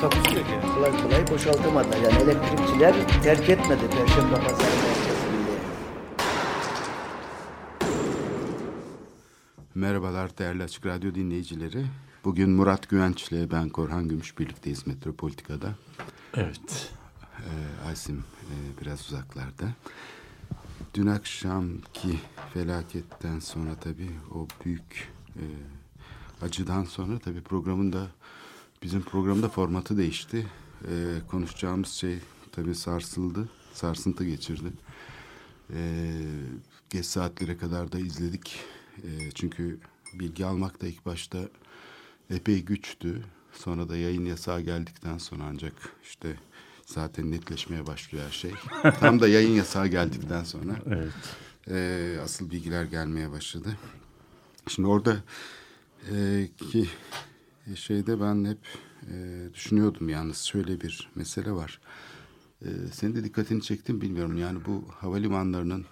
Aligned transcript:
Takusuyor 0.00 0.44
ki. 0.46 0.60
kolay 0.74 1.02
kolay 1.02 1.28
boşaltamadılar. 1.30 1.96
Yani 1.96 2.22
elektrikçiler 2.22 3.22
terk 3.22 3.48
etmedi 3.48 3.90
Perşembe 3.90 4.34
Pazarı 4.34 4.76
merkezinde. 4.76 5.58
Merhabalar 9.74 10.38
değerli 10.38 10.62
Açık 10.62 10.86
Radyo 10.86 11.14
dinleyicileri. 11.14 11.86
Bugün 12.24 12.50
Murat 12.50 12.88
Güvenç 12.88 13.32
ile 13.32 13.50
ben 13.50 13.68
Korhan 13.68 14.08
Gümüş 14.08 14.38
birlikteyiz 14.38 14.86
Metropolitika'da. 14.86 15.74
Evet. 16.34 16.92
Ee, 17.38 17.88
Aysim 17.88 18.24
e, 18.42 18.80
biraz 18.80 19.00
uzaklarda. 19.00 19.66
Dün 20.94 21.06
akşamki 21.06 22.18
felaketten 22.54 23.38
sonra 23.38 23.74
tabii 23.80 24.10
o 24.34 24.46
büyük 24.64 25.12
e, 25.36 25.44
acıdan 26.42 26.84
sonra 26.84 27.18
tabii 27.18 27.40
programın 27.40 27.92
da 27.92 28.06
bizim 28.82 29.02
programda 29.02 29.48
formatı 29.48 29.98
değişti. 29.98 30.46
E, 30.84 30.92
konuşacağımız 31.30 31.88
şey 31.88 32.18
tabii 32.52 32.74
sarsıldı, 32.74 33.48
sarsıntı 33.72 34.24
geçirdi. 34.24 34.72
E, 35.72 36.12
geç 36.90 37.06
saatlere 37.06 37.58
kadar 37.58 37.92
da 37.92 37.98
izledik. 37.98 38.60
E, 38.96 39.30
çünkü 39.34 39.78
bilgi 40.14 40.46
almak 40.46 40.82
da 40.82 40.86
ilk 40.86 41.06
başta 41.06 41.38
epey 42.30 42.64
güçtü. 42.64 43.24
Sonra 43.52 43.88
da 43.88 43.96
yayın 43.96 44.24
yasağı 44.24 44.60
geldikten 44.60 45.18
sonra 45.18 45.42
ancak 45.44 45.72
işte 46.02 46.36
zaten 46.86 47.30
netleşmeye 47.30 47.86
başlıyor 47.86 48.26
her 48.26 48.32
şey. 48.32 48.52
Tam 49.00 49.20
da 49.20 49.28
yayın 49.28 49.54
yasağı 49.54 49.86
geldikten 49.86 50.44
sonra 50.44 50.72
Evet. 50.86 51.12
e, 51.70 52.18
asıl 52.24 52.50
bilgiler 52.50 52.84
gelmeye 52.84 53.30
başladı. 53.30 53.76
Şimdi 54.68 54.88
orada 54.88 55.16
e, 56.12 56.48
ki 56.70 56.88
şeyde 57.76 58.20
ben 58.20 58.44
hep 58.44 58.58
e, 59.10 59.48
düşünüyordum 59.54 60.08
yalnız 60.08 60.38
şöyle 60.38 60.80
bir 60.80 61.10
mesele 61.14 61.52
var. 61.52 61.80
E, 62.62 62.68
senin 62.92 63.14
de 63.14 63.24
dikkatini 63.24 63.62
çektim 63.62 64.00
bilmiyorum 64.00 64.38
yani 64.38 64.58
bu 64.66 64.84
havalimanlarının 64.90 65.86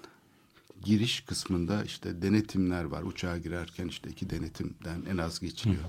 giriş 0.84 1.20
kısmında 1.20 1.84
işte 1.84 2.22
denetimler 2.22 2.84
var. 2.84 3.02
Uçağa 3.02 3.38
girerken 3.38 3.88
işte 3.88 4.10
iki 4.10 4.30
denetimden 4.30 5.02
en 5.10 5.16
az 5.16 5.40
geçiliyor. 5.40 5.84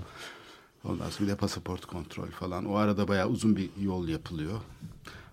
Ondan 0.84 1.10
sonra 1.10 1.28
bir 1.28 1.32
de 1.32 1.36
pasaport 1.36 1.86
kontrol 1.86 2.30
falan. 2.30 2.64
O 2.64 2.74
arada 2.74 3.08
bayağı 3.08 3.28
uzun 3.28 3.56
bir 3.56 3.70
yol 3.80 4.08
yapılıyor. 4.08 4.60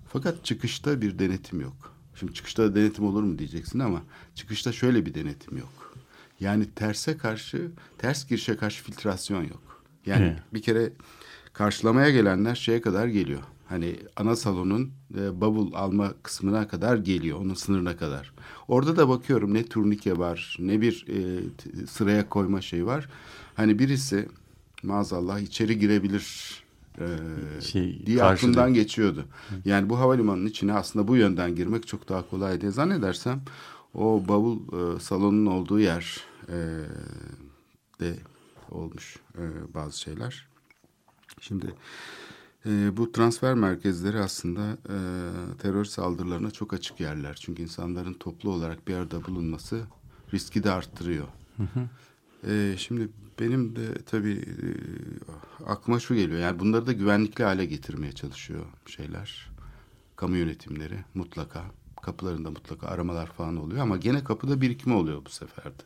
Fakat 0.08 0.46
çıkışta 0.46 1.02
bir 1.02 1.20
denetim 1.20 1.62
yok. 1.62 1.94
Şimdi 2.16 2.34
çıkışta 2.34 2.64
da 2.64 2.76
denetim 2.76 3.06
olur 3.06 3.24
mu 3.24 3.40
diyeceksin 3.40 3.80
ama 3.80 4.04
çıkışta 4.36 4.72
şöyle 4.72 5.06
bir 5.06 5.14
denetim 5.14 5.58
yok. 5.58 5.94
Yani 6.40 6.72
terse 6.72 7.18
karşı, 7.18 7.72
ters 7.98 8.28
girişe 8.28 8.58
karşı 8.58 8.84
filtrasyon 8.84 9.44
yok. 9.44 9.75
Yani 10.06 10.26
Evet. 10.26 10.38
bir 10.54 10.62
kere 10.62 10.94
karşılamaya 11.54 12.10
gelenler 12.10 12.56
şeye 12.56 12.82
kadar 12.82 13.08
geliyor. 13.08 13.42
Hani 13.70 13.96
ana 14.16 14.36
salonun 14.36 14.92
e, 15.18 15.42
bavul 15.42 15.74
alma 15.74 16.14
kısmına 16.24 16.68
kadar 16.68 16.98
geliyor, 16.98 17.40
onun 17.42 17.54
sınırına 17.54 17.98
kadar. 17.98 18.34
Orada 18.68 18.98
da 18.98 19.10
bakıyorum 19.10 19.54
ne 19.54 19.66
turnike 19.66 20.18
var, 20.18 20.58
ne 20.60 20.82
bir 20.82 21.06
e, 21.10 21.42
sıraya 21.88 22.30
koyma 22.30 22.62
şey 22.62 22.86
var. 22.86 23.10
Hani 23.56 23.80
birisi 23.80 24.30
maazallah 24.84 25.40
içeri 25.40 25.80
girebilir 25.80 26.56
e, 27.00 27.06
Şey, 27.62 28.06
diye 28.06 28.18
karşı 28.18 28.46
aklımdan 28.46 28.74
geçiyordu. 28.74 29.26
Yani 29.66 29.90
bu 29.90 30.00
havalimanının 30.00 30.46
içine 30.46 30.74
aslında 30.74 31.08
bu 31.08 31.16
yönden 31.16 31.56
girmek 31.56 31.88
çok 31.88 32.10
daha 32.10 32.30
kolay 32.30 32.62
diye 32.62 32.72
zannedersem 32.72 33.42
o 33.94 34.24
bavul 34.28 34.58
e, 34.58 35.00
salonun 35.00 35.46
olduğu 35.46 35.80
yer 35.80 36.18
e, 36.50 36.58
de 38.00 38.16
olmuş 38.72 39.18
e, 39.38 39.74
bazı 39.74 40.00
şeyler. 40.00 40.48
Şimdi 41.40 41.76
e, 42.66 42.98
bu 42.98 43.12
transfer 43.12 43.54
merkezleri 43.54 44.20
aslında 44.20 44.78
e, 44.90 44.98
terör 45.58 45.86
saldırılarına 45.86 46.52
çok 46.52 46.74
açık 46.74 47.00
yerler. 47.00 47.38
Çünkü 47.42 47.62
insanların 47.64 48.14
toplu 48.14 48.52
olarak 48.52 48.88
bir 48.88 48.96
arada 48.96 49.26
bulunması 49.26 49.82
riski 50.34 50.64
de 50.64 50.72
arttırıyor. 50.72 51.28
E, 52.48 52.76
şimdi 52.78 53.10
benim 53.40 53.76
de 53.76 53.94
tabii 54.06 54.34
e, 54.34 54.68
aklıma 55.66 56.00
şu 56.00 56.16
geliyor. 56.16 56.40
Yani 56.40 56.60
bunları 56.60 56.88
da 56.88 56.92
güvenlikli 56.92 57.44
hale 57.44 57.66
getirmeye 57.66 58.12
çalışıyor 58.12 58.66
şeyler. 58.86 59.50
Kamu 60.16 60.36
yönetimleri 60.36 61.00
mutlaka. 61.14 61.64
Kapılarında 62.02 62.52
mutlaka 62.52 62.88
aramalar 62.88 63.28
falan 63.28 63.58
oluyor 63.58 63.82
ama 63.82 63.98
gene 63.98 64.24
kapıda 64.24 64.62
birikme 64.62 64.94
oluyor 64.94 65.26
bu 65.26 65.30
sefer 65.30 65.66
de. 65.66 65.84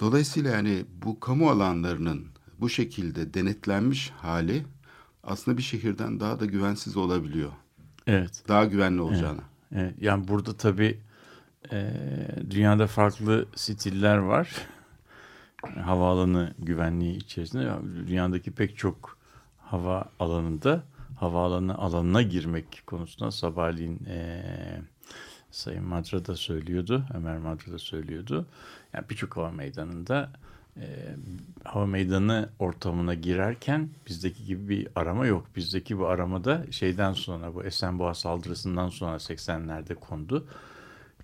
Dolayısıyla 0.00 0.50
yani 0.50 0.84
bu 1.04 1.20
kamu 1.20 1.50
alanlarının 1.50 2.26
bu 2.60 2.68
şekilde 2.68 3.34
denetlenmiş 3.34 4.10
hali 4.10 4.64
aslında 5.24 5.58
bir 5.58 5.62
şehirden 5.62 6.20
daha 6.20 6.40
da 6.40 6.46
güvensiz 6.46 6.96
olabiliyor. 6.96 7.50
Evet. 8.06 8.42
Daha 8.48 8.64
güvenli 8.64 9.00
olacağına. 9.00 9.40
Evet, 9.74 9.94
Yani 10.00 10.28
burada 10.28 10.56
tabii 10.56 10.98
e, 11.72 11.92
dünyada 12.50 12.86
farklı 12.86 13.46
stiller 13.54 14.16
var. 14.16 14.50
Havaalanı 15.84 16.54
güvenliği 16.58 17.16
içerisinde. 17.16 17.72
Dünyadaki 18.06 18.50
pek 18.50 18.78
çok 18.78 19.18
hava 19.58 20.04
alanında 20.18 20.82
havaalanı 21.16 21.78
alanına 21.78 22.22
girmek 22.22 22.82
konusunda 22.86 23.30
sabahleyin 23.30 24.04
e, 24.04 24.42
Sayın 25.50 25.84
Madra 25.84 26.26
da 26.26 26.36
söylüyordu. 26.36 27.04
Ömer 27.14 27.38
Madra 27.38 27.72
da 27.72 27.78
söylüyordu. 27.78 28.46
Yani 28.92 29.04
birçok 29.10 29.36
hava 29.36 29.50
meydanında 29.50 30.30
e, 30.76 31.16
hava 31.64 31.86
meydanı 31.86 32.48
ortamına 32.58 33.14
girerken 33.14 33.88
bizdeki 34.06 34.44
gibi 34.44 34.68
bir 34.68 34.88
arama 34.94 35.26
yok. 35.26 35.46
Bizdeki 35.56 35.98
bu 35.98 36.06
aramada 36.06 36.66
şeyden 36.70 37.12
sonra 37.12 37.54
bu 37.54 37.64
Esenboğa 37.64 38.14
saldırısından 38.14 38.88
sonra 38.88 39.16
80'lerde 39.16 39.94
kondu. 39.94 40.46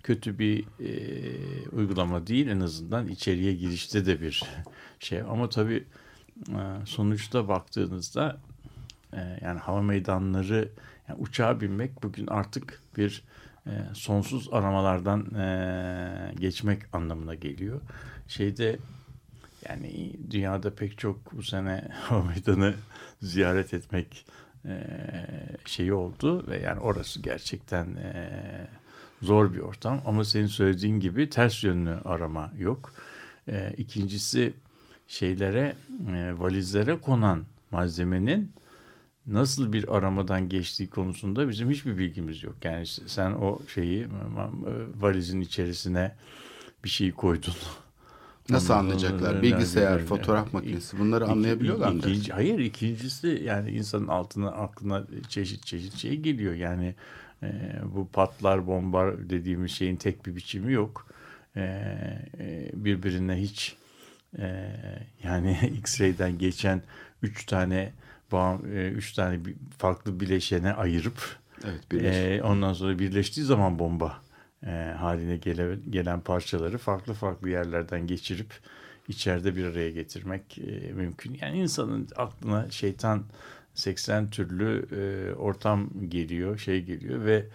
Kötü 0.03 0.39
bir 0.39 0.65
e, 0.79 1.69
uygulama 1.69 2.27
değil 2.27 2.47
en 2.47 2.59
azından 2.59 3.07
içeriye 3.07 3.53
girişte 3.53 4.05
de 4.05 4.21
bir 4.21 4.43
şey. 4.99 5.21
Ama 5.21 5.49
tabii 5.49 5.83
e, 6.49 6.61
sonuçta 6.85 7.47
baktığınızda 7.47 8.37
e, 9.13 9.39
yani 9.41 9.59
hava 9.59 9.81
meydanları 9.81 10.69
yani 11.09 11.19
uçağa 11.19 11.61
binmek 11.61 12.03
bugün 12.03 12.27
artık 12.27 12.81
bir 12.97 13.23
e, 13.67 13.93
sonsuz 13.93 14.49
aramalardan 14.51 15.35
e, 15.35 16.35
geçmek 16.39 16.81
anlamına 16.93 17.35
geliyor. 17.35 17.81
Şeyde 18.27 18.79
yani 19.69 20.13
dünyada 20.31 20.75
pek 20.75 20.97
çok 20.97 21.37
bu 21.37 21.43
sene 21.43 21.87
hava 22.01 22.23
meydanı 22.23 22.73
ziyaret 23.21 23.73
etmek 23.73 24.25
e, 24.65 24.87
şeyi 25.65 25.93
oldu 25.93 26.47
ve 26.47 26.61
yani 26.61 26.79
orası 26.79 27.21
gerçekten 27.21 27.87
zor 29.21 29.53
bir 29.53 29.59
ortam 29.59 30.01
ama 30.05 30.23
senin 30.25 30.47
söylediğin 30.47 30.99
gibi 30.99 31.29
ters 31.29 31.63
yönlü 31.63 31.95
arama 32.05 32.51
yok. 32.57 32.93
E, 33.47 33.73
ikincisi 33.77 34.53
şeylere 35.07 35.75
valizlere 36.37 36.97
konan 36.97 37.45
malzemenin 37.71 38.51
nasıl 39.27 39.73
bir 39.73 39.97
aramadan 39.97 40.49
geçtiği 40.49 40.87
konusunda 40.89 41.49
bizim 41.49 41.69
hiçbir 41.69 41.97
bilgimiz 41.97 42.43
yok. 42.43 42.55
Yani 42.63 42.85
sen 42.87 43.31
o 43.31 43.59
şeyi 43.73 44.03
e, 44.03 44.07
valizin 45.01 45.41
içerisine 45.41 46.15
bir 46.83 46.89
şey 46.89 47.11
koydun. 47.11 47.53
Nasıl 48.49 48.73
Ondan 48.73 48.83
anlayacaklar? 48.83 49.41
Bilgisayar, 49.43 49.99
fotoğraf 49.99 50.53
makinesi 50.53 50.99
bunları 50.99 51.23
İki- 51.23 51.31
anlayabiliyorlar 51.33 51.91
mı? 51.91 51.99
ikinci- 51.99 52.31
hayır 52.33 52.59
ikincisi 52.59 53.41
yani 53.45 53.71
insanın 53.71 54.07
altına 54.07 54.49
aklına 54.51 55.03
çeşit 55.29 55.65
çeşit 55.65 55.93
şey 55.95 56.17
geliyor. 56.17 56.53
Yani 56.53 56.95
e, 57.43 57.47
bu 57.95 58.07
patlar 58.07 58.67
bombar 58.67 59.29
dediğimiz 59.29 59.71
şeyin 59.71 59.95
tek 59.95 60.25
bir 60.25 60.35
biçimi 60.35 60.73
yok. 60.73 61.07
E, 61.55 61.61
e, 62.39 62.69
birbirine 62.73 63.35
hiç 63.41 63.75
e, 64.39 64.71
yani 65.23 65.59
X-ray'den 65.79 66.37
geçen 66.37 66.81
üç 67.21 67.45
tane 67.45 67.91
bağım, 68.31 68.77
e, 68.77 68.87
üç 68.89 69.13
tane 69.13 69.39
farklı 69.77 70.19
bileşene 70.19 70.73
ayırıp 70.73 71.37
Evet, 71.65 71.91
birleş. 71.91 72.15
e, 72.15 72.43
ondan 72.43 72.73
sonra 72.73 72.99
birleştiği 72.99 73.41
zaman 73.41 73.79
bomba 73.79 74.17
e, 74.65 74.93
haline 74.99 75.37
gele, 75.37 75.77
gelen 75.89 76.21
parçaları 76.21 76.77
farklı 76.77 77.13
farklı 77.13 77.49
yerlerden 77.49 78.07
geçirip 78.07 78.53
içeride 79.07 79.55
bir 79.55 79.65
araya 79.65 79.91
getirmek 79.91 80.57
e, 80.57 80.91
mümkün. 80.93 81.37
Yani 81.41 81.57
insanın 81.59 82.07
aklına 82.15 82.71
şeytan 82.71 83.23
80 83.73 84.29
türlü 84.29 84.85
e, 84.91 85.33
ortam 85.35 85.89
geliyor, 86.09 86.57
şey 86.57 86.83
geliyor 86.83 87.25
ve 87.25 87.45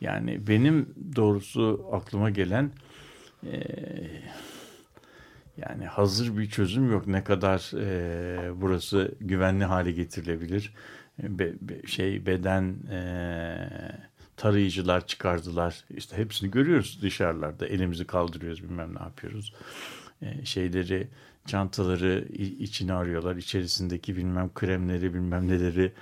yani 0.00 0.46
benim 0.46 0.94
doğrusu 1.16 1.86
aklıma 1.92 2.30
gelen 2.30 2.70
e, 3.46 3.62
yani 5.68 5.86
hazır 5.86 6.38
bir 6.38 6.50
çözüm 6.50 6.92
yok. 6.92 7.06
Ne 7.06 7.24
kadar 7.24 7.72
e, 7.80 8.60
burası 8.60 9.14
güvenli 9.20 9.64
hale 9.64 9.92
getirilebilir? 9.92 10.74
Be, 11.18 11.52
be, 11.60 11.86
şey 11.86 12.26
beden 12.26 12.76
e, 12.90 13.68
tarayıcılar 14.36 15.06
çıkardılar. 15.06 15.84
İşte 15.96 16.16
hepsini 16.16 16.50
görüyoruz 16.50 16.98
dışarılarda. 17.02 17.66
Elimizi 17.66 18.06
kaldırıyoruz 18.06 18.62
bilmem 18.62 18.94
ne 18.94 19.02
yapıyoruz. 19.02 19.54
E, 20.22 20.44
şeyleri 20.44 21.08
çantaları 21.46 22.24
içine 22.58 22.92
arıyorlar. 22.92 23.36
İçerisindeki 23.36 24.16
bilmem 24.16 24.50
kremleri 24.54 25.14
bilmem 25.14 25.48
neleri 25.48 25.92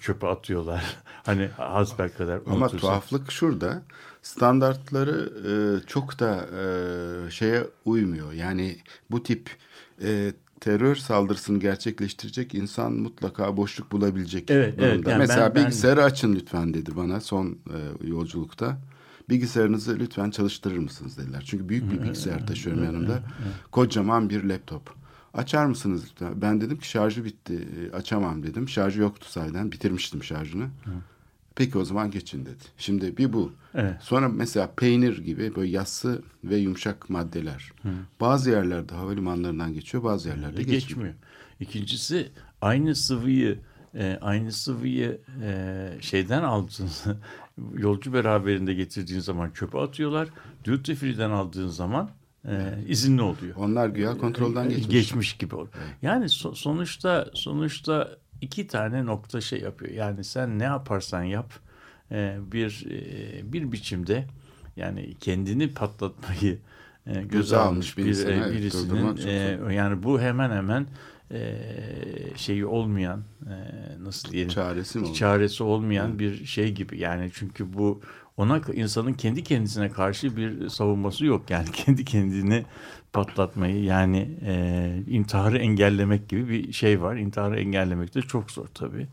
çöpe 0.00 0.26
atıyorlar. 0.26 0.84
hani 1.26 1.46
hasbel 1.46 2.10
kadar 2.12 2.40
Ama 2.46 2.68
tuhaflık 2.68 3.32
şurada. 3.32 3.82
Standartları 4.22 5.32
e, 5.50 5.86
çok 5.86 6.18
da 6.18 6.46
e, 6.46 7.30
şeye 7.30 7.66
uymuyor. 7.84 8.32
Yani 8.32 8.76
bu 9.10 9.22
tip 9.22 9.50
e, 10.02 10.32
terör 10.60 10.96
saldırısını 10.96 11.60
gerçekleştirecek 11.60 12.54
insan 12.54 12.92
mutlaka 12.92 13.56
boşluk 13.56 13.92
bulabilecek 13.92 14.50
evet, 14.50 14.78
durumda. 14.78 14.86
Evet, 14.86 15.06
yani 15.08 15.18
Mesela 15.18 15.54
ben, 15.54 15.64
bilgisayarı 15.64 16.00
ben... 16.00 16.04
açın 16.04 16.34
lütfen 16.34 16.74
dedi 16.74 16.96
bana 16.96 17.20
son 17.20 17.46
e, 17.46 18.06
yolculukta. 18.06 18.78
Bilgisayarınızı 19.28 19.98
lütfen 19.98 20.30
çalıştırır 20.30 20.78
mısınız 20.78 21.18
dediler. 21.18 21.44
Çünkü 21.46 21.68
büyük 21.68 21.92
bir 21.92 22.02
bilgisayar 22.02 22.46
taşıyorum 22.46 22.84
yanımda. 22.84 23.22
Kocaman 23.72 24.30
bir 24.30 24.44
laptop. 24.44 24.94
Açar 25.34 25.66
mısınız 25.66 26.04
lütfen? 26.10 26.42
Ben 26.42 26.60
dedim 26.60 26.78
ki 26.78 26.88
şarjı 26.88 27.24
bitti. 27.24 27.68
E, 27.80 27.96
açamam 27.96 28.42
dedim. 28.42 28.68
Şarjı 28.68 29.00
yoktu 29.00 29.30
sayeden. 29.30 29.72
Bitirmiştim 29.72 30.24
şarjını. 30.24 30.64
Hı. 30.64 30.90
Peki 31.54 31.78
o 31.78 31.84
zaman 31.84 32.10
geçin 32.10 32.46
dedi. 32.46 32.64
Şimdi 32.76 33.16
bir 33.16 33.32
bu. 33.32 33.52
Evet. 33.74 33.94
Sonra 34.00 34.28
mesela 34.28 34.72
peynir 34.76 35.18
gibi 35.18 35.56
böyle 35.56 35.70
yassı 35.70 36.22
ve 36.44 36.56
yumuşak 36.56 37.10
maddeler. 37.10 37.72
Hı. 37.82 37.88
Bazı 38.20 38.50
yerlerde 38.50 38.94
havalimanlarından 38.94 39.72
geçiyor, 39.72 40.04
bazı 40.04 40.28
yerlerde 40.28 40.62
geçmiyor. 40.62 40.80
geçmiyor. 40.80 41.14
İkincisi 41.60 42.30
aynı 42.60 42.94
sıvıyı 42.94 43.58
e, 43.94 44.18
aynı 44.20 44.52
sıvıyı 44.52 45.20
e, 45.42 45.88
şeyden 46.00 46.42
aldığınız 46.42 47.04
yolcu 47.74 48.12
beraberinde 48.12 48.74
getirdiğin 48.74 49.20
zaman 49.20 49.50
çöpe 49.50 49.78
atıyorlar. 49.78 50.28
Duty 50.64 50.92
free'den 50.92 51.30
aldığın 51.30 51.68
zaman 51.68 52.10
e, 52.44 52.78
izinli 52.88 53.22
oluyor. 53.22 53.56
Onlar 53.56 53.88
güya 53.88 54.18
kontrolden 54.18 54.68
geçmiş. 54.68 54.88
Geçmiş 54.88 55.36
gibi 55.36 55.54
oluyor. 55.54 55.72
Yani 56.02 56.28
so, 56.28 56.54
sonuçta 56.54 57.30
sonuçta 57.34 58.18
iki 58.40 58.66
tane 58.66 59.06
nokta 59.06 59.40
şey 59.40 59.60
yapıyor. 59.60 59.92
Yani 59.92 60.24
sen 60.24 60.58
ne 60.58 60.64
yaparsan 60.64 61.22
yap 61.22 61.52
e, 62.12 62.38
bir 62.52 62.86
e, 62.90 63.52
bir 63.52 63.72
biçimde 63.72 64.24
yani 64.76 65.14
kendini 65.20 65.70
patlatmayı 65.74 66.58
e, 67.06 67.22
göze 67.22 67.56
almış 67.56 67.98
bir, 67.98 68.26
e, 68.26 68.52
birisinin 68.52 69.16
e, 69.26 69.74
yani 69.74 70.02
bu 70.02 70.20
hemen 70.20 70.50
hemen 70.50 70.86
e, 71.32 71.56
şeyi 72.36 72.66
olmayan 72.66 73.22
e, 73.46 73.54
nasıl 74.04 74.32
diyelim 74.32 74.50
çaresi 74.50 74.98
mi 74.98 75.14
çaresi 75.14 75.62
olmayan 75.62 76.08
Hı. 76.08 76.18
bir 76.18 76.46
şey 76.46 76.72
gibi 76.72 76.98
yani 76.98 77.30
çünkü 77.34 77.72
bu 77.72 78.00
ona 78.40 78.60
insanın 78.74 79.12
kendi 79.12 79.44
kendisine 79.44 79.88
karşı 79.88 80.36
bir 80.36 80.68
savunması 80.68 81.26
yok 81.26 81.50
yani 81.50 81.70
kendi 81.72 82.04
kendini 82.04 82.64
patlatmayı 83.12 83.84
yani 83.84 84.38
e, 84.46 85.02
intiharı 85.06 85.58
engellemek 85.58 86.28
gibi 86.28 86.48
bir 86.48 86.72
şey 86.72 87.02
var 87.02 87.16
intiharı 87.16 87.60
engellemek 87.60 88.14
de 88.14 88.22
çok 88.22 88.50
zor 88.50 88.66
tabii. 88.74 89.06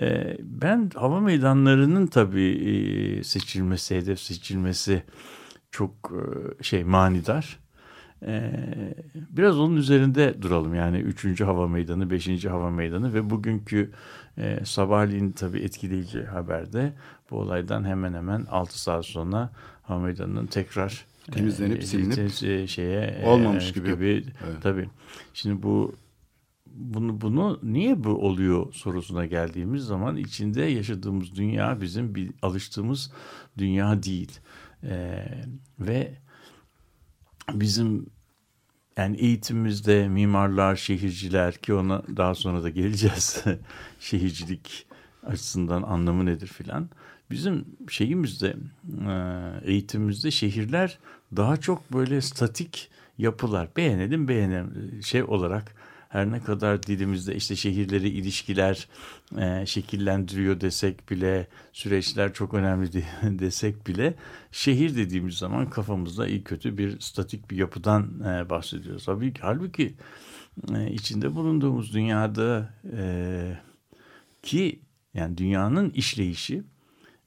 E, 0.00 0.36
ben 0.40 0.90
hava 0.94 1.20
meydanlarının 1.20 2.06
tabii 2.06 2.50
e, 2.50 3.24
seçilmesi 3.24 3.96
hedef 3.96 4.20
seçilmesi 4.20 5.02
çok 5.70 5.92
e, 6.12 6.62
şey 6.62 6.84
manidar. 6.84 7.58
Ee, 8.22 8.50
biraz 9.30 9.58
onun 9.58 9.76
üzerinde 9.76 10.42
duralım 10.42 10.74
yani 10.74 10.98
3. 10.98 11.40
hava 11.40 11.68
meydanı, 11.68 12.10
5. 12.10 12.44
hava 12.44 12.70
meydanı 12.70 13.14
ve 13.14 13.30
bugünkü 13.30 13.90
e, 14.38 14.60
sabahleyin 14.64 15.32
tabii 15.32 15.60
etkileyici 15.60 16.24
haberde 16.24 16.92
bu 17.30 17.36
olaydan 17.36 17.84
hemen 17.84 18.14
hemen 18.14 18.46
6 18.50 18.80
saat 18.80 19.06
sonra 19.06 19.50
hava 19.82 19.98
meydanının 19.98 20.46
tekrar 20.46 21.04
temizlenip 21.30 21.82
e, 21.82 21.86
silinip 21.86 22.42
e, 22.42 22.66
şeye 22.66 23.22
olmamış 23.26 23.68
e, 23.68 23.72
gibi. 23.72 23.90
gibi 23.90 24.24
evet. 24.44 24.62
tabii. 24.62 24.88
Şimdi 25.34 25.62
bu 25.62 25.94
bunu 26.66 27.20
bunu 27.20 27.60
niye 27.62 28.04
bu 28.04 28.08
oluyor 28.08 28.72
sorusuna 28.72 29.26
geldiğimiz 29.26 29.84
zaman 29.84 30.16
içinde 30.16 30.62
yaşadığımız 30.62 31.34
dünya 31.34 31.80
bizim 31.80 32.14
bir 32.14 32.30
alıştığımız 32.42 33.12
dünya 33.58 34.02
değil. 34.02 34.40
Ee, 34.84 35.24
ve 35.80 36.18
bizim 37.52 38.06
yani 38.96 39.16
eğitimimizde 39.16 40.08
mimarlar, 40.08 40.76
şehirciler 40.76 41.54
ki 41.54 41.74
ona 41.74 42.02
daha 42.16 42.34
sonra 42.34 42.62
da 42.62 42.68
geleceğiz. 42.68 43.44
Şehircilik 44.00 44.86
açısından 45.22 45.82
anlamı 45.82 46.26
nedir 46.26 46.46
filan. 46.46 46.90
Bizim 47.30 47.64
şeyimizde 47.88 48.56
e, 49.08 49.70
eğitimimizde 49.70 50.30
şehirler 50.30 50.98
daha 51.36 51.56
çok 51.56 51.92
böyle 51.92 52.20
statik 52.20 52.90
yapılar. 53.18 53.68
Beğenelim 53.76 54.28
beğenelim 54.28 55.02
şey 55.02 55.22
olarak 55.22 55.74
her 56.08 56.30
ne 56.32 56.40
kadar 56.40 56.82
dilimizde 56.82 57.34
işte 57.34 57.56
şehirleri 57.56 58.08
ilişkiler 58.08 58.88
e, 59.38 59.66
şekillendiriyor 59.66 60.60
desek 60.60 61.10
bile 61.10 61.46
süreçler 61.72 62.32
çok 62.32 62.54
önemli 62.54 62.92
desek 63.22 63.86
bile 63.86 64.14
şehir 64.52 64.96
dediğimiz 64.96 65.34
zaman 65.34 65.70
kafamızda 65.70 66.26
iyi 66.26 66.44
kötü 66.44 66.78
bir 66.78 67.00
statik 67.00 67.50
bir 67.50 67.56
yapıdan 67.56 68.20
e, 68.20 68.50
bahsediyoruz. 68.50 69.04
Tabii 69.04 69.32
ki, 69.32 69.40
halbuki 69.42 69.94
e, 70.74 70.90
içinde 70.90 71.34
bulunduğumuz 71.34 71.94
dünyada 71.94 72.74
e, 72.96 73.58
ki 74.42 74.80
yani 75.14 75.38
dünyanın 75.38 75.90
işleyişi 75.90 76.62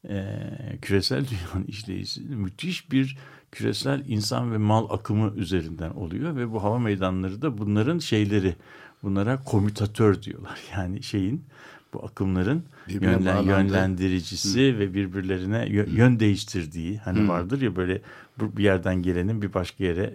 e, 0.10 0.38
küresel 0.82 1.26
dünyanın 1.28 1.68
işleyişi 1.68 2.22
müthiş 2.22 2.92
bir 2.92 3.18
küresel 3.52 4.04
insan 4.08 4.52
ve 4.52 4.58
mal 4.58 4.90
akımı 4.90 5.34
üzerinden 5.36 5.90
oluyor 5.90 6.36
ve 6.36 6.52
bu 6.52 6.64
hava 6.64 6.80
meydanları 6.80 7.42
da 7.42 7.58
bunların 7.58 8.00
şeyleri 8.00 8.56
bunlara 9.04 9.44
komütatör 9.44 10.22
diyorlar. 10.22 10.60
Yani 10.74 11.04
şeyin 11.04 11.46
bu 11.94 12.06
akımların 12.06 12.64
yönlen, 12.88 13.44
yönlendiricisi 13.44 14.72
hmm. 14.72 14.80
ve 14.80 14.94
birbirlerine 14.94 15.68
yön 15.70 16.20
değiştirdiği 16.20 16.98
hani 16.98 17.20
hmm. 17.20 17.30
vardır 17.30 17.62
ya 17.62 17.76
böyle 17.76 18.02
bir 18.40 18.64
yerden 18.64 18.96
gelenin 19.02 19.42
bir 19.42 19.54
başka 19.54 19.84
yere 19.84 20.14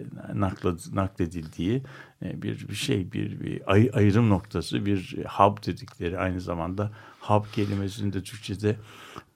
nakledildiği 0.93 1.83
e, 2.21 2.41
bir, 2.41 2.67
bir 2.69 2.75
şey 2.75 3.11
bir, 3.11 3.39
bir 3.39 3.71
ay, 3.71 3.89
ayrım 3.93 4.29
noktası 4.29 4.85
bir 4.85 5.17
hub 5.29 5.65
dedikleri 5.65 6.19
aynı 6.19 6.41
zamanda 6.41 6.91
hub 7.19 7.45
kelimesinin 7.53 8.13
de 8.13 8.23
Türkçe'de 8.23 8.75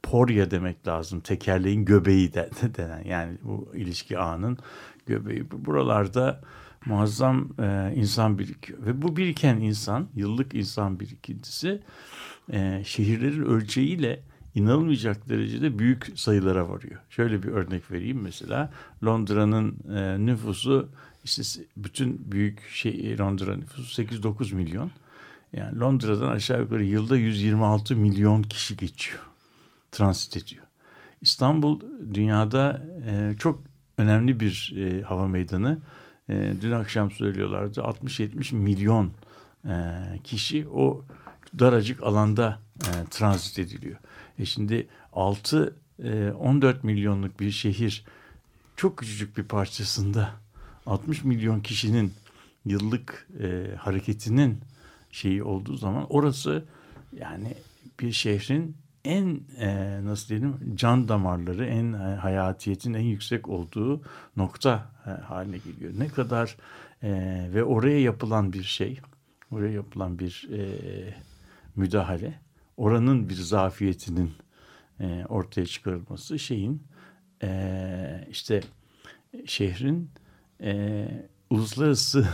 porya 0.03 0.51
demek 0.51 0.87
lazım 0.87 1.19
tekerleğin 1.19 1.85
göbeği 1.85 2.33
de, 2.33 2.49
denen 2.77 3.03
yani 3.03 3.37
bu 3.43 3.71
ilişki 3.75 4.19
ağının 4.19 4.57
göbeği 5.05 5.51
buralarda 5.51 6.41
muazzam 6.85 7.49
e, 7.59 7.93
insan 7.95 8.39
birikiyor 8.39 8.85
ve 8.85 9.01
bu 9.01 9.17
biriken 9.17 9.57
insan 9.57 10.07
yıllık 10.15 10.53
insan 10.53 10.99
birikintisi 10.99 11.81
e, 12.51 12.81
şehirlerin 12.85 13.43
ölçeğiyle 13.43 14.23
inanılmayacak 14.55 15.29
derecede 15.29 15.79
büyük 15.79 16.11
sayılara 16.15 16.69
varıyor. 16.69 16.99
Şöyle 17.09 17.43
bir 17.43 17.47
örnek 17.47 17.91
vereyim 17.91 18.21
mesela 18.21 18.73
Londra'nın 19.03 19.77
e, 19.95 20.25
nüfusu 20.25 20.89
işte 21.23 21.63
bütün 21.77 22.31
büyük 22.31 22.69
şey 22.69 23.17
Londra 23.19 23.55
nüfusu 23.55 24.01
8-9 24.01 24.55
milyon. 24.55 24.91
Yani 25.53 25.79
Londra'dan 25.79 26.29
aşağı 26.29 26.61
yukarı 26.61 26.83
yılda 26.83 27.17
126 27.17 27.95
milyon 27.95 28.43
kişi 28.43 28.77
geçiyor. 28.77 29.30
Transit 29.91 30.37
ediyor. 30.37 30.65
İstanbul 31.21 31.79
dünyada 32.13 32.85
e, 33.05 33.35
çok 33.39 33.63
önemli 33.97 34.39
bir 34.39 34.73
e, 34.77 35.01
hava 35.01 35.27
meydanı. 35.27 35.79
E, 36.29 36.53
dün 36.61 36.71
akşam 36.71 37.11
söylüyorlardı 37.11 37.79
60-70 37.79 38.55
milyon 38.55 39.11
e, 39.65 39.73
kişi 40.23 40.67
o 40.67 41.05
daracık 41.59 42.03
alanda 42.03 42.59
e, 42.81 42.89
transit 43.09 43.59
ediliyor. 43.59 43.97
E 44.39 44.45
şimdi 44.45 44.87
6 45.13 45.75
e, 46.03 46.31
14 46.31 46.83
milyonluk 46.83 47.39
bir 47.39 47.51
şehir 47.51 48.05
çok 48.75 48.97
küçücük 48.97 49.37
bir 49.37 49.43
parçasında 49.43 50.29
60 50.85 51.23
milyon 51.23 51.59
kişinin 51.59 52.13
yıllık 52.65 53.27
e, 53.39 53.75
hareketinin 53.77 54.61
şeyi 55.11 55.43
olduğu 55.43 55.77
zaman 55.77 56.05
orası 56.09 56.65
yani 57.19 57.53
bir 57.99 58.11
şehrin 58.11 58.77
en 59.05 59.41
e, 59.59 59.99
nasıl 60.05 60.29
diyelim 60.29 60.75
can 60.75 61.07
damarları 61.07 61.65
en 61.65 61.93
e, 61.93 61.97
hayatiyetin 61.97 62.93
en 62.93 63.03
yüksek 63.03 63.49
olduğu 63.49 64.01
nokta 64.37 64.91
e, 65.05 65.09
haline 65.09 65.57
geliyor. 65.57 65.93
Ne 65.97 66.07
kadar 66.07 66.57
e, 67.03 67.11
ve 67.53 67.63
oraya 67.63 68.01
yapılan 68.01 68.53
bir 68.53 68.63
şey, 68.63 68.99
oraya 69.51 69.71
yapılan 69.71 70.19
bir 70.19 70.49
e, 70.53 70.63
müdahale 71.75 72.39
oranın 72.77 73.29
bir 73.29 73.35
zafiyetinin 73.35 74.31
e, 74.99 75.25
ortaya 75.29 75.65
çıkarılması 75.65 76.39
şeyin 76.39 76.83
e, 77.43 78.27
işte 78.29 78.61
şehrin 79.45 80.09
e, 80.61 81.07
uluslararası 81.49 82.27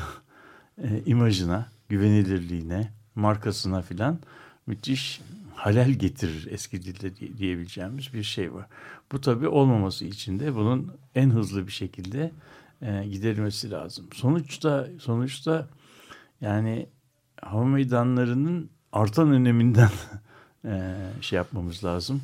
e, 0.83 1.03
imajına, 1.05 1.69
güvenilirliğine, 1.89 2.91
markasına 3.15 3.81
filan 3.81 4.19
müthiş 4.67 5.21
halel 5.57 5.91
getirir 5.91 6.47
eski 6.51 6.81
dilde 6.81 7.37
diyebileceğimiz 7.37 8.13
bir 8.13 8.23
şey 8.23 8.53
var. 8.53 8.65
Bu 9.11 9.21
tabii 9.21 9.47
olmaması 9.47 10.05
için 10.05 10.39
de 10.39 10.55
bunun 10.55 10.91
en 11.15 11.29
hızlı 11.29 11.67
bir 11.67 11.71
şekilde 11.71 12.31
e, 12.81 13.07
giderilmesi 13.07 13.71
lazım. 13.71 14.05
Sonuçta 14.13 14.87
sonuçta 14.99 15.67
yani 16.41 16.89
hava 17.41 17.65
meydanlarının 17.65 18.69
artan 18.91 19.31
öneminden 19.31 19.89
e, 20.65 20.95
şey 21.21 21.37
yapmamız 21.37 21.83
lazım. 21.83 22.21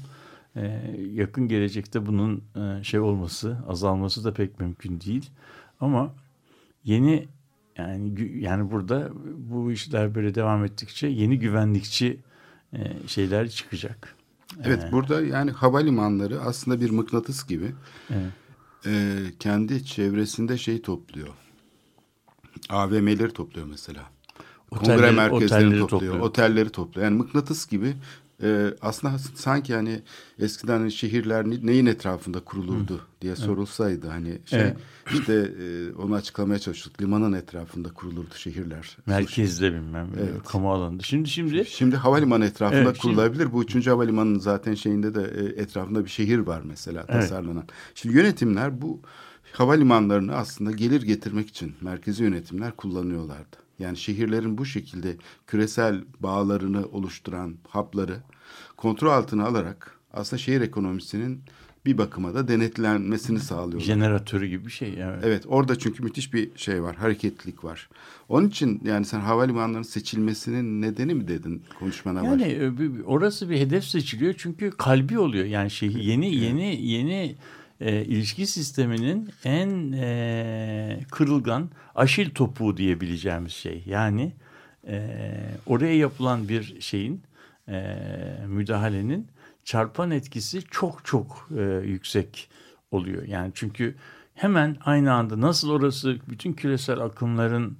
E, 0.55 0.95
yakın 1.13 1.47
gelecekte 1.47 2.05
bunun 2.05 2.43
e, 2.55 2.83
şey 2.83 2.99
olması, 2.99 3.57
azalması 3.67 4.23
da 4.23 4.33
pek 4.33 4.59
mümkün 4.59 5.01
değil. 5.01 5.29
Ama 5.79 6.13
yeni 6.83 7.27
yani 7.77 8.31
yani 8.39 8.71
burada 8.71 9.11
bu 9.37 9.71
işler 9.71 10.15
böyle 10.15 10.35
devam 10.35 10.65
ettikçe 10.65 11.07
yeni 11.07 11.39
güvenlikçi 11.39 12.19
şeyler 13.07 13.49
çıkacak. 13.49 14.15
Evet, 14.63 14.83
ee, 14.83 14.91
burada 14.91 15.21
yani 15.21 15.51
havalimanları 15.51 16.41
aslında 16.41 16.81
bir 16.81 16.89
mıknatıs 16.89 17.47
gibi. 17.47 17.71
Evet. 18.09 18.31
E, 18.85 19.17
kendi 19.39 19.85
çevresinde 19.85 20.57
şey 20.57 20.81
topluyor. 20.81 21.29
AVM'leri 22.69 23.33
topluyor 23.33 23.67
mesela. 23.67 24.03
Otelleri, 24.71 24.97
Kongre 24.97 25.11
merkezlerini 25.11 25.79
topluyor, 25.79 25.87
topluyor, 25.89 26.19
otelleri 26.19 26.69
topluyor. 26.69 27.05
Yani 27.07 27.17
mıknatıs 27.17 27.67
gibi 27.67 27.95
e, 28.41 28.73
aslında 28.81 29.17
sanki 29.35 29.75
hani 29.75 30.01
eskiden 30.39 30.79
hani 30.79 30.91
şehirler 30.91 31.45
neyin 31.45 31.85
etrafında 31.85 32.39
kurulurdu 32.39 32.93
Hı. 32.93 33.21
diye 33.21 33.35
sorulsaydı 33.35 34.07
hani 34.07 34.39
şey 34.45 34.61
evet. 34.61 34.77
işte 35.13 35.33
e, 35.33 35.93
onu 35.93 36.15
açıklamaya 36.15 36.59
çalıştık. 36.59 37.01
Limanın 37.01 37.33
etrafında 37.33 37.93
kurulurdu 37.93 38.35
şehirler. 38.35 38.97
Merkezde 39.05 39.73
bilmem 39.73 40.09
evet. 40.17 40.43
kamu 40.47 40.71
alanında. 40.71 41.03
Şimdi 41.03 41.29
şimdi 41.29 41.65
şimdi 41.65 41.95
havalimanı 41.95 42.45
etrafında 42.45 42.81
evet, 42.81 42.97
kurulabilir. 42.97 43.43
Şimdi... 43.43 43.53
Bu 43.53 43.63
üçüncü 43.63 43.89
havalimanının 43.89 44.39
zaten 44.39 44.73
şeyinde 44.73 45.15
de 45.15 45.21
e, 45.21 45.61
etrafında 45.61 46.05
bir 46.05 46.09
şehir 46.09 46.39
var 46.39 46.61
mesela 46.65 47.05
tasarlanan. 47.05 47.55
Evet. 47.57 47.69
Şimdi 47.95 48.17
yönetimler 48.17 48.81
bu 48.81 49.01
havalimanlarını 49.51 50.35
aslında 50.35 50.71
gelir 50.71 51.01
getirmek 51.01 51.49
için 51.49 51.75
merkezi 51.81 52.23
yönetimler 52.23 52.71
kullanıyorlardı. 52.71 53.62
Yani 53.79 53.97
şehirlerin 53.97 54.57
bu 54.57 54.65
şekilde 54.65 55.17
küresel 55.47 56.03
bağlarını 56.19 56.85
oluşturan 56.85 57.55
hapları 57.67 58.17
kontrol 58.77 59.11
altına 59.11 59.45
alarak 59.45 59.99
aslında 60.13 60.41
şehir 60.41 60.61
ekonomisinin 60.61 61.41
bir 61.85 61.97
bakıma 61.97 62.33
da 62.33 62.47
denetlenmesini 62.47 63.39
sağlıyor. 63.39 63.81
Jeneratörü 63.81 64.47
gibi 64.47 64.65
bir 64.65 64.71
şey. 64.71 64.93
Evet. 64.97 65.19
evet 65.23 65.43
orada 65.47 65.79
çünkü 65.79 66.03
müthiş 66.03 66.33
bir 66.33 66.49
şey 66.55 66.83
var, 66.83 66.95
hareketlilik 66.95 67.63
var. 67.63 67.89
Onun 68.29 68.47
için 68.47 68.81
yani 68.85 69.05
sen 69.05 69.19
havalimanlarının 69.19 69.83
seçilmesinin 69.83 70.81
nedeni 70.81 71.13
mi 71.13 71.27
dedin 71.27 71.63
konuşmana 71.79 72.23
yani, 72.23 72.41
var? 72.41 72.47
Yani 72.47 73.03
orası 73.05 73.49
bir 73.49 73.59
hedef 73.59 73.83
seçiliyor 73.83 74.33
çünkü 74.37 74.71
kalbi 74.71 75.19
oluyor. 75.19 75.45
Yani 75.45 75.71
şey 75.71 75.89
yeni 75.89 76.35
yeni 76.35 76.81
yeni 76.81 77.35
e, 77.81 78.05
ilişki 78.05 78.47
sisteminin 78.47 79.29
en 79.45 79.91
e, 79.91 80.99
kırılgan 81.11 81.69
aşil 81.95 82.29
topuğu 82.29 82.77
diyebileceğimiz 82.77 83.51
şey. 83.51 83.83
Yani 83.85 84.33
e, 84.87 85.09
oraya 85.65 85.97
yapılan 85.97 86.49
bir 86.49 86.81
şeyin 86.81 87.23
e, 87.67 87.97
müdahalenin 88.47 89.27
çarpan 89.63 90.11
etkisi 90.11 90.61
çok 90.71 91.05
çok 91.05 91.49
e, 91.57 91.61
yüksek 91.85 92.49
oluyor. 92.91 93.27
Yani 93.27 93.51
çünkü 93.55 93.95
hemen 94.33 94.77
aynı 94.85 95.13
anda 95.13 95.41
nasıl 95.41 95.69
orası 95.69 96.17
bütün 96.29 96.53
küresel 96.53 96.99
akımların 96.99 97.77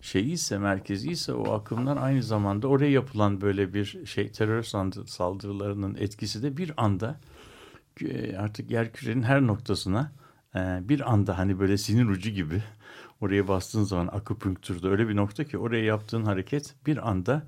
şeyi 0.00 0.32
ise 0.32 0.58
merkezi 0.58 1.10
ise 1.10 1.32
o 1.32 1.52
akımlar 1.52 1.96
aynı 1.96 2.22
zamanda 2.22 2.68
oraya 2.68 2.90
yapılan 2.90 3.40
böyle 3.40 3.74
bir 3.74 4.06
şey 4.06 4.28
terör 4.28 4.62
saldırılarının 5.06 5.94
etkisi 5.94 6.42
de 6.42 6.56
bir 6.56 6.72
anda 6.76 7.20
artık 8.38 8.70
yer 8.70 8.92
kürenin 8.92 9.22
her 9.22 9.42
noktasına 9.42 10.12
e, 10.54 10.58
bir 10.88 11.12
anda 11.12 11.38
hani 11.38 11.60
böyle 11.60 11.78
sinir 11.78 12.04
ucu 12.04 12.30
gibi 12.30 12.62
oraya 13.20 13.48
bastığın 13.48 13.82
zaman 13.82 14.06
akupunktürde 14.06 14.88
öyle 14.88 15.08
bir 15.08 15.16
nokta 15.16 15.44
ki 15.44 15.58
oraya 15.58 15.84
yaptığın 15.84 16.24
hareket 16.24 16.74
bir 16.86 17.10
anda 17.10 17.42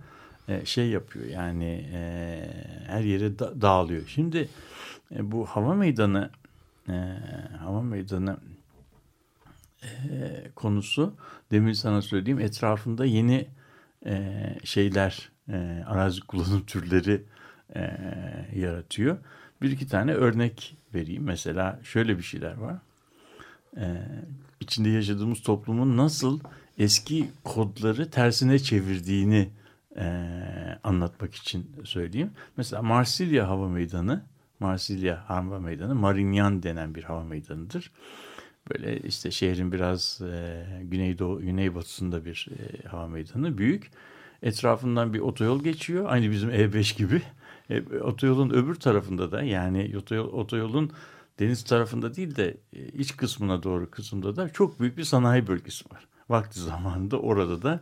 e, 0.49 0.67
şey 0.67 0.88
yapıyor 0.88 1.26
yani 1.26 1.87
her 2.87 3.00
yere 3.00 3.38
dağılıyor. 3.38 4.03
Şimdi 4.07 4.49
bu 5.11 5.47
hava 5.47 5.75
meydanı 5.75 6.31
hava 7.59 7.83
meydanı 7.83 8.37
konusu 10.55 11.15
demin 11.50 11.73
sana 11.73 12.03
söylediğim 12.03 12.41
etrafında 12.41 13.05
yeni 13.05 13.49
şeyler 14.65 15.31
arazi 15.87 16.21
kullanım 16.21 16.67
türleri 16.67 17.23
yaratıyor. 18.55 19.19
Bir 19.63 19.71
iki 19.71 19.89
tane 19.89 20.15
örnek 20.15 20.77
vereyim. 20.95 21.23
Mesela 21.23 21.81
şöyle 21.83 22.19
bir 22.19 22.23
şeyler 22.23 22.57
var. 22.57 22.77
Ee, 23.77 24.03
içinde 24.61 24.89
yaşadığımız 24.89 25.43
toplumun 25.43 25.97
nasıl 25.97 26.41
eski 26.79 27.31
kodları 27.45 28.11
tersine 28.11 28.59
çevirdiğini 28.59 29.49
e, 29.97 30.07
anlatmak 30.85 31.35
için 31.35 31.71
söyleyeyim. 31.85 32.31
Mesela 32.57 32.83
Marsilya 32.83 33.49
Hava 33.49 33.69
Meydanı, 33.69 34.23
Marsilya 34.61 35.29
Hava 35.29 35.59
Meydanı, 35.59 35.95
Marignan 35.95 36.63
denen 36.63 36.95
bir 36.95 37.03
hava 37.03 37.25
meydanıdır. 37.25 37.93
Böyle 38.73 39.01
işte 39.01 39.31
şehrin 39.31 39.73
biraz 39.73 40.21
e, 40.33 40.65
güneydoğu, 40.83 41.41
güneybatısında 41.41 42.25
bir 42.25 42.49
e, 42.59 42.89
hava 42.89 43.09
meydanı. 43.09 43.59
Büyük. 43.59 43.91
Etrafından 44.43 45.15
bir 45.15 45.19
otoyol 45.19 45.63
geçiyor. 45.65 46.05
Aynı 46.09 46.31
bizim 46.31 46.51
E5 46.51 46.99
gibi. 46.99 47.23
E, 47.71 47.99
otoyolun 47.99 48.51
öbür 48.51 48.75
tarafında 48.75 49.33
da 49.33 49.43
yani 49.43 49.95
otoyol, 49.99 50.33
otoyolun 50.33 50.91
deniz 51.39 51.65
tarafında 51.65 52.15
değil 52.15 52.37
de 52.37 52.57
e, 52.73 52.87
iç 52.87 53.17
kısmına 53.17 53.63
doğru 53.63 53.91
kısımda 53.91 54.37
da 54.37 54.49
çok 54.49 54.81
büyük 54.81 54.97
bir 54.99 55.05
sanayi 55.05 55.47
bölgesi 55.47 55.85
var. 55.95 56.09
Vakti 56.29 56.61
zamanında 56.61 57.21
orada 57.21 57.63
da 57.63 57.81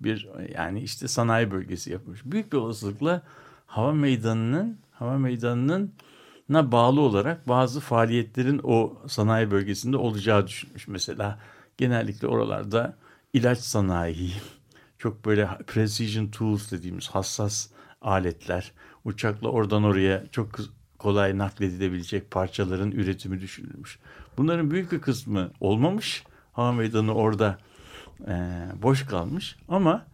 bir 0.00 0.28
yani 0.54 0.80
işte 0.80 1.08
sanayi 1.08 1.50
bölgesi 1.50 1.92
yapmış. 1.92 2.20
Büyük 2.24 2.52
bir 2.52 2.58
olasılıkla 2.58 3.22
hava 3.66 3.92
meydanının 3.92 4.78
hava 4.90 5.18
meydanının 5.18 5.94
na 6.48 6.72
bağlı 6.72 7.00
olarak 7.00 7.48
bazı 7.48 7.80
faaliyetlerin 7.80 8.60
o 8.62 9.02
sanayi 9.06 9.50
bölgesinde 9.50 9.96
olacağı 9.96 10.46
düşünmüş. 10.46 10.88
Mesela 10.88 11.38
genellikle 11.76 12.26
oralarda 12.26 12.96
ilaç 13.32 13.58
sanayi, 13.58 14.32
çok 14.98 15.24
böyle 15.24 15.48
precision 15.66 16.26
tools 16.26 16.72
dediğimiz 16.72 17.08
hassas 17.08 17.68
aletler, 18.00 18.72
uçakla 19.04 19.48
oradan 19.48 19.84
oraya 19.84 20.24
çok 20.32 20.48
kolay 20.98 21.38
nakledilebilecek 21.38 22.30
parçaların 22.30 22.90
üretimi 22.90 23.40
düşünülmüş. 23.40 23.98
Bunların 24.36 24.70
büyük 24.70 24.92
bir 24.92 25.00
kısmı 25.00 25.50
olmamış. 25.60 26.24
Hava 26.52 26.72
meydanı 26.72 27.14
orada 27.14 27.58
e, 28.28 28.34
boş 28.82 29.06
kalmış 29.06 29.56
ama 29.68 30.06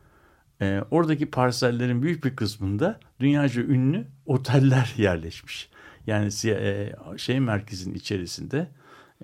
e, 0.61 0.81
oradaki 0.91 1.31
parsellerin 1.31 2.03
büyük 2.03 2.25
bir 2.25 2.37
kısmında 2.37 3.01
dünyaca 3.21 3.63
ünlü 3.63 4.07
oteller 4.27 4.95
yerleşmiş. 4.97 5.71
Yani 6.07 6.31
e, 6.45 6.93
şey 7.17 7.41
merkezin 7.41 7.95
içerisinde 7.95 8.71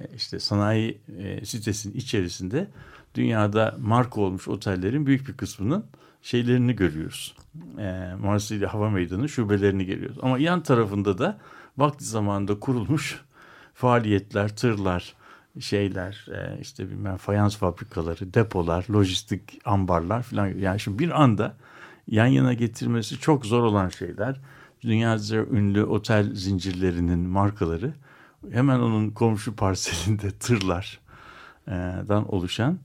e, 0.01 0.09
işte 0.17 0.41
sanayi 0.41 1.01
e, 1.19 1.45
sitesinin 1.45 1.95
içerisinde 1.95 2.69
dünyada 3.15 3.77
marka 3.79 4.21
olmuş 4.21 4.49
otellerin 4.49 5.07
büyük 5.07 5.29
bir 5.29 5.37
kısmının 5.37 5.87
şeylerini 6.23 6.77
görüyoruz. 6.77 7.35
E, 7.79 8.13
Marsilya 8.21 8.75
Hava 8.75 8.91
Meydanı 8.91 9.29
şubelerini 9.29 9.87
görüyoruz. 9.87 10.19
Ama 10.23 10.39
yan 10.39 10.63
tarafında 10.63 11.19
da 11.19 11.39
vakti 11.79 12.05
zamanında 12.05 12.61
kurulmuş 12.61 13.21
faaliyetler, 13.75 14.57
tırlar, 14.57 15.15
şeyler, 15.61 16.27
e, 16.33 16.61
işte 16.61 16.91
bilmem 16.91 17.17
fayans 17.17 17.57
fabrikaları, 17.57 18.35
depolar, 18.35 18.87
lojistik 18.93 19.61
ambarlar 19.65 20.23
falan. 20.23 20.47
Yani 20.47 20.81
şimdi 20.81 20.99
bir 20.99 21.23
anda 21.23 21.57
yan 22.07 22.27
yana 22.27 22.53
getirmesi 22.53 23.21
çok 23.21 23.47
zor 23.47 23.63
olan 23.63 23.89
şeyler. 23.89 24.41
Dünyaca 24.83 25.47
ünlü 25.47 25.85
otel 25.85 26.35
zincirlerinin 26.35 27.19
markaları 27.19 27.93
hemen 28.51 28.79
onun 28.79 29.11
komşu 29.11 29.57
parselinde 29.57 30.31
tırlardan 30.31 32.35
oluşan 32.35 32.79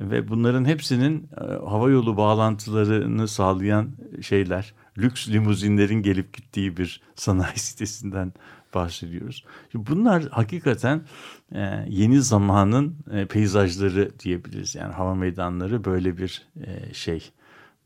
ve 0.00 0.28
bunların 0.28 0.64
hepsinin 0.64 1.28
e, 1.40 1.44
hava 1.44 1.90
yolu 1.90 2.16
bağlantılarını 2.16 3.28
sağlayan 3.28 3.90
şeyler, 4.20 4.74
lüks 4.98 5.28
limuzinlerin 5.28 6.02
gelip 6.02 6.32
gittiği 6.32 6.76
bir 6.76 7.00
sanayi 7.14 7.58
sitesinden 7.58 8.32
bahsediyoruz. 8.74 9.44
Bunlar 9.74 10.28
hakikaten 10.30 11.02
e, 11.54 11.84
yeni 11.88 12.22
zamanın 12.22 12.96
e, 13.12 13.26
peyzajları 13.26 14.10
diyebiliriz. 14.18 14.74
Yani 14.74 14.92
hava 14.92 15.14
meydanları 15.14 15.84
böyle 15.84 16.18
bir 16.18 16.48
şey, 16.92 17.30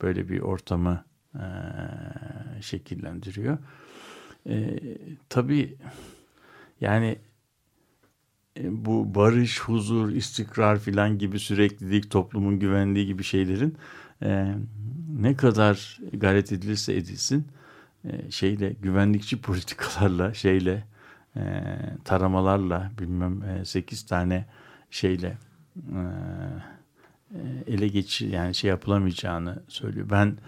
böyle 0.03 0.29
bir 0.29 0.41
ortamı 0.41 1.05
şekillendiriyor. 2.61 3.59
Tabii 5.29 5.77
yani 6.81 7.19
bu 8.61 9.15
barış, 9.15 9.61
huzur, 9.61 10.11
istikrar 10.11 10.79
filan 10.79 11.19
gibi 11.19 11.39
süreklilik, 11.39 12.11
toplumun 12.11 12.59
güvenliği 12.59 13.07
gibi 13.07 13.25
şeylerin 13.25 13.77
e, 14.23 14.55
ne 15.21 15.37
kadar 15.37 15.99
gayret 16.13 16.53
edilirse 16.53 16.95
edilsin 16.95 17.47
e, 18.05 18.31
şeyle 18.31 18.73
güvenlikçi 18.83 19.41
politikalarla 19.41 20.35
şeyle 20.35 20.85
e, 21.37 21.43
taramalarla 22.05 22.91
bilmem 22.99 23.43
e, 23.43 23.65
8 23.65 24.07
tane 24.07 24.47
şeyle 24.91 25.39
e, 25.77 26.01
e, 27.35 27.73
ele 27.75 27.89
geç 27.89 28.21
yani 28.21 28.55
şey 28.55 28.71
yapılamayacağını 28.71 29.63
söylüyor. 29.69 30.07
Ben 30.11 30.39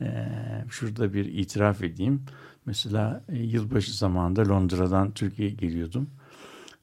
e, 0.00 0.28
şurada 0.68 1.12
bir 1.12 1.24
itiraf 1.24 1.82
edeyim. 1.82 2.22
Mesela 2.66 3.24
e, 3.28 3.38
yılbaşı 3.42 3.96
zamanında 3.96 4.48
Londra'dan 4.48 5.10
Türkiye'ye 5.10 5.54
geliyordum. 5.54 6.10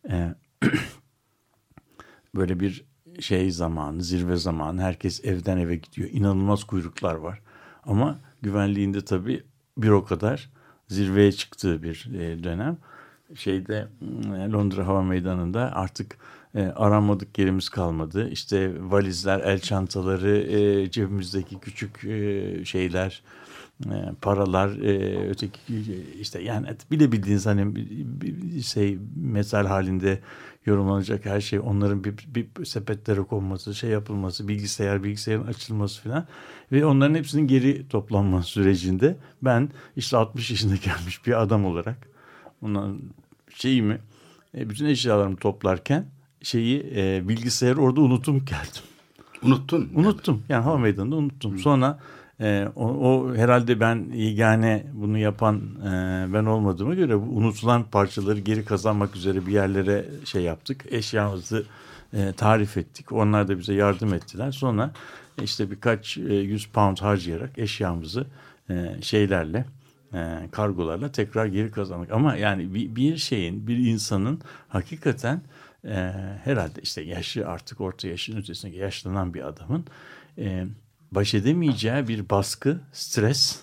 E, 0.09 0.35
böyle 2.35 2.59
bir 2.59 2.85
şey 3.19 3.51
zamanı, 3.51 4.03
zirve 4.03 4.37
zamanı. 4.37 4.81
Herkes 4.81 5.25
evden 5.25 5.57
eve 5.57 5.75
gidiyor. 5.75 6.09
İnanılmaz 6.11 6.63
kuyruklar 6.63 7.15
var. 7.15 7.41
Ama 7.83 8.19
güvenliğinde 8.41 9.05
tabii 9.05 9.43
bir 9.77 9.89
o 9.89 10.05
kadar 10.05 10.49
zirveye 10.87 11.31
çıktığı 11.31 11.83
bir 11.83 12.09
e, 12.13 12.43
dönem. 12.43 12.77
Şeyde 13.35 13.87
e, 14.35 14.51
Londra 14.51 14.87
Hava 14.87 15.01
Meydanı'nda 15.01 15.75
artık 15.75 16.17
e, 16.55 16.61
aranmadık 16.61 17.39
yerimiz 17.39 17.69
kalmadı. 17.69 18.29
İşte 18.29 18.71
valizler, 18.79 19.39
el 19.39 19.59
çantaları, 19.59 20.37
e, 20.37 20.91
cebimizdeki 20.91 21.59
küçük 21.59 21.99
şeyler, 22.67 23.23
paralar, 24.21 24.69
öteki 25.29 25.59
işte 26.19 26.41
yani 26.41 26.67
bilebildiğiniz 26.91 27.45
hani 27.45 27.75
bir 27.75 28.61
şey 28.61 28.97
metal 29.15 29.65
halinde 29.65 30.19
yorumlanacak 30.65 31.25
her 31.25 31.41
şey 31.41 31.59
onların 31.59 32.03
bir, 32.03 32.13
bir 32.35 32.65
sepetlere 32.65 33.21
konması, 33.21 33.75
şey 33.75 33.89
yapılması, 33.89 34.47
bilgisayar, 34.47 35.03
bilgisayarın 35.03 35.47
açılması 35.47 36.01
falan 36.01 36.27
ve 36.71 36.85
onların 36.85 37.15
hepsinin 37.15 37.47
geri 37.47 37.87
toplanma 37.87 38.43
sürecinde 38.43 39.17
ben 39.41 39.69
işte 39.95 40.17
60 40.17 40.51
yaşında 40.51 40.75
gelmiş 40.75 41.25
bir 41.25 41.41
adam 41.41 41.65
olarak 41.65 41.97
ondan 42.61 42.99
şeyimi 43.49 43.99
e, 44.57 44.69
bütün 44.69 44.85
eşyalarımı 44.85 45.37
toplarken 45.37 46.05
şeyi 46.41 46.91
e, 46.95 47.27
bilgisayarı 47.27 47.81
orada 47.81 48.01
unutum 48.01 48.45
geldim. 48.45 48.83
Unuttun. 49.43 49.89
Unuttum. 49.95 50.43
Yani 50.49 50.63
hava 50.63 50.77
meydanında 50.77 51.15
unuttum. 51.15 51.59
Sonra 51.59 51.99
e, 52.41 52.67
o, 52.75 52.85
o 52.85 53.35
herhalde 53.35 53.79
ben 53.79 54.09
yegane 54.13 54.85
bunu 54.93 55.17
yapan 55.17 55.61
e, 55.85 55.89
ben 56.33 56.45
olmadığıma 56.45 56.93
göre 56.93 57.15
unutulan 57.15 57.83
parçaları 57.83 58.39
geri 58.39 58.65
kazanmak 58.65 59.15
üzere 59.15 59.45
bir 59.45 59.51
yerlere 59.51 60.05
şey 60.25 60.41
yaptık. 60.41 60.85
Eşyamızı 60.89 61.65
e, 62.13 62.31
tarif 62.31 62.77
ettik. 62.77 63.11
Onlar 63.11 63.47
da 63.47 63.59
bize 63.59 63.73
yardım 63.73 64.13
ettiler. 64.13 64.51
Sonra 64.51 64.91
işte 65.43 65.71
birkaç 65.71 66.17
e, 66.17 66.33
yüz 66.33 66.65
pound 66.65 66.97
harcayarak 66.97 67.59
eşyamızı 67.59 68.27
e, 68.69 69.01
şeylerle 69.01 69.65
e, 70.13 70.39
kargolarla 70.51 71.11
tekrar 71.11 71.45
geri 71.45 71.71
kazandık. 71.71 72.11
Ama 72.11 72.35
yani 72.35 72.73
bir, 72.73 72.95
bir 72.95 73.17
şeyin 73.17 73.67
bir 73.67 73.77
insanın 73.77 74.41
hakikaten 74.67 75.41
e, 75.85 76.13
herhalde 76.43 76.81
işte 76.81 77.01
yaşı 77.01 77.47
artık 77.47 77.81
orta 77.81 78.07
yaşın 78.07 78.37
ötesinde 78.37 78.77
yaşlanan 78.77 79.33
bir 79.33 79.47
adamın 79.47 79.85
e, 80.37 80.65
baş 81.15 81.33
edemeyeceği 81.33 82.07
bir 82.07 82.29
baskı, 82.29 82.81
stres, 82.91 83.59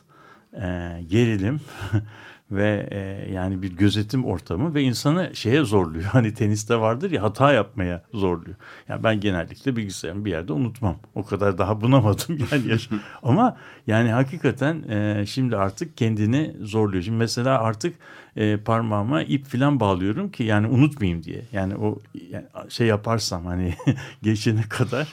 e, 0.53 1.01
gerilim 1.09 1.61
ve 2.51 2.89
e, 2.91 3.33
yani 3.33 3.63
bir 3.63 3.77
gözetim 3.77 4.25
ortamı 4.25 4.75
ve 4.75 4.83
insanı 4.83 5.31
şeye 5.35 5.65
zorluyor. 5.65 6.05
Hani 6.11 6.35
teniste 6.35 6.81
vardır 6.81 7.11
ya 7.11 7.23
hata 7.23 7.53
yapmaya 7.53 8.03
zorluyor. 8.15 8.57
Yani 8.89 9.05
ben 9.05 9.21
genellikle 9.21 9.77
bilgisayarımı 9.77 10.25
bir 10.25 10.31
yerde 10.31 10.53
unutmam. 10.53 10.97
O 11.15 11.25
kadar 11.25 11.59
daha 11.59 11.81
bunamadım 11.81 12.39
yani. 12.53 12.77
Ama 13.23 13.57
yani 13.87 14.11
hakikaten 14.11 14.89
e, 14.89 15.27
şimdi 15.27 15.57
artık 15.57 15.97
kendini 15.97 16.57
zorluyor. 16.61 17.03
Şimdi 17.03 17.19
mesela 17.19 17.61
artık 17.61 17.97
e, 18.37 18.57
parmağıma 18.57 19.23
ip 19.23 19.47
falan 19.47 19.81
bağlıyorum 19.81 20.31
ki 20.31 20.45
yani 20.45 20.67
unutmayayım 20.67 21.23
diye. 21.23 21.43
Yani 21.53 21.77
o 21.77 21.99
yani 22.31 22.45
şey 22.69 22.87
yaparsam 22.87 23.47
hani 23.47 23.75
geçene 24.23 24.63
kadar 24.63 25.09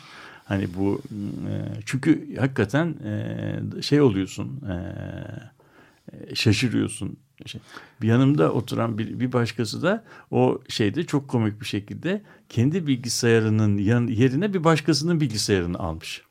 Hani 0.48 0.68
bu 0.78 1.02
e, 1.50 1.54
çünkü 1.86 2.36
hakikaten 2.36 2.88
e, 2.88 3.82
şey 3.82 4.02
oluyorsun 4.02 4.62
e, 4.70 6.36
şaşırıyorsun. 6.36 7.18
Şey, 7.46 7.62
bir 8.02 8.08
yanımda 8.08 8.52
oturan 8.52 8.98
bir, 8.98 9.20
bir 9.20 9.34
başkası 9.34 9.82
da 9.82 10.04
o 10.32 10.62
şeyde 10.70 11.06
çok 11.06 11.28
komik 11.28 11.62
bir 11.62 11.66
şekilde 11.66 12.22
kendi 12.50 12.88
bilgisayarının 12.88 13.78
yan, 13.78 14.08
yerine 14.08 14.54
bir 14.54 14.64
başkasının 14.64 15.22
bilgisayarını 15.22 15.80
almış. 15.80 16.22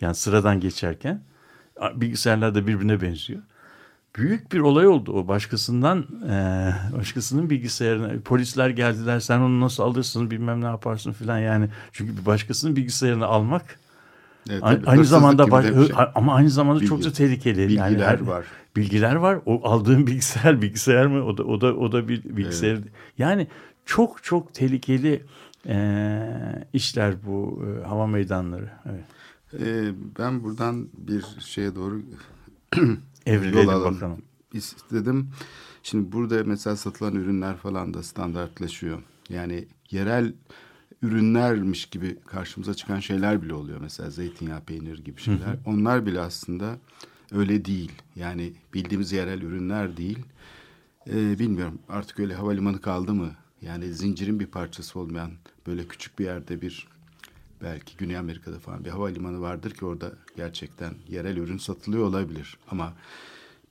Yani 0.00 0.14
sıradan 0.14 0.60
geçerken 0.60 1.22
bilgisayarlar 1.94 2.54
da 2.54 2.66
birbirine 2.66 3.00
benziyor. 3.00 3.42
Büyük 4.16 4.52
bir 4.52 4.58
olay 4.60 4.86
oldu 4.86 5.12
o 5.12 5.28
başkasından 5.28 6.06
e, 6.30 6.72
başkasının 6.98 7.50
bilgisayarına 7.50 8.20
polisler 8.24 8.70
geldiler 8.70 9.20
sen 9.20 9.38
onu 9.40 9.60
nasıl 9.60 9.82
alırsın 9.82 10.30
bilmem 10.30 10.60
ne 10.60 10.64
yaparsın 10.66 11.12
filan 11.12 11.38
yani 11.38 11.68
çünkü 11.92 12.16
bir 12.20 12.26
başkasının 12.26 12.76
bilgisayarını 12.76 13.26
almak 13.26 13.78
Evet, 14.50 14.60
tabii, 14.62 14.86
aynı 14.86 15.04
zamanda 15.04 15.50
baş- 15.50 15.66
şey. 15.66 15.96
ama 16.14 16.34
aynı 16.34 16.50
zamanda 16.50 16.84
çok 16.84 16.98
Bilgi- 17.00 17.04
da 17.08 17.12
tehlikeli. 17.12 17.58
bilgiler 17.68 17.90
yani 17.90 18.02
her- 18.02 18.20
var. 18.20 18.44
Bilgiler 18.76 19.14
var. 19.14 19.38
O 19.46 19.68
aldığın 19.68 20.06
bilgisayar 20.06 20.62
bilgisayar 20.62 21.06
mı? 21.06 21.24
O 21.24 21.36
da 21.38 21.44
o 21.44 21.60
da 21.60 21.66
o 21.76 21.92
da 21.92 22.08
bir 22.08 22.24
bilgisayar. 22.24 22.78
Yani 23.18 23.46
çok 23.86 24.22
çok 24.24 24.54
tehlikeli 24.54 25.22
e, 25.66 26.18
işler 26.72 27.14
bu 27.26 27.64
e, 27.66 27.86
hava 27.86 28.06
meydanları. 28.06 28.70
Evet. 28.90 29.04
Ee, 29.62 29.90
ben 30.18 30.44
buradan 30.44 30.88
bir 30.98 31.24
şeye 31.40 31.74
doğru 31.74 32.02
Evrilelim 33.28 33.58
yol 33.58 33.68
alalım 33.68 33.94
bakalım. 33.94 34.22
istedim. 34.52 35.30
Şimdi 35.82 36.12
burada 36.12 36.44
mesela 36.44 36.76
satılan 36.76 37.14
ürünler 37.14 37.56
falan 37.56 37.94
da 37.94 38.02
standartlaşıyor. 38.02 39.02
Yani 39.28 39.68
yerel 39.90 40.32
ürünlermiş 41.02 41.86
gibi 41.86 42.18
karşımıza 42.26 42.74
çıkan 42.74 43.00
şeyler 43.00 43.42
bile 43.42 43.54
oluyor. 43.54 43.80
Mesela 43.80 44.10
zeytinyağı, 44.10 44.60
peynir 44.60 44.98
gibi 44.98 45.20
şeyler. 45.20 45.56
Onlar 45.66 46.06
bile 46.06 46.20
aslında 46.20 46.78
öyle 47.32 47.64
değil. 47.64 47.92
Yani 48.16 48.52
bildiğimiz 48.74 49.12
yerel 49.12 49.42
ürünler 49.42 49.96
değil. 49.96 50.18
Ee, 51.10 51.38
bilmiyorum 51.38 51.78
artık 51.88 52.20
öyle 52.20 52.34
havalimanı 52.34 52.80
kaldı 52.80 53.14
mı? 53.14 53.30
Yani 53.62 53.94
zincirin 53.94 54.40
bir 54.40 54.46
parçası 54.46 55.00
olmayan 55.00 55.30
böyle 55.66 55.88
küçük 55.88 56.18
bir 56.18 56.24
yerde 56.24 56.62
bir 56.62 56.88
belki 57.62 57.96
Güney 57.96 58.16
Amerika'da 58.16 58.58
falan 58.58 58.84
bir 58.84 58.90
havalimanı 58.90 59.40
vardır 59.40 59.70
ki 59.70 59.84
orada 59.84 60.12
gerçekten 60.36 60.94
yerel 61.08 61.36
ürün 61.36 61.58
satılıyor 61.58 62.04
olabilir. 62.04 62.58
Ama 62.70 62.92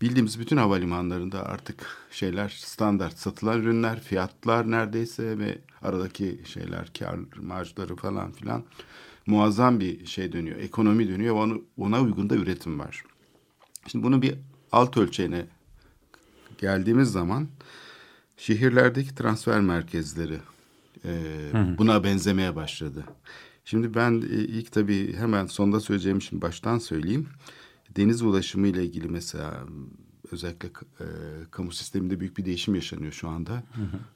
bildiğimiz 0.01 0.39
bütün 0.39 0.57
havalimanlarında 0.57 1.45
artık 1.45 1.87
şeyler 2.11 2.49
standart 2.49 3.17
satılan 3.17 3.61
ürünler, 3.61 3.99
fiyatlar 4.01 4.71
neredeyse 4.71 5.39
ve 5.39 5.57
aradaki 5.81 6.41
şeyler, 6.45 6.91
kar 6.99 7.19
marjları 7.41 7.95
falan 7.95 8.31
filan 8.31 8.63
muazzam 9.27 9.79
bir 9.79 10.05
şey 10.05 10.31
dönüyor. 10.31 10.59
Ekonomi 10.59 11.07
dönüyor 11.07 11.35
ve 11.35 11.39
onu, 11.39 11.63
ona 11.77 12.01
uygun 12.01 12.29
da 12.29 12.35
üretim 12.35 12.79
var. 12.79 13.03
Şimdi 13.87 14.05
bunu 14.05 14.21
bir 14.21 14.35
alt 14.71 14.97
ölçeğine 14.97 15.45
geldiğimiz 16.57 17.11
zaman 17.11 17.47
şehirlerdeki 18.37 19.15
transfer 19.15 19.61
merkezleri 19.61 20.37
e, 21.05 21.11
buna 21.77 22.03
benzemeye 22.03 22.55
başladı. 22.55 23.03
Şimdi 23.69 23.93
ben 23.93 24.21
e, 24.21 24.35
ilk 24.35 24.71
tabii 24.71 25.15
hemen 25.15 25.45
sonda 25.45 25.79
söyleyeceğim 25.79 26.17
için 26.17 26.41
baştan 26.41 26.77
söyleyeyim. 26.77 27.27
Deniz 27.97 28.21
ulaşımı 28.21 28.67
ile 28.67 28.85
ilgili 28.85 29.07
mesela 29.07 29.63
özellikle 30.31 30.69
e, 30.99 31.05
kamu 31.51 31.71
sisteminde 31.71 32.19
büyük 32.19 32.37
bir 32.37 32.45
değişim 32.45 32.75
yaşanıyor 32.75 33.11
şu 33.11 33.29
anda. 33.29 33.63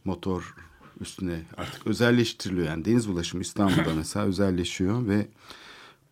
Motor 0.05 0.55
üstüne 0.99 1.41
artık 1.57 1.87
özelleştiriliyor. 1.87 2.67
Yani 2.67 2.85
deniz 2.85 3.07
ulaşımı 3.07 3.41
İstanbul'da 3.41 3.93
mesela 3.95 4.25
özelleşiyor 4.25 5.07
ve 5.07 5.27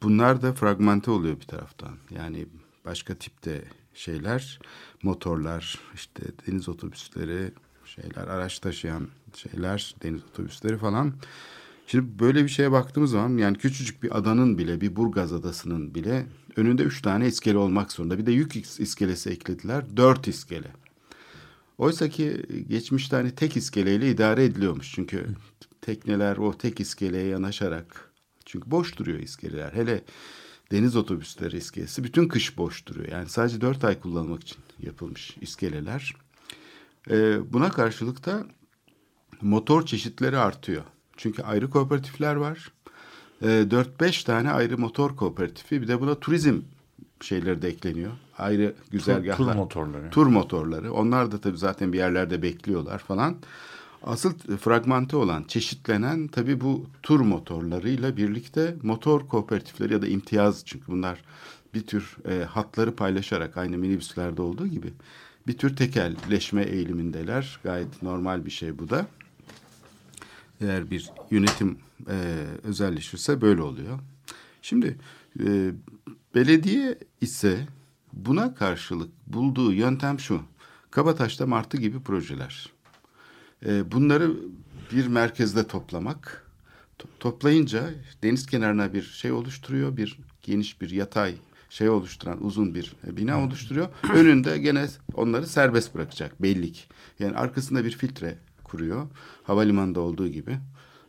bunlar 0.03 0.41
da 0.41 0.53
fragmente 0.53 1.11
oluyor 1.11 1.39
bir 1.39 1.47
taraftan. 1.47 1.95
Yani 2.11 2.45
başka 2.85 3.15
tipte 3.15 3.63
şeyler, 3.93 4.59
motorlar, 5.03 5.79
işte 5.95 6.23
deniz 6.47 6.69
otobüsleri, 6.69 7.51
şeyler, 7.85 8.27
araç 8.27 8.59
taşıyan 8.59 9.07
şeyler, 9.35 9.95
deniz 10.03 10.23
otobüsleri 10.23 10.77
falan. 10.77 11.13
Şimdi 11.91 12.19
böyle 12.19 12.43
bir 12.43 12.49
şeye 12.49 12.71
baktığımız 12.71 13.11
zaman 13.11 13.37
yani 13.37 13.57
küçücük 13.57 14.03
bir 14.03 14.17
adanın 14.17 14.57
bile, 14.57 14.81
bir 14.81 14.95
Burgaz 14.95 15.33
adasının 15.33 15.95
bile 15.95 16.25
önünde 16.55 16.83
üç 16.83 17.01
tane 17.01 17.27
iskele 17.27 17.57
olmak 17.57 17.91
zorunda. 17.91 18.17
Bir 18.17 18.25
de 18.25 18.31
yük 18.31 18.55
iskelesi 18.55 19.29
eklediler, 19.29 19.97
dört 19.97 20.27
iskele. 20.27 20.71
Oysa 21.77 22.09
ki 22.09 22.45
geçmişte 22.67 23.15
hani 23.15 23.35
tek 23.35 23.57
iskeleyle 23.57 24.11
idare 24.11 24.43
ediliyormuş. 24.43 24.91
Çünkü 24.95 25.25
tekneler 25.81 26.37
o 26.37 26.57
tek 26.57 26.79
iskeleye 26.79 27.27
yanaşarak, 27.27 28.11
çünkü 28.45 28.71
boş 28.71 28.97
duruyor 28.97 29.19
iskeleler. 29.19 29.73
Hele 29.73 30.03
deniz 30.71 30.95
otobüsleri 30.95 31.57
iskelesi 31.57 32.03
bütün 32.03 32.27
kış 32.27 32.57
boş 32.57 32.85
duruyor. 32.85 33.07
Yani 33.07 33.29
sadece 33.29 33.61
dört 33.61 33.83
ay 33.83 33.99
kullanmak 33.99 34.41
için 34.41 34.57
yapılmış 34.79 35.37
iskeleler. 35.41 36.15
Ee, 37.09 37.53
buna 37.53 37.71
karşılık 37.71 38.25
da 38.25 38.45
motor 39.41 39.85
çeşitleri 39.85 40.37
artıyor. 40.37 40.83
Çünkü 41.19 41.43
ayrı 41.43 41.69
kooperatifler 41.69 42.35
var. 42.35 42.71
Ee, 43.41 43.45
4-5 43.45 44.25
tane 44.25 44.51
ayrı 44.51 44.77
motor 44.77 45.15
kooperatifi 45.15 45.81
bir 45.81 45.87
de 45.87 46.01
buna 46.01 46.15
turizm 46.15 46.59
şeyleri 47.21 47.61
de 47.61 47.67
ekleniyor. 47.67 48.11
Ayrı 48.37 48.75
güzergahlar. 48.91 49.37
tur 49.37 49.55
motorları. 49.55 50.09
Tur 50.09 50.27
motorları. 50.27 50.93
Onlar 50.93 51.31
da 51.31 51.41
tabii 51.41 51.57
zaten 51.57 51.93
bir 51.93 51.97
yerlerde 51.97 52.41
bekliyorlar 52.41 52.99
falan. 52.99 53.35
Asıl 54.03 54.33
fragmente 54.59 55.17
olan, 55.17 55.43
çeşitlenen 55.43 56.27
tabii 56.27 56.61
bu 56.61 56.85
tur 57.03 57.19
motorlarıyla 57.19 58.17
birlikte 58.17 58.75
motor 58.83 59.27
kooperatifleri 59.27 59.93
ya 59.93 60.01
da 60.01 60.07
imtiyaz 60.07 60.65
çünkü 60.65 60.87
bunlar 60.87 61.21
bir 61.73 61.81
tür 61.87 62.17
e, 62.29 62.43
hatları 62.43 62.95
paylaşarak 62.95 63.57
aynı 63.57 63.77
minibüslerde 63.77 64.41
olduğu 64.41 64.67
gibi 64.67 64.93
bir 65.47 65.57
tür 65.57 65.75
tekelleşme 65.75 66.63
eğilimindeler. 66.63 67.59
Gayet 67.63 68.03
normal 68.03 68.45
bir 68.45 68.51
şey 68.51 68.79
bu 68.79 68.89
da. 68.89 69.05
Eğer 70.61 70.91
bir 70.91 71.11
yönetim 71.31 71.77
e, 72.09 72.45
özelleşirse 72.63 73.41
böyle 73.41 73.61
oluyor. 73.61 73.99
Şimdi 74.61 74.97
e, 75.45 75.71
belediye 76.35 76.97
ise 77.21 77.67
buna 78.13 78.55
karşılık 78.55 79.09
bulduğu 79.27 79.73
yöntem 79.73 80.19
şu. 80.19 80.41
Kabataş'ta 80.91 81.45
Martı 81.45 81.77
gibi 81.77 81.99
projeler. 81.99 82.69
E, 83.65 83.91
bunları 83.91 84.33
bir 84.91 85.07
merkezde 85.07 85.67
toplamak. 85.67 86.45
To- 86.99 87.07
toplayınca 87.19 87.89
deniz 88.23 88.45
kenarına 88.45 88.93
bir 88.93 89.01
şey 89.01 89.31
oluşturuyor. 89.31 89.97
Bir 89.97 90.19
geniş 90.41 90.81
bir 90.81 90.89
yatay 90.89 91.35
şey 91.69 91.89
oluşturan 91.89 92.45
uzun 92.45 92.75
bir 92.75 92.93
e, 93.07 93.17
bina 93.17 93.43
oluşturuyor. 93.43 93.87
Önünde 94.13 94.57
gene 94.57 94.87
onları 95.13 95.47
serbest 95.47 95.95
bırakacak 95.95 96.41
belli 96.41 96.71
ki. 96.71 96.81
Yani 97.19 97.35
arkasında 97.35 97.85
bir 97.85 97.91
filtre 97.91 98.37
kuruyor. 98.71 99.07
Havalimanında 99.43 99.99
olduğu 99.99 100.27
gibi. 100.27 100.57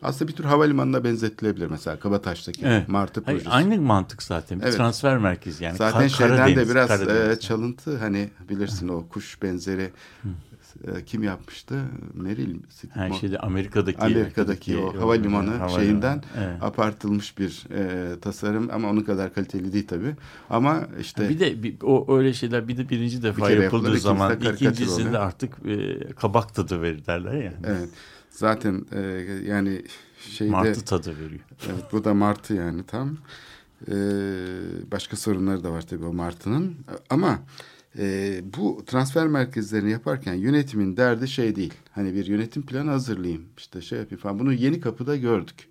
Aslında 0.02 0.30
bir 0.30 0.36
tür 0.36 0.44
havalimanına 0.44 1.04
benzetilebilir 1.04 1.66
mesela 1.66 1.98
Kabataş'taki 2.00 2.66
Evet. 2.66 2.88
Martı 2.88 3.22
Hayır, 3.24 3.38
projesi. 3.38 3.54
aynı 3.56 3.80
mantık 3.82 4.22
zaten. 4.22 4.58
Bir 4.60 4.64
Evet. 4.64 4.76
transfer 4.76 5.18
merkezi 5.18 5.64
yani. 5.64 5.76
Zaten 5.76 6.02
Ka- 6.02 6.08
şeyden 6.08 6.36
Karadeniz, 6.36 6.68
de 6.68 6.70
biraz 6.70 6.88
Karadeniz. 6.88 7.36
e, 7.38 7.40
çalıntı 7.40 7.98
hani 7.98 8.30
bilirsin 8.48 8.88
o 8.88 9.08
kuş 9.08 9.42
benzeri 9.42 9.90
e, 10.86 11.04
kim 11.04 11.22
yapmıştı? 11.22 11.82
Meril. 12.14 12.56
Her 12.90 13.12
şeyde 13.12 13.38
Amerika'daki 13.38 13.98
Amerika'daki 13.98 14.78
o 14.78 15.00
havalimanı 15.00 15.50
havalimanı, 15.50 15.70
şeyinden 15.70 16.22
evet. 16.38 16.62
apartılmış 16.62 17.38
bir 17.38 17.66
e, 17.74 18.20
tasarım 18.20 18.68
ama 18.72 18.90
onun 18.90 19.00
kadar 19.00 19.34
kaliteli 19.34 19.72
değil 19.72 19.86
tabii. 19.86 20.14
Ama 20.50 20.86
işte 21.00 21.28
Bir 21.28 21.40
de 21.40 21.62
bir, 21.62 21.76
o 21.82 22.18
öyle 22.18 22.32
şeyler 22.32 22.68
bir 22.68 22.76
de 22.76 22.88
birinci 22.88 23.22
defa 23.22 23.46
kere 23.46 23.62
yapıldığı 23.62 23.84
yapılır, 23.84 24.00
zaman 24.00 24.40
ikincisinde 24.40 25.08
oluyor. 25.08 25.22
artık 25.22 25.52
e, 25.66 25.98
kabak 26.12 26.54
tadı 26.54 26.82
verir 26.82 27.06
derler 27.06 27.34
ya. 27.34 27.52
evet, 27.64 27.88
zaten 28.30 28.86
e, 28.92 29.00
yani 29.46 29.82
şeyde 30.18 30.52
Martı 30.52 30.84
tadı 30.84 31.18
veriyor. 31.18 31.40
Evet 31.66 31.84
bu 31.92 32.04
da 32.04 32.14
martı 32.14 32.54
yani 32.54 32.82
tam. 32.82 33.16
Ee, 33.88 33.92
başka 34.92 35.16
sorunları 35.16 35.64
da 35.64 35.72
var 35.72 35.82
tabii 35.82 36.04
o 36.04 36.12
martının. 36.12 36.76
Ama 37.10 37.38
e, 37.98 38.40
bu 38.56 38.84
transfer 38.86 39.26
merkezlerini 39.26 39.90
yaparken 39.90 40.34
yönetimin 40.34 40.96
derdi 40.96 41.28
şey 41.28 41.56
değil. 41.56 41.74
Hani 41.92 42.14
bir 42.14 42.26
yönetim 42.26 42.66
planı 42.66 42.90
hazırlayayım 42.90 43.44
işte 43.58 43.80
şey 43.80 43.98
yapayım 43.98 44.22
falan. 44.22 44.38
Bunu 44.38 44.52
Yeni 44.52 44.80
Kapı'da 44.80 45.16
gördük. 45.16 45.70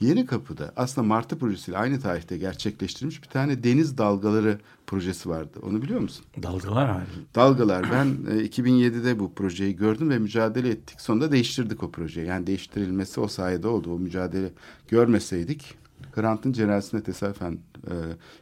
Yeni 0.00 0.26
Kapı'da 0.26 0.72
aslında 0.76 1.06
Martı 1.06 1.38
projesiyle 1.38 1.78
aynı 1.78 2.00
tarihte 2.00 2.38
gerçekleştirilmiş 2.38 3.22
bir 3.22 3.28
tane 3.28 3.64
deniz 3.64 3.98
dalgaları 3.98 4.58
projesi 4.86 5.28
vardı. 5.28 5.58
Onu 5.62 5.82
biliyor 5.82 6.00
musun? 6.00 6.24
Dalgalar 6.42 6.90
hali. 6.90 7.04
Dalgalar. 7.34 7.86
Ben 7.92 8.06
e, 8.06 8.46
2007'de 8.46 9.18
bu 9.18 9.34
projeyi 9.34 9.76
gördüm 9.76 10.10
ve 10.10 10.18
mücadele 10.18 10.68
ettik. 10.68 11.00
Sonunda 11.00 11.32
değiştirdik 11.32 11.82
o 11.82 11.90
projeyi. 11.90 12.26
Yani 12.26 12.46
değiştirilmesi 12.46 13.20
o 13.20 13.28
sayede 13.28 13.68
oldu. 13.68 13.94
O 13.94 13.98
mücadele 13.98 14.52
görmeseydik 14.88 15.79
Grant'ın 16.14 16.52
cenazesine 16.52 17.02
tesadüfen 17.02 17.58
e, 17.86 17.94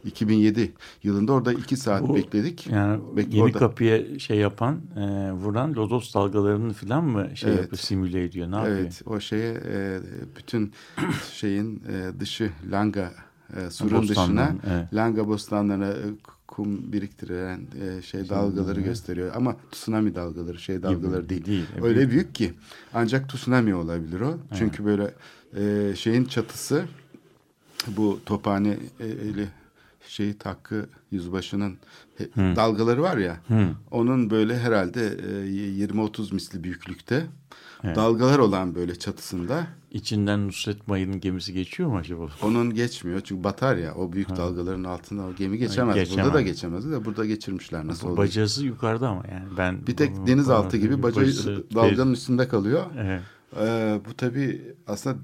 2007 0.05 0.73
yılında 1.03 1.33
orada 1.33 1.53
iki 1.53 1.77
saat 1.77 2.01
Bu, 2.01 2.15
bekledik. 2.15 2.67
Yani 2.67 3.01
Bek- 3.15 3.33
yeni 3.33 3.43
orada- 3.43 3.59
kapıya 3.59 4.19
şey 4.19 4.37
yapan, 4.37 4.79
e, 4.97 5.31
vuran 5.31 5.75
lodos 5.75 6.13
dalgalarını 6.13 6.73
falan 6.73 7.03
mı 7.03 7.27
şey 7.35 7.49
Evet. 7.49 7.61
yapıyor, 7.61 7.79
simüle 7.79 8.23
ediyor? 8.23 8.51
Ne 8.51 8.55
yapıyor? 8.55 8.77
Evet 8.77 9.01
o 9.05 9.19
şeye 9.19 9.53
e, 9.53 9.99
bütün 10.37 10.71
şeyin 11.33 11.83
e, 11.89 12.19
dışı 12.19 12.49
Langa 12.71 13.11
e, 13.57 13.69
surun 13.69 14.07
dışına 14.07 14.51
evet. 14.69 14.93
Langa 14.93 15.27
bostanlarına 15.27 15.87
e, 15.87 15.95
kum 16.47 16.91
biriktiren 16.93 17.61
e, 17.81 18.01
şey 18.01 18.29
dalgaları 18.29 18.81
gösteriyor. 18.81 19.31
Ama 19.35 19.55
tsunami 19.71 20.15
dalgaları 20.15 20.59
şey 20.59 20.83
dalgaları 20.83 21.29
değil. 21.29 21.45
değil. 21.45 21.65
E, 21.77 21.81
Öyle 21.81 22.09
büyük. 22.09 22.35
ki 22.35 22.53
ancak 22.93 23.29
tsunami 23.29 23.75
olabilir 23.75 24.21
o. 24.21 24.37
Çünkü 24.57 24.85
böyle 24.85 25.13
e, 25.57 25.95
şeyin 25.95 26.25
çatısı 26.25 26.83
bu 27.97 28.19
tophane 28.25 28.77
e, 28.99 29.07
şehit 30.07 30.45
Hakkı 30.45 30.89
Yüzbaşı'nın 31.11 31.77
he- 32.17 32.55
dalgaları 32.55 33.01
var 33.01 33.17
ya. 33.17 33.37
Onun 33.91 34.29
böyle 34.29 34.59
herhalde 34.59 35.07
e, 35.07 35.85
20-30 35.87 36.33
misli 36.33 36.63
büyüklükte 36.63 37.25
dalgalar 37.83 38.39
olan 38.39 38.75
böyle 38.75 38.95
çatısında. 38.99 39.67
İçinden 39.91 40.47
Nusret 40.47 40.87
Mayı'nın 40.87 41.19
gemisi 41.19 41.53
geçiyor 41.53 41.89
mu 41.89 41.97
acaba? 41.97 42.27
Onun 42.43 42.73
geçmiyor 42.73 43.21
çünkü 43.23 43.43
batar 43.43 43.77
ya 43.77 43.95
o 43.95 44.11
büyük 44.13 44.29
dalgaların 44.29 44.83
altında 44.83 45.23
o 45.23 45.33
gemi 45.35 45.57
geçemez. 45.57 45.95
geçemez. 45.95 46.25
Burada 46.25 46.33
da 46.37 46.41
geçemez 46.41 46.91
de 46.91 47.05
burada 47.05 47.25
geçirmişler 47.25 47.87
nasıl 47.87 48.07
oldu? 48.07 48.17
Bacası 48.17 48.65
yukarıda 48.65 49.09
ama 49.09 49.23
yani 49.31 49.45
ben... 49.57 49.87
Bir 49.87 49.95
tek 49.95 50.27
denizaltı 50.27 50.77
gibi 50.77 51.03
baca 51.03 51.21
Bacası- 51.21 51.63
dalganın 51.75 52.13
üstünde 52.13 52.47
kalıyor. 52.47 52.83
Evet. 52.97 53.21
Ee, 53.59 53.99
bu 54.09 54.13
tabii 54.17 54.61
aslında 54.87 55.17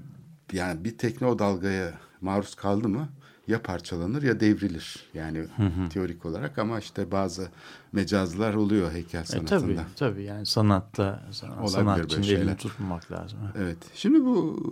yani 0.52 0.84
bir 0.84 0.98
tekne 0.98 1.26
o 1.26 1.38
dalgaya 1.38 1.92
maruz 2.20 2.54
kaldı 2.54 2.88
mı 2.88 3.08
ya 3.48 3.62
parçalanır 3.62 4.22
ya 4.22 4.40
devrilir. 4.40 4.96
Yani 5.14 5.46
teorik 5.90 6.26
olarak 6.26 6.58
ama 6.58 6.78
işte 6.78 7.10
bazı 7.10 7.48
mecazlar 7.92 8.54
oluyor 8.54 8.92
heykel 8.92 9.20
E, 9.20 9.24
sanatında. 9.24 9.58
tabii 9.60 9.94
tabii 9.96 10.22
yani 10.22 10.46
sanatta 10.46 11.22
san- 11.30 11.50
Olabilir 11.58 11.68
sanatçının 11.72 12.22
böyle 12.28 12.38
elini 12.40 12.56
tutmamak 12.56 13.12
lazım. 13.12 13.38
Evet. 13.58 13.78
Şimdi 13.94 14.24
bu 14.24 14.62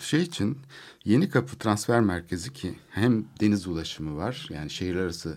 şey 0.00 0.22
için 0.22 0.58
Yeni 1.04 1.28
Kapı 1.30 1.56
Transfer 1.58 2.00
Merkezi 2.00 2.52
ki 2.52 2.78
hem 2.90 3.24
deniz 3.40 3.66
ulaşımı 3.66 4.16
var 4.16 4.46
yani 4.50 4.70
şehir 4.70 4.96
arası 4.96 5.36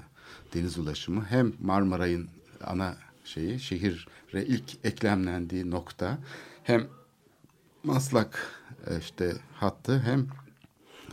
deniz 0.53 0.77
ulaşımı 0.77 1.25
hem 1.25 1.53
Marmaray'ın 1.61 2.27
ana 2.63 2.95
şeyi 3.25 3.59
şehire 3.59 4.45
ilk 4.45 4.85
eklemlendiği 4.85 5.71
nokta 5.71 6.17
hem 6.63 6.87
Maslak 7.83 8.39
e, 8.87 8.99
işte 8.99 9.33
hattı 9.53 9.99
hem 9.99 10.27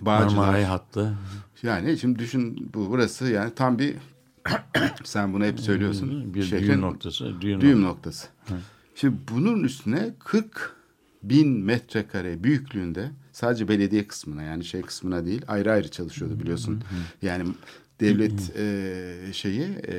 Bağcılar. 0.00 0.36
Marmaray 0.36 0.64
hattı. 0.64 1.18
Yani 1.62 1.98
şimdi 1.98 2.18
düşün 2.18 2.70
bu 2.74 2.90
burası 2.90 3.26
yani 3.28 3.54
tam 3.54 3.78
bir 3.78 3.94
sen 5.04 5.32
bunu 5.32 5.44
hep 5.44 5.60
söylüyorsun. 5.60 6.34
Bir 6.34 6.42
şehrin 6.42 6.66
düğün 6.66 6.80
noktası. 6.80 7.40
Düğün, 7.40 7.60
düğüm 7.60 7.82
noktası. 7.82 8.28
Şimdi 8.94 9.16
bunun 9.32 9.64
üstüne 9.64 10.14
40 10.18 10.76
bin 11.22 11.48
metrekare 11.48 12.44
büyüklüğünde 12.44 13.10
sadece 13.32 13.68
belediye 13.68 14.06
kısmına 14.06 14.42
yani 14.42 14.64
şey 14.64 14.82
kısmına 14.82 15.26
değil 15.26 15.42
ayrı 15.48 15.72
ayrı 15.72 15.90
çalışıyordu 15.90 16.40
biliyorsun. 16.40 16.82
Yani 17.22 17.44
devlet 18.00 18.56
e, 18.56 19.32
şeyi 19.32 19.62
e, 19.62 19.94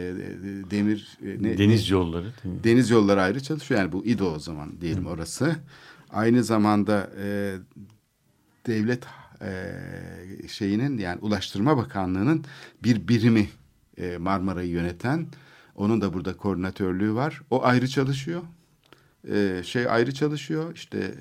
demir 0.72 1.18
e, 1.26 1.44
ne, 1.44 1.58
Deniz 1.58 1.90
yolları. 1.90 2.32
deniz 2.64 2.90
yolları 2.90 3.22
ayrı 3.22 3.40
çalışıyor. 3.44 3.82
Yani 3.82 3.92
bu 3.92 4.06
İDO 4.06 4.32
o 4.34 4.40
zaman 4.40 4.82
diyelim 4.82 5.06
orası. 5.06 5.56
Aynı 6.10 6.44
zamanda 6.44 7.10
e, 7.24 7.56
devlet 8.68 9.04
e, 9.42 10.48
şeyinin 10.48 10.98
yani 10.98 11.20
Ulaştırma 11.22 11.78
Bakanlığı'nın 11.78 12.46
bir 12.84 13.08
birimi 13.08 13.50
e, 13.98 14.18
Marmara'yı 14.18 14.70
yöneten. 14.70 15.28
Onun 15.76 16.02
da 16.02 16.14
burada 16.14 16.38
koordinatörlüğü 16.38 17.14
var. 17.14 17.42
O 17.50 17.64
ayrı 17.64 17.88
çalışıyor. 17.88 18.42
E, 19.32 19.62
şey 19.64 19.90
ayrı 19.90 20.14
çalışıyor. 20.14 20.76
İşte 20.76 20.98
e, 20.98 21.16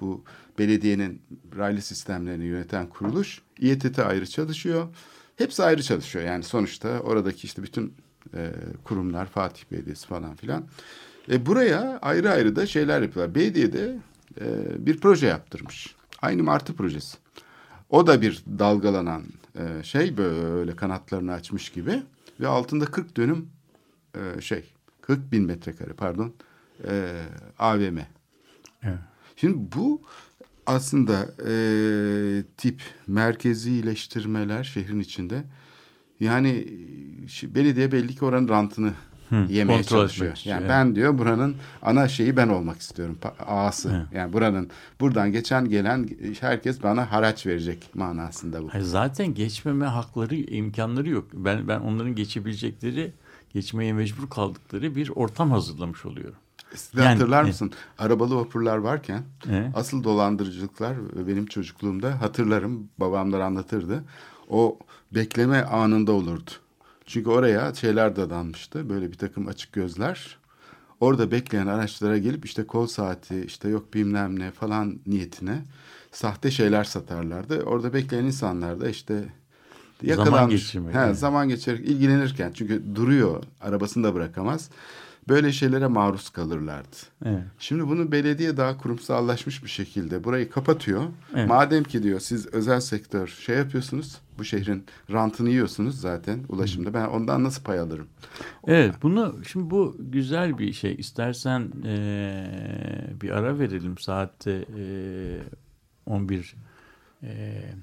bu 0.00 0.24
belediyenin 0.58 1.22
raylı 1.56 1.82
sistemlerini 1.82 2.44
yöneten 2.44 2.88
kuruluş. 2.88 3.42
İETT 3.58 3.98
ayrı 3.98 4.26
çalışıyor. 4.26 4.88
Hepsi 5.36 5.62
ayrı 5.62 5.82
çalışıyor. 5.82 6.24
Yani 6.24 6.44
sonuçta 6.44 7.00
oradaki 7.00 7.46
işte 7.46 7.62
bütün 7.62 7.94
e, 8.34 8.52
kurumlar, 8.84 9.26
Fatih 9.26 9.62
Belediyesi 9.72 10.06
falan 10.06 10.36
filan. 10.36 10.64
E, 11.30 11.46
buraya 11.46 11.98
ayrı 12.02 12.30
ayrı 12.30 12.56
da 12.56 12.66
şeyler 12.66 13.02
yapıyorlar. 13.02 13.34
Belediye 13.34 13.72
de 13.72 13.96
e, 14.40 14.46
bir 14.86 15.00
proje 15.00 15.26
yaptırmış. 15.26 15.94
Aynı 16.22 16.42
Martı 16.42 16.74
projesi. 16.74 17.23
O 17.94 18.06
da 18.06 18.22
bir 18.22 18.44
dalgalanan 18.58 19.22
e, 19.58 19.82
şey 19.82 20.16
böyle 20.16 20.76
kanatlarını 20.76 21.32
açmış 21.32 21.68
gibi 21.68 22.02
ve 22.40 22.46
altında 22.48 22.84
40 22.84 23.16
dönüm 23.16 23.48
e, 24.14 24.40
şey 24.40 24.64
40 25.00 25.32
bin 25.32 25.44
metrekare 25.46 25.92
pardon 25.92 26.34
e, 26.88 27.22
AVM. 27.58 27.98
Evet. 28.82 28.98
Şimdi 29.36 29.58
bu 29.76 30.02
aslında 30.66 31.34
e, 31.48 31.54
tip 32.56 32.82
merkezileştirmeler 33.06 34.64
şehrin 34.64 35.00
içinde 35.00 35.44
Yani 36.20 36.66
e, 37.42 37.54
belediye 37.54 37.92
belli 37.92 38.14
ki 38.14 38.24
oranın 38.24 38.48
rantını 38.48 38.92
yemeye 39.30 39.78
kontrol 39.78 39.96
çalışıyor. 39.98 40.32
istiyor, 40.36 40.54
Yani 40.56 40.60
evet. 40.62 40.70
ben 40.70 40.94
diyor 40.96 41.18
buranın 41.18 41.56
ana 41.82 42.08
şeyi 42.08 42.36
ben 42.36 42.48
olmak 42.48 42.80
istiyorum. 42.80 43.18
Ağası. 43.46 43.90
Evet. 43.96 44.06
Yani 44.12 44.32
buranın 44.32 44.70
buradan 45.00 45.32
geçen 45.32 45.68
gelen 45.68 46.08
herkes 46.40 46.82
bana 46.82 47.12
haraç 47.12 47.46
verecek 47.46 47.90
manasında 47.94 48.62
bu. 48.62 48.68
Hayır, 48.72 48.84
zaten 48.84 49.34
geçmeme 49.34 49.86
hakları, 49.86 50.34
imkanları 50.36 51.08
yok. 51.08 51.24
Ben 51.34 51.68
ben 51.68 51.80
onların 51.80 52.14
geçebilecekleri, 52.14 53.12
geçmeye 53.54 53.92
mecbur 53.92 54.30
kaldıkları 54.30 54.96
bir 54.96 55.08
ortam 55.14 55.50
hazırlamış 55.50 56.06
oluyorum. 56.06 56.34
Eskiden 56.74 57.02
Yani- 57.04 57.12
hatırlar 57.12 57.44
e- 57.44 57.46
mısın? 57.46 57.72
Arabalı 57.98 58.36
vapurlar 58.36 58.76
varken 58.76 59.22
E? 59.50 59.70
asıl 59.74 60.04
dolandırıcılıklar 60.04 60.96
benim 61.28 61.46
çocukluğumda 61.46 62.20
hatırlarım. 62.20 62.88
Babamlar 63.00 63.40
anlatırdı. 63.40 64.04
O 64.48 64.78
bekleme 65.14 65.62
anında 65.62 66.12
olurdu. 66.12 66.50
Çünkü 67.14 67.30
oraya 67.30 67.74
şeyler 67.74 68.16
dadanmıştı. 68.16 68.88
Böyle 68.88 69.12
bir 69.12 69.18
takım 69.18 69.48
açık 69.48 69.72
gözler. 69.72 70.38
Orada 71.00 71.30
bekleyen 71.30 71.66
araçlara 71.66 72.18
gelip 72.18 72.44
işte 72.44 72.66
kol 72.66 72.86
saati 72.86 73.44
işte 73.46 73.68
yok 73.68 73.94
bilmem 73.94 74.38
ne 74.38 74.50
falan 74.50 74.98
niyetine 75.06 75.62
sahte 76.12 76.50
şeyler 76.50 76.84
satarlardı. 76.84 77.62
Orada 77.62 77.94
bekleyen 77.94 78.24
insanlar 78.24 78.80
da 78.80 78.88
işte 78.88 79.24
yakalanmış. 80.02 80.62
geçirmek, 80.62 80.94
He. 80.94 81.14
Zaman 81.14 81.48
geçirerek 81.48 81.88
ilgilenirken 81.88 82.52
çünkü 82.54 82.82
duruyor 82.94 83.42
arabasını 83.60 84.04
da 84.04 84.14
bırakamaz. 84.14 84.70
Böyle 85.28 85.52
şeylere 85.52 85.86
maruz 85.86 86.30
kalırlardı. 86.30 86.96
Evet. 87.24 87.42
Şimdi 87.58 87.88
bunu 87.88 88.12
belediye 88.12 88.56
daha 88.56 88.78
kurumsallaşmış 88.78 89.64
bir 89.64 89.68
şekilde 89.68 90.24
burayı 90.24 90.50
kapatıyor. 90.50 91.02
Evet. 91.34 91.48
Madem 91.48 91.84
ki 91.84 92.02
diyor 92.02 92.20
siz 92.20 92.46
özel 92.46 92.80
sektör 92.80 93.26
şey 93.26 93.56
yapıyorsunuz, 93.56 94.18
bu 94.38 94.44
şehrin 94.44 94.84
rantını 95.12 95.50
yiyorsunuz 95.50 96.00
zaten 96.00 96.38
ulaşımda. 96.48 96.94
Ben 96.94 97.06
ondan 97.06 97.44
nasıl 97.44 97.62
pay 97.62 97.78
alırım? 97.78 98.06
Evet 98.66 98.94
bunu 99.02 99.34
şimdi 99.48 99.70
bu 99.70 99.96
güzel 99.98 100.58
bir 100.58 100.72
şey. 100.72 100.94
İstersen 100.98 101.70
eee, 101.84 103.06
bir 103.22 103.30
ara 103.30 103.58
verelim 103.58 103.98
saatte 103.98 104.64
eee 104.76 105.40
11 106.06 106.54
eee 107.22 107.74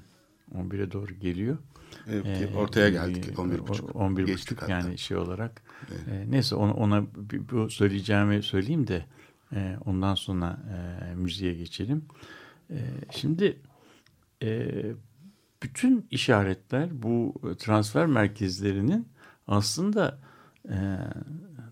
11'e 0.54 0.92
doğru 0.92 1.14
geliyor. 1.14 1.58
Evet, 2.06 2.26
Eee, 2.26 2.54
ortaya 2.54 2.88
geldik. 2.90 3.26
eee, 3.28 3.34
11.30. 3.34 3.80
11 3.94 4.24
Geçtik 4.24 4.58
buçuk 4.58 4.68
yani 4.68 4.98
şey 4.98 5.16
olarak. 5.16 5.62
Eee, 5.90 6.24
neyse 6.30 6.54
ona, 6.54 6.74
ona 6.74 7.04
bu 7.52 7.70
söyleyeceğimi 7.70 8.42
söyleyeyim 8.42 8.86
de 8.86 9.04
eee, 9.52 9.78
ondan 9.84 10.14
sonra 10.14 10.58
eee, 10.70 11.14
müziğe 11.14 11.54
geçelim. 11.54 12.04
Eee, 12.70 12.78
şimdi 13.10 13.60
eee, 14.40 14.94
bütün 15.62 16.06
işaretler 16.10 17.02
bu 17.02 17.34
transfer 17.58 18.06
merkezlerinin 18.06 19.08
aslında 19.46 20.18
e, 20.68 20.98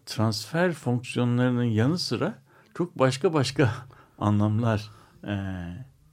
transfer 0.07 0.73
fonksiyonlarının 0.73 1.65
yanı 1.65 1.99
sıra 1.99 2.39
çok 2.75 2.99
başka 2.99 3.33
başka 3.33 3.73
anlamlar 4.19 4.91
e, 5.27 5.35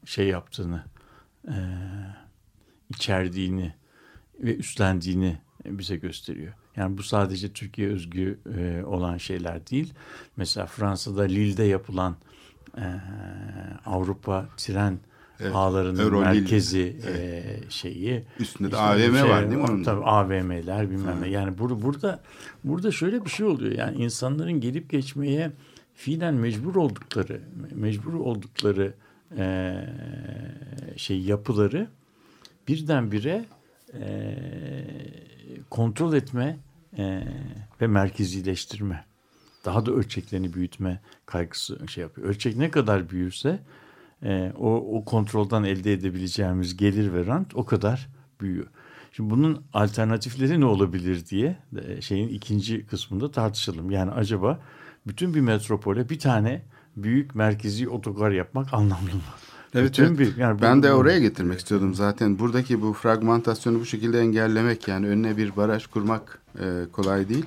şey 0.06 0.27
yaptığını, 0.27 0.84
e, 1.47 1.56
içerdiğini 2.89 3.73
ve 4.39 4.56
üstlendiğini 4.56 5.38
bize 5.65 5.95
gösteriyor. 5.95 6.54
Yani 6.76 6.97
bu 6.97 7.04
sadece 7.04 7.54
Türkiye 7.54 7.89
özgü 7.89 8.39
e, 8.58 8.84
olan 8.84 9.17
şeyler 9.17 9.67
değil. 9.67 9.93
Mesela 10.38 10.65
Fransa'da 10.65 11.23
Lille'de 11.23 11.63
yapılan 11.63 12.15
e, 12.78 12.86
Avrupa 13.86 14.50
tren 14.58 15.00
Evet, 15.39 15.52
ağlarının 15.56 16.00
Eurolille. 16.00 16.26
merkezi 16.26 16.95
e, 17.08 17.43
şeyi. 17.69 18.23
Üstünde 18.39 18.71
de 18.71 18.78
AVM 18.78 18.97
şey, 18.97 19.30
var 19.30 19.50
değil 19.50 19.62
mi 19.62 19.67
onun? 19.69 19.84
Tabii 19.84 20.04
AVM'ler 20.04 20.89
bilmem 20.89 21.21
ne. 21.21 21.28
Yani 21.30 21.58
bur 21.58 21.82
burada 21.82 22.19
burada 22.63 22.91
şöyle 22.91 23.26
bir 23.26 23.30
şey 23.30 23.45
oluyor. 23.45 23.71
Yani 23.71 23.97
insanların 23.97 24.60
gelip 24.62 24.89
geçmeye 24.89 25.52
fiilen 25.93 26.34
mecbur 26.34 26.76
oldukları 26.76 27.41
mecbur 27.76 28.13
oldukları 28.13 28.93
e, 29.38 29.76
şey 30.95 31.21
yapıları 31.21 31.88
birdenbire 32.67 33.45
e, 33.93 34.38
kontrol 35.69 36.13
etme 36.13 36.58
e, 36.97 37.23
ve 37.82 37.88
merkezileştirme 37.88 39.06
daha 39.65 39.86
da 39.86 39.91
ölçeklerini 39.91 40.53
büyütme 40.53 41.01
kaygısı 41.25 41.88
şey 41.88 42.01
yapıyor. 42.01 42.27
Ölçek 42.27 42.58
ne 42.58 42.71
kadar 42.71 43.10
büyürse 43.10 43.60
e, 44.23 44.51
o, 44.58 44.97
o 44.97 45.06
kontroldan 45.06 45.63
elde 45.63 45.93
edebileceğimiz 45.93 46.77
gelir 46.77 47.13
ve 47.13 47.25
rant 47.25 47.56
o 47.56 47.65
kadar 47.65 48.10
büyüyor. 48.41 48.67
Şimdi 49.12 49.30
bunun 49.30 49.63
alternatifleri 49.73 50.60
ne 50.60 50.65
olabilir 50.65 51.25
diye 51.25 51.58
e, 51.88 52.01
şeyin 52.01 52.27
ikinci 52.27 52.86
kısmında 52.86 53.32
tartışalım. 53.32 53.91
Yani 53.91 54.12
acaba 54.12 54.60
bütün 55.08 55.34
bir 55.34 55.41
metropole 55.41 56.10
bir 56.10 56.19
tane 56.19 56.62
büyük 56.95 57.36
merkezi 57.36 57.89
otogar 57.89 58.32
yapmak 58.32 58.73
anlamlı 58.73 59.15
mı? 59.15 59.21
Evet, 59.73 59.89
Bütün 59.89 60.03
evet. 60.06 60.19
bir- 60.19 60.38
yani 60.38 60.62
ben 60.62 60.80
bu- 60.80 60.84
de 60.84 60.93
oraya 60.93 61.19
getirmek 61.19 61.60
istiyordum 61.60 61.93
zaten. 61.95 62.39
Buradaki 62.39 62.82
bu 62.82 62.93
fragmentasyonu 62.93 63.80
bu 63.80 63.86
şekilde 63.86 64.19
engellemek 64.19 64.88
yani 64.88 65.08
önüne 65.08 65.38
bir 65.38 65.56
baraj 65.56 65.88
kurmak 65.88 66.39
e, 66.60 66.86
kolay 66.91 67.30
değil. 67.30 67.45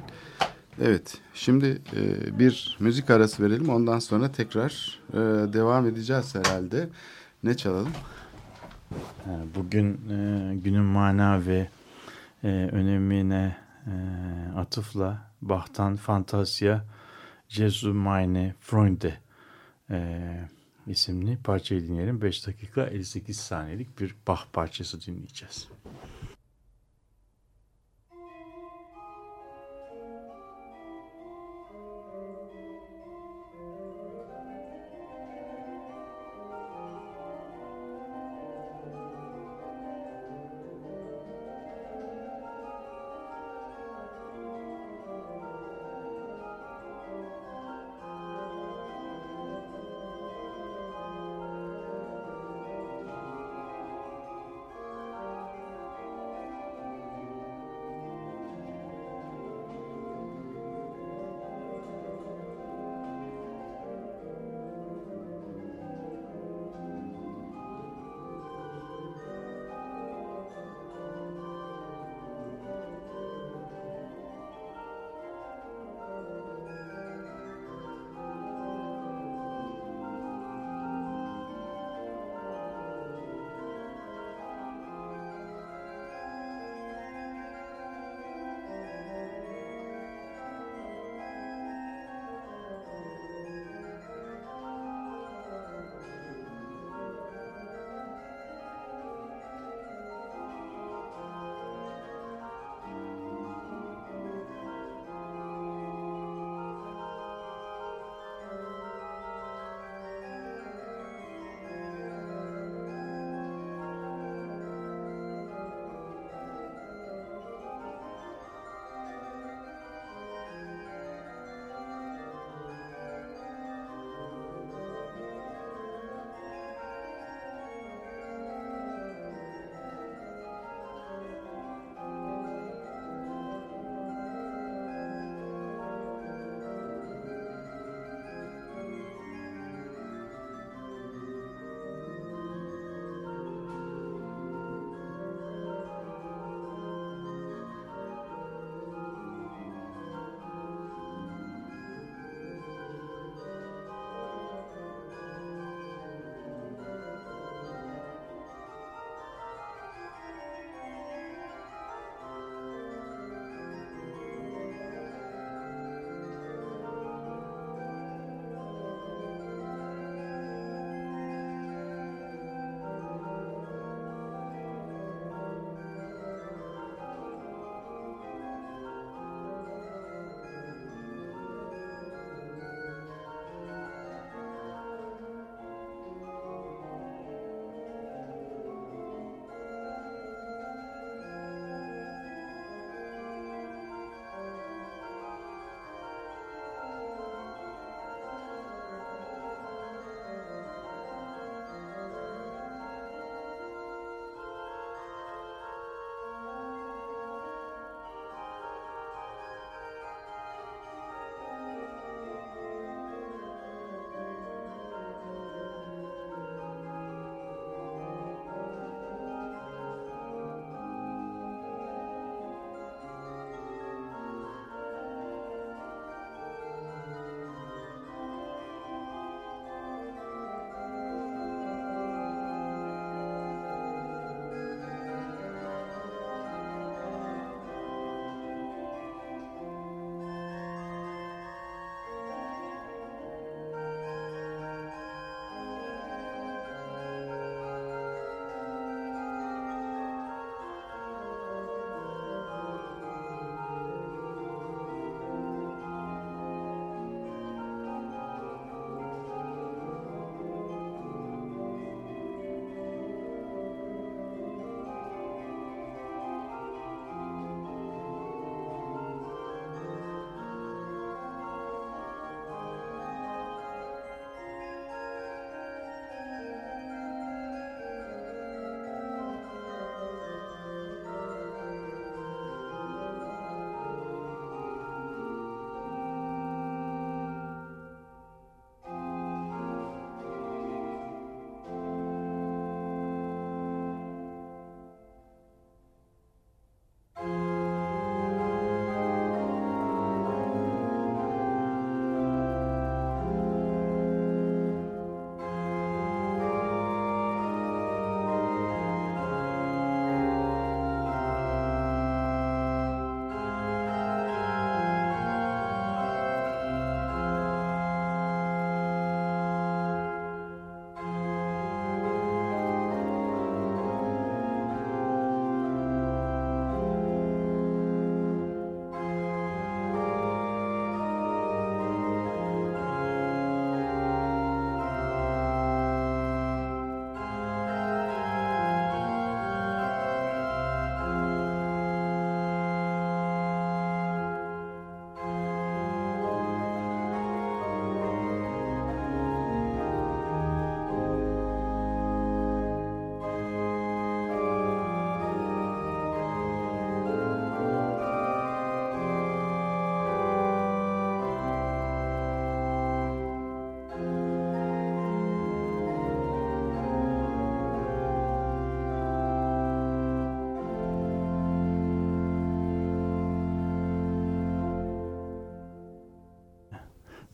Evet, 0.83 1.19
şimdi 1.35 1.67
e, 1.97 2.39
bir 2.39 2.77
müzik 2.81 3.11
arası 3.11 3.43
verelim. 3.43 3.69
Ondan 3.69 3.99
sonra 3.99 4.33
tekrar 4.33 4.99
e, 5.13 5.17
devam 5.53 5.87
edeceğiz 5.87 6.35
herhalde. 6.35 6.89
Ne 7.45 7.57
çalalım? 7.57 7.93
Bugün 9.55 9.93
e, 10.11 10.55
günün 10.57 10.83
mana 10.85 11.47
ve 11.47 11.69
e, 12.45 12.49
önemine 12.73 13.57
e, 13.87 13.93
atıfla 14.59 15.19
Bach'tan 15.43 15.97
Fantasia 15.97 16.81
Jesu 17.49 17.95
meine 17.95 18.55
Freunde 18.61 19.15
e, 19.91 20.19
isimli 20.87 21.39
parçayı 21.45 21.89
dinleyelim. 21.89 22.23
5 22.23 22.47
dakika 22.47 22.87
58 22.87 23.37
saniyelik 23.37 24.01
bir 24.01 24.15
Bach 24.29 24.43
parçası 24.53 25.01
dinleyeceğiz. 25.07 25.69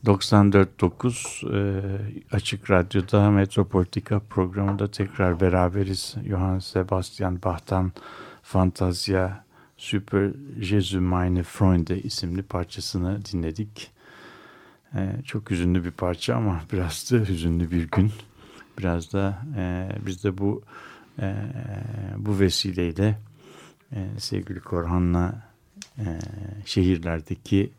94.9 0.07 1.43
e, 1.43 2.35
Açık 2.35 2.71
Radyo'da 2.71 3.31
Metropolitika 3.31 4.19
programında 4.19 4.91
tekrar 4.91 5.39
beraberiz. 5.39 6.15
Johann 6.27 6.59
Sebastian 6.59 7.43
Bach'tan 7.43 7.91
Fantazia 8.43 9.43
Super 9.77 10.31
Jesu 10.59 11.01
Meine 11.01 11.43
Freunde 11.43 12.01
isimli 12.01 12.43
parçasını 12.43 13.25
dinledik. 13.25 13.91
E, 14.95 15.09
çok 15.25 15.51
hüzünlü 15.51 15.85
bir 15.85 15.91
parça 15.91 16.35
ama 16.35 16.61
biraz 16.73 17.11
da 17.11 17.17
hüzünlü 17.17 17.71
bir 17.71 17.89
gün. 17.89 18.11
Biraz 18.77 19.13
da 19.13 19.41
e, 19.57 19.89
biz 20.05 20.23
de 20.23 20.37
bu 20.37 20.61
e, 21.19 21.35
bu 22.17 22.39
vesileyle 22.39 23.19
e, 23.91 24.07
sevgili 24.19 24.59
Korhan'la 24.59 25.47
e, 25.97 26.05
şehirlerdeki 26.65 27.71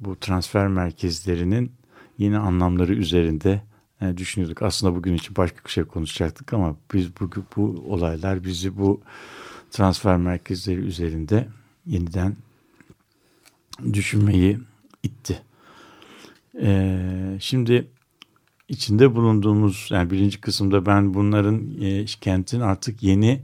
bu 0.00 0.16
transfer 0.20 0.68
merkezlerinin 0.68 1.72
yeni 2.18 2.38
anlamları 2.38 2.94
üzerinde 2.94 3.62
e, 4.00 4.16
düşünüyorduk. 4.16 4.62
Aslında 4.62 4.94
bugün 4.94 5.14
için 5.14 5.36
başka 5.36 5.64
bir 5.64 5.70
şey 5.70 5.84
konuşacaktık 5.84 6.52
ama 6.52 6.76
biz 6.94 7.20
bu, 7.20 7.30
bu 7.56 7.84
olaylar 7.88 8.44
bizi 8.44 8.78
bu 8.78 9.00
transfer 9.70 10.16
merkezleri 10.16 10.80
üzerinde 10.80 11.48
yeniden 11.86 12.36
düşünmeyi 13.92 14.58
itti. 15.02 15.42
E, 16.62 17.00
şimdi 17.40 17.88
içinde 18.68 19.14
bulunduğumuz 19.14 19.88
yani 19.90 20.10
birinci 20.10 20.40
kısımda 20.40 20.86
ben 20.86 21.14
bunların 21.14 21.80
e, 21.80 22.04
kentin 22.04 22.60
artık 22.60 23.02
yeni 23.02 23.40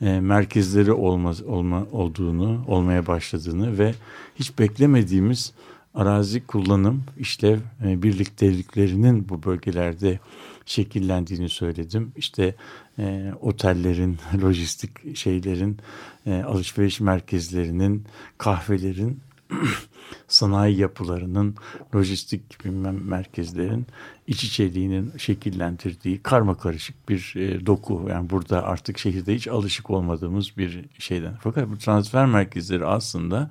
e, 0.00 0.20
merkezleri 0.20 0.92
olmaz, 0.92 1.42
olma, 1.42 1.86
olduğunu, 1.92 2.64
olmaya 2.66 3.06
başladığını 3.06 3.78
ve 3.78 3.94
hiç 4.34 4.58
beklemediğimiz 4.58 5.52
arazi 5.94 6.46
kullanım, 6.46 7.04
işlev 7.18 7.58
e, 7.84 8.02
birlikteliklerinin 8.02 9.28
bu 9.28 9.42
bölgelerde 9.42 10.18
şekillendiğini 10.66 11.48
söyledim. 11.48 12.12
İşte 12.16 12.54
e, 12.98 13.32
otellerin, 13.40 14.18
lojistik 14.42 15.16
şeylerin, 15.16 15.78
e, 16.26 16.42
alışveriş 16.42 17.00
merkezlerinin, 17.00 18.04
kahvelerin, 18.38 19.20
sanayi 20.28 20.78
yapılarının, 20.78 21.56
lojistik 21.94 22.64
bilmem 22.64 23.04
merkezlerin 23.04 23.86
iç 24.26 24.44
içeliğinin 24.44 25.12
şekillendirdiği 25.18 26.22
karma 26.22 26.58
karışık 26.58 27.08
bir 27.08 27.34
e, 27.36 27.66
doku. 27.66 28.06
Yani 28.08 28.30
burada 28.30 28.64
artık 28.64 28.98
şehirde 28.98 29.34
hiç 29.34 29.48
alışık 29.48 29.90
olmadığımız 29.90 30.56
bir 30.56 30.84
şeyden. 30.98 31.34
Fakat 31.40 31.70
bu 31.70 31.78
transfer 31.78 32.26
merkezleri 32.26 32.86
aslında 32.86 33.50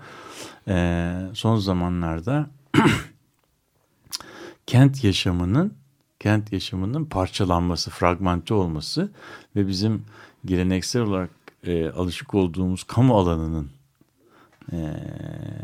e, 0.68 1.12
son 1.34 1.57
zamanlarda 1.57 2.49
kent 4.68 5.03
yaşamının 5.03 5.74
kent 6.20 6.53
yaşamının 6.53 7.05
parçalanması, 7.05 7.89
fragmente 7.89 8.53
olması 8.53 9.12
ve 9.55 9.68
bizim 9.68 10.05
geleneksel 10.45 11.01
olarak 11.01 11.30
e, 11.64 11.89
alışık 11.89 12.34
olduğumuz 12.34 12.84
kamu 12.84 13.18
alanının 13.18 13.70
e, 14.72 14.78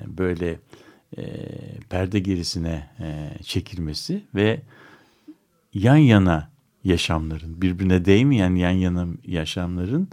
böyle 0.07 0.59
e, 1.17 1.23
perde 1.89 2.19
gerisine 2.19 2.89
e, 2.99 3.29
çekilmesi 3.43 4.23
ve 4.35 4.61
yan 5.73 5.97
yana 5.97 6.49
yaşamların, 6.83 7.61
birbirine 7.61 8.05
değmeyen 8.05 8.55
yan 8.55 8.71
yana 8.71 9.07
yaşamların 9.25 10.07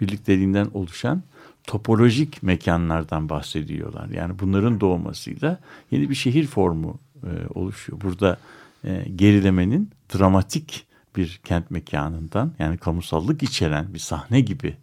birlikteliğinden 0.00 0.68
oluşan 0.74 1.22
topolojik 1.66 2.42
mekanlardan 2.42 3.28
bahsediyorlar. 3.28 4.08
Yani 4.08 4.38
bunların 4.38 4.80
doğmasıyla 4.80 5.58
yeni 5.90 6.10
bir 6.10 6.14
şehir 6.14 6.46
formu 6.46 6.98
e, 7.22 7.30
oluşuyor. 7.54 8.00
Burada 8.00 8.38
e, 8.84 9.04
gerilemenin 9.16 9.90
dramatik 10.14 10.86
bir 11.16 11.40
kent 11.44 11.70
mekanından 11.70 12.52
yani 12.58 12.78
kamusallık 12.78 13.42
içeren 13.42 13.94
bir 13.94 13.98
sahne 13.98 14.40
gibi 14.40 14.76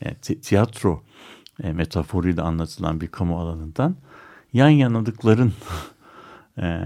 e, 0.00 0.14
tiyatro 0.14 1.02
e, 1.62 1.72
metaforuyla 1.72 2.44
anlatılan 2.44 3.00
bir 3.00 3.06
kamu 3.06 3.40
alanından 3.40 3.96
yan 4.56 4.68
yanalıkların 4.68 5.52
e, 6.58 6.80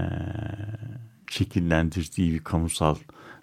şekillendirdiği 1.29 2.33
bir 2.33 2.39
kamusal 2.39 2.95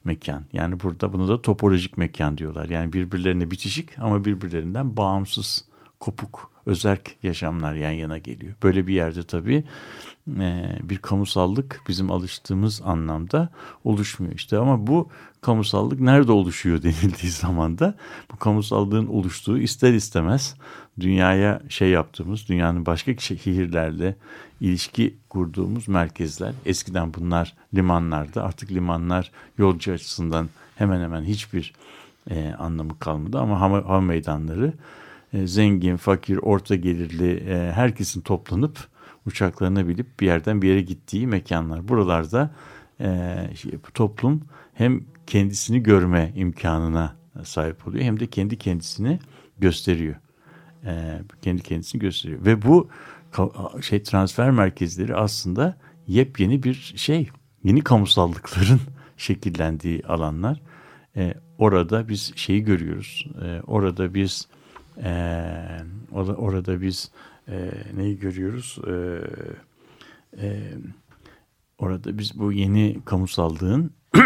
mekan. 0.05 0.45
Yani 0.53 0.81
burada 0.81 1.13
bunu 1.13 1.29
da 1.29 1.43
topolojik 1.43 1.99
mekan 1.99 2.39
diyorlar. 2.39 2.69
Yani 2.69 2.93
birbirlerine 2.93 3.51
bitişik 3.51 3.99
ama 3.99 4.25
birbirlerinden 4.25 4.97
bağımsız, 4.97 5.65
kopuk, 6.01 6.51
özerk 6.67 7.17
yaşamlar 7.23 7.75
yan 7.75 7.91
yana 7.91 8.19
geliyor. 8.19 8.55
Böyle 8.63 8.87
bir 8.87 8.95
yerde 8.95 9.23
tabii 9.23 9.65
e, 10.39 10.79
bir 10.83 10.99
kamusallık 10.99 11.83
bizim 11.89 12.11
alıştığımız 12.11 12.83
anlamda 12.85 13.49
oluşmuyor 13.85 14.35
işte. 14.35 14.59
Ama 14.59 14.87
bu 14.87 15.09
kamusallık 15.41 16.01
nerede 16.01 16.33
oluşuyor 16.33 16.83
denildiği 16.83 17.33
zaman 17.33 17.79
da 17.79 17.95
bu 18.33 18.37
kamusallığın 18.37 19.07
oluştuğu 19.07 19.59
ister 19.59 19.93
istemez 19.93 20.55
dünyaya 21.01 21.63
şey 21.69 21.89
yaptığımız, 21.89 22.49
dünyanın 22.49 22.87
başka 22.87 23.17
şehirlerle 23.17 24.17
ilişki 24.61 25.15
kurduğumuz 25.29 25.89
merkezler. 25.89 26.55
Eskiden 26.67 27.15
bunlar 27.15 27.55
limanlardı. 27.75 28.43
Artık 28.43 28.71
limanlar 28.71 29.31
yolcu 29.59 29.93
açısından 29.93 30.49
hemen 30.77 31.01
hemen 31.01 31.25
hiçbir 31.25 31.75
e, 32.31 32.55
anlamı 32.59 32.99
kalmadı. 32.99 33.39
Ama 33.39 33.61
hava, 33.61 33.77
hava 33.77 34.01
meydanları 34.01 34.73
e, 35.33 35.47
zengin, 35.47 35.97
fakir, 35.97 36.37
orta 36.37 36.75
gelirli 36.75 37.33
e, 37.33 37.73
herkesin 37.73 38.21
toplanıp 38.21 38.79
uçaklarına 39.27 39.89
binip 39.89 40.21
bir 40.21 40.27
yerden 40.27 40.63
bir 40.63 40.69
yere 40.69 40.81
gittiği 40.81 41.27
mekanlar. 41.27 41.89
Buralarda 41.89 42.51
e, 43.01 43.37
toplum 43.95 44.43
hem 44.75 45.05
kendisini 45.27 45.83
görme 45.83 46.33
imkanına 46.37 47.17
sahip 47.45 47.89
oluyor 47.89 48.05
hem 48.05 48.21
de 48.21 48.27
kendi 48.27 48.59
kendisini 48.59 49.19
gösteriyor. 49.59 50.15
E, 50.89 51.23
kendi 51.43 51.63
kendisini 51.63 52.01
gösteriyor. 52.01 52.45
Ve 52.45 52.63
bu 52.63 52.89
şey 53.81 54.03
transfer 54.03 54.51
merkezleri 54.51 55.17
aslında 55.17 55.77
yepyeni 56.07 56.63
bir 56.63 56.93
şey. 56.97 57.29
Yeni 57.65 57.81
kamusallıkların 57.81 58.81
şekillendiği 59.17 60.03
alanlar. 60.03 60.61
E, 61.17 61.35
orada 61.59 62.09
biz 62.09 62.33
şeyi 62.37 62.65
görüyoruz. 62.65 63.27
E, 63.45 63.61
orada 63.67 64.15
biz 64.15 64.49
orada, 66.13 66.81
biz 66.81 67.11
neyi 67.97 68.19
görüyoruz? 68.19 68.79
Orada 71.79 72.19
biz 72.19 72.39
bu 72.39 72.53
yeni 72.53 72.99
kamusallığın 73.05 73.91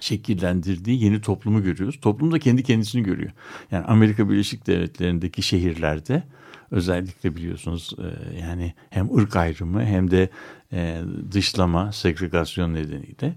şekillendirdiği 0.00 1.04
yeni 1.04 1.20
toplumu 1.20 1.62
görüyoruz. 1.62 2.00
Toplum 2.00 2.32
da 2.32 2.38
kendi 2.38 2.62
kendisini 2.62 3.02
görüyor. 3.02 3.30
Yani 3.70 3.84
Amerika 3.84 4.30
Birleşik 4.30 4.66
Devletleri'ndeki 4.66 5.42
şehirlerde 5.42 6.22
özellikle 6.70 7.36
biliyorsunuz 7.36 7.92
e, 7.98 8.38
yani 8.38 8.74
hem 8.90 9.18
ırk 9.18 9.36
ayrımı 9.36 9.84
hem 9.84 10.10
de 10.10 10.28
e, 10.72 11.00
dışlama, 11.32 11.92
segregasyon 11.92 12.74
nedeniyle 12.74 13.34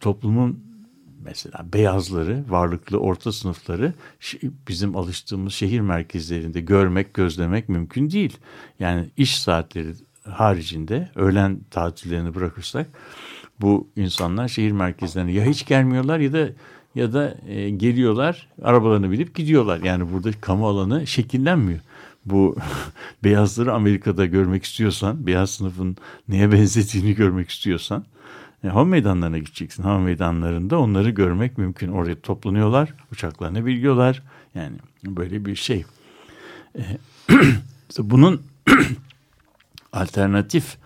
toplumun 0.00 0.66
mesela 1.24 1.66
beyazları, 1.72 2.44
varlıklı 2.48 2.98
orta 2.98 3.32
sınıfları 3.32 3.92
bizim 4.68 4.96
alıştığımız 4.96 5.54
şehir 5.54 5.80
merkezlerinde 5.80 6.60
görmek, 6.60 7.14
gözlemek 7.14 7.68
mümkün 7.68 8.10
değil. 8.10 8.36
Yani 8.80 9.10
iş 9.16 9.38
saatleri 9.38 9.92
haricinde 10.24 11.10
öğlen 11.14 11.60
tatillerini 11.70 12.34
bırakırsak 12.34 12.86
bu 13.60 13.88
insanlar 13.96 14.48
şehir 14.48 14.72
merkezlerine 14.72 15.32
ya 15.32 15.44
hiç 15.44 15.66
gelmiyorlar 15.66 16.18
ya 16.18 16.32
da 16.32 16.48
ya 16.94 17.12
da 17.12 17.36
e, 17.48 17.70
geliyorlar 17.70 18.48
arabalarını 18.62 19.10
binip 19.10 19.34
gidiyorlar. 19.34 19.80
Yani 19.80 20.12
burada 20.12 20.30
kamu 20.40 20.68
alanı 20.68 21.06
şekillenmiyor. 21.06 21.80
Bu 22.24 22.56
beyazları 23.24 23.72
Amerika'da 23.72 24.26
görmek 24.26 24.64
istiyorsan, 24.64 25.26
beyaz 25.26 25.50
sınıfın 25.50 25.96
neye 26.28 26.52
benzediğini 26.52 27.14
görmek 27.14 27.50
istiyorsan 27.50 28.04
e, 28.64 28.68
hava 28.68 28.84
meydanlarına 28.84 29.38
gideceksin. 29.38 29.82
Hava 29.82 29.98
meydanlarında 29.98 30.78
onları 30.78 31.10
görmek 31.10 31.58
mümkün. 31.58 31.88
Oraya 31.88 32.20
toplanıyorlar, 32.20 32.94
uçaklarına 33.12 33.66
biliyorlar. 33.66 34.22
Yani 34.54 34.76
böyle 35.04 35.44
bir 35.44 35.56
şey. 35.56 35.84
E, 36.78 36.82
bunun 37.98 38.42
alternatif 39.92 40.76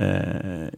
e, 0.00 0.22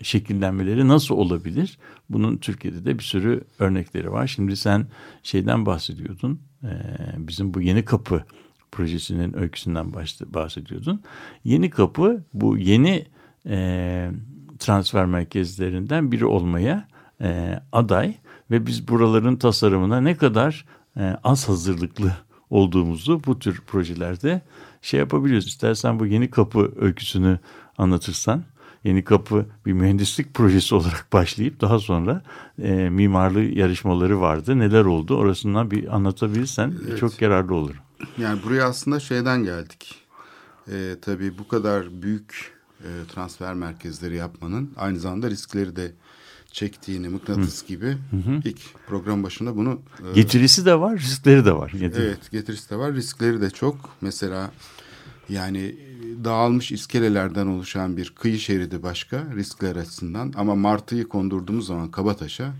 şekillenmeleri 0.02 0.88
nasıl 0.88 1.14
olabilir? 1.14 1.78
Bunun 2.10 2.36
Türkiye'de 2.36 2.84
de 2.84 2.98
bir 2.98 3.04
sürü 3.04 3.44
örnekleri 3.58 4.12
var. 4.12 4.26
Şimdi 4.26 4.56
sen 4.56 4.86
şeyden 5.22 5.66
bahsediyordun. 5.66 6.40
E, 6.62 6.70
bizim 7.16 7.54
bu 7.54 7.60
Yeni 7.60 7.84
Kapı 7.84 8.24
projesinin 8.72 9.38
öyküsünden 9.38 9.92
bahsediyordun. 10.34 11.02
Yeni 11.44 11.70
Kapı 11.70 12.24
bu 12.34 12.58
yeni 12.58 13.06
e, 13.46 14.10
transfer 14.58 15.06
merkezlerinden 15.06 16.12
biri 16.12 16.26
olmaya 16.26 16.88
e, 17.20 17.60
aday 17.72 18.14
ve 18.50 18.66
biz 18.66 18.88
buraların 18.88 19.36
tasarımına 19.36 20.00
ne 20.00 20.16
kadar 20.16 20.66
e, 20.96 21.16
az 21.24 21.48
hazırlıklı 21.48 22.12
olduğumuzu 22.50 23.22
bu 23.26 23.38
tür 23.38 23.60
projelerde 23.66 24.40
şey 24.82 25.00
yapabiliyoruz. 25.00 25.46
İstersen 25.46 26.00
bu 26.00 26.06
yeni 26.06 26.30
kapı 26.30 26.72
öyküsünü 26.76 27.38
anlatırsan. 27.78 28.44
Yeni 28.84 29.04
Kapı 29.04 29.46
bir 29.66 29.72
mühendislik 29.72 30.34
projesi 30.34 30.74
olarak 30.74 31.06
başlayıp 31.12 31.60
daha 31.60 31.78
sonra 31.78 32.22
e, 32.62 32.72
mimarlı 32.90 33.40
yarışmaları 33.42 34.20
vardı. 34.20 34.58
Neler 34.58 34.84
oldu? 34.84 35.16
Orasından 35.16 35.70
bir 35.70 35.94
anlatabilirsen 35.96 36.74
Evet. 36.88 36.98
çok 36.98 37.22
yararlı 37.22 37.54
olur. 37.54 37.74
Yani 38.18 38.42
buraya 38.42 38.64
aslında 38.64 39.00
şeyden 39.00 39.44
geldik. 39.44 39.94
Ee, 40.72 40.96
tabii 41.02 41.38
bu 41.38 41.48
kadar 41.48 42.02
büyük 42.02 42.52
e, 42.80 42.88
transfer 43.14 43.54
merkezleri 43.54 44.16
yapmanın 44.16 44.70
aynı 44.76 44.98
zamanda 44.98 45.30
riskleri 45.30 45.76
de 45.76 45.92
çektiğini 46.52 47.08
mıknatıs 47.08 47.66
gibi 47.66 47.96
ilk 48.44 48.60
program 48.86 49.22
başında 49.22 49.56
bunu 49.56 49.80
e, 50.10 50.14
Getirisi 50.14 50.66
de 50.66 50.80
var, 50.80 50.96
riskleri 50.98 51.44
de 51.44 51.52
var. 51.56 51.70
Getiri- 51.70 52.02
Evet 52.02 52.30
getirisi 52.30 52.70
de 52.70 52.76
var 52.76 52.92
riskleri 52.94 53.40
de 53.40 53.50
çok. 53.50 53.76
Mesela 54.00 54.50
yani 55.28 55.58
e, 55.58 56.24
dağılmış 56.24 56.72
iskelelerden 56.72 57.46
oluşan 57.46 57.96
bir 57.96 58.10
kıyı 58.10 58.38
şeridi 58.38 58.82
başka 58.82 59.24
riskler 59.36 59.76
açısından 59.76 60.32
ama 60.36 60.54
Martı'yı 60.54 61.08
kondurduğumuz 61.08 61.66
zaman 61.66 61.90
Kabataş'a 61.90 62.54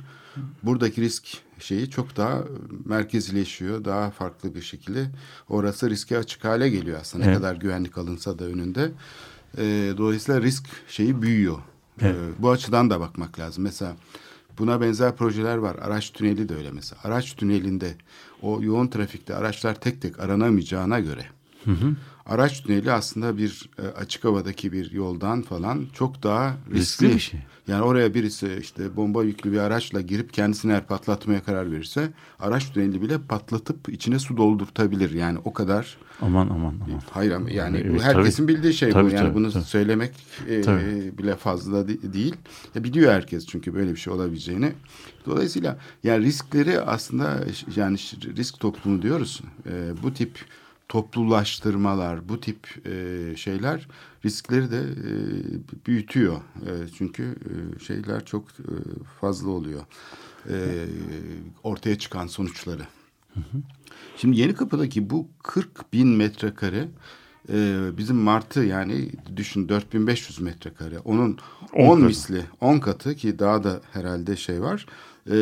buradaki 0.62 1.00
risk 1.00 1.24
şeyi 1.58 1.90
çok 1.90 2.16
daha 2.16 2.44
merkezileşiyor. 2.84 3.84
Daha 3.84 4.10
farklı 4.10 4.54
bir 4.54 4.62
şekilde 4.62 5.06
orası 5.48 5.90
riske 5.90 6.18
açık 6.18 6.44
hale 6.44 6.68
geliyor 6.70 6.98
aslında. 7.00 7.24
Ne 7.24 7.30
Evet. 7.30 7.38
kadar 7.40 7.56
güvenlik 7.56 7.98
alınsa 7.98 8.38
da 8.38 8.44
önünde. 8.44 8.90
E, 9.58 9.94
dolayısıyla 9.96 10.42
risk 10.42 10.64
şeyi 10.88 11.22
büyüyor. 11.22 11.58
Evet. 12.00 12.14
E, 12.38 12.42
bu 12.42 12.50
açıdan 12.50 12.90
da 12.90 13.00
bakmak 13.00 13.38
lazım. 13.38 13.64
Mesela 13.64 13.96
buna 14.58 14.80
benzer 14.80 15.16
projeler 15.16 15.56
var. 15.56 15.76
Araç 15.76 16.10
tüneli 16.12 16.48
de 16.48 16.54
öyle 16.56 16.70
mesela. 16.70 17.00
Araç 17.04 17.32
tünelinde 17.36 17.94
o 18.42 18.62
yoğun 18.62 18.86
trafikte 18.86 19.34
araçlar 19.34 19.80
tek 19.80 20.02
tek 20.02 20.20
aranamayacağına 20.20 21.00
göre 21.00 21.26
araç 22.26 22.62
tüneli 22.62 22.92
aslında 22.92 23.36
bir 23.38 23.70
e, 23.78 23.82
açık 23.82 24.24
havadaki 24.24 24.72
bir 24.72 24.90
yoldan 24.92 25.42
falan 25.42 25.86
çok 25.92 26.22
daha 26.22 26.56
riskli. 26.72 26.78
Riskli 26.78 27.14
bir 27.14 27.18
şey. 27.18 27.40
Yani 27.68 27.82
oraya 27.82 28.14
birisi 28.14 28.58
işte 28.60 28.96
bomba 28.96 29.24
yüklü 29.24 29.52
bir 29.52 29.58
araçla 29.58 30.00
girip 30.00 30.32
kendisini 30.32 30.72
eğer 30.72 30.86
patlatmaya 30.86 31.42
karar 31.42 31.72
verirse 31.72 32.08
araç 32.40 32.72
tüneli 32.72 33.02
bile 33.02 33.18
patlatıp 33.18 33.88
içine 33.88 34.18
su 34.18 34.36
doldurtabilir. 34.36 35.10
Yani 35.10 35.38
o 35.44 35.52
kadar 35.52 35.96
Aman 36.20 36.48
aman 36.48 36.74
aman. 36.86 37.00
Hayır 37.10 37.32
ama 37.32 37.50
yani 37.50 37.76
Evet, 37.84 37.98
bu 37.98 38.02
herkesin 38.02 38.46
tabii. 38.46 38.56
bildiği 38.56 38.74
şey 38.74 38.90
Tabii, 38.90 39.10
bu. 39.10 39.14
Yani 39.14 39.24
tabii, 39.26 39.34
bunu 39.34 39.52
tabii. 39.52 39.64
söylemek 39.64 40.12
e, 40.48 40.60
Tabii. 40.62 41.12
bile 41.18 41.36
fazla 41.36 41.88
de- 41.88 42.12
değil. 42.12 42.36
Ya 42.74 42.84
biliyor 42.84 43.12
herkes 43.12 43.46
çünkü 43.46 43.74
böyle 43.74 43.90
bir 43.90 43.96
şey 43.96 44.12
olabileceğini. 44.12 44.72
Dolayısıyla 45.26 45.78
yani 46.04 46.24
riskleri 46.24 46.80
aslında 46.80 47.44
yani 47.76 47.96
risk 48.36 48.60
toplumu 48.60 49.02
diyoruz. 49.02 49.40
E, 49.66 50.02
bu 50.02 50.14
tip 50.14 50.38
toplulaştırmalar, 50.88 52.28
bu 52.28 52.40
tip 52.40 52.86
e, 52.86 53.36
şeyler 53.36 53.88
riskleri 54.24 54.70
de 54.70 54.80
e, 54.80 55.14
büyütüyor. 55.86 56.36
E, 56.36 56.72
çünkü 56.98 57.22
e, 57.22 57.84
şeyler 57.84 58.24
çok 58.24 58.50
e, 58.50 58.74
fazla 59.20 59.50
oluyor. 59.50 59.82
E, 60.48 60.86
ortaya 61.62 61.98
çıkan 61.98 62.26
sonuçları. 62.26 62.82
Şimdi 64.16 64.40
Yeni 64.40 64.54
Kapı'daki 64.54 65.10
bu 65.10 65.28
40 65.42 65.92
bin 65.92 66.08
metrekare 66.08 66.88
e, 67.52 67.88
bizim 67.98 68.16
Martı 68.16 68.60
yani 68.60 69.10
düşün 69.36 69.68
4500 69.68 70.40
metrekare. 70.40 70.98
Onun 70.98 71.38
10 71.72 71.90
katı. 71.90 72.06
misli 72.06 72.42
10 72.60 72.78
katı 72.78 73.14
ki 73.14 73.38
daha 73.38 73.64
da 73.64 73.80
herhalde 73.92 74.36
şey 74.36 74.62
var. 74.62 74.86
E, 75.26 75.32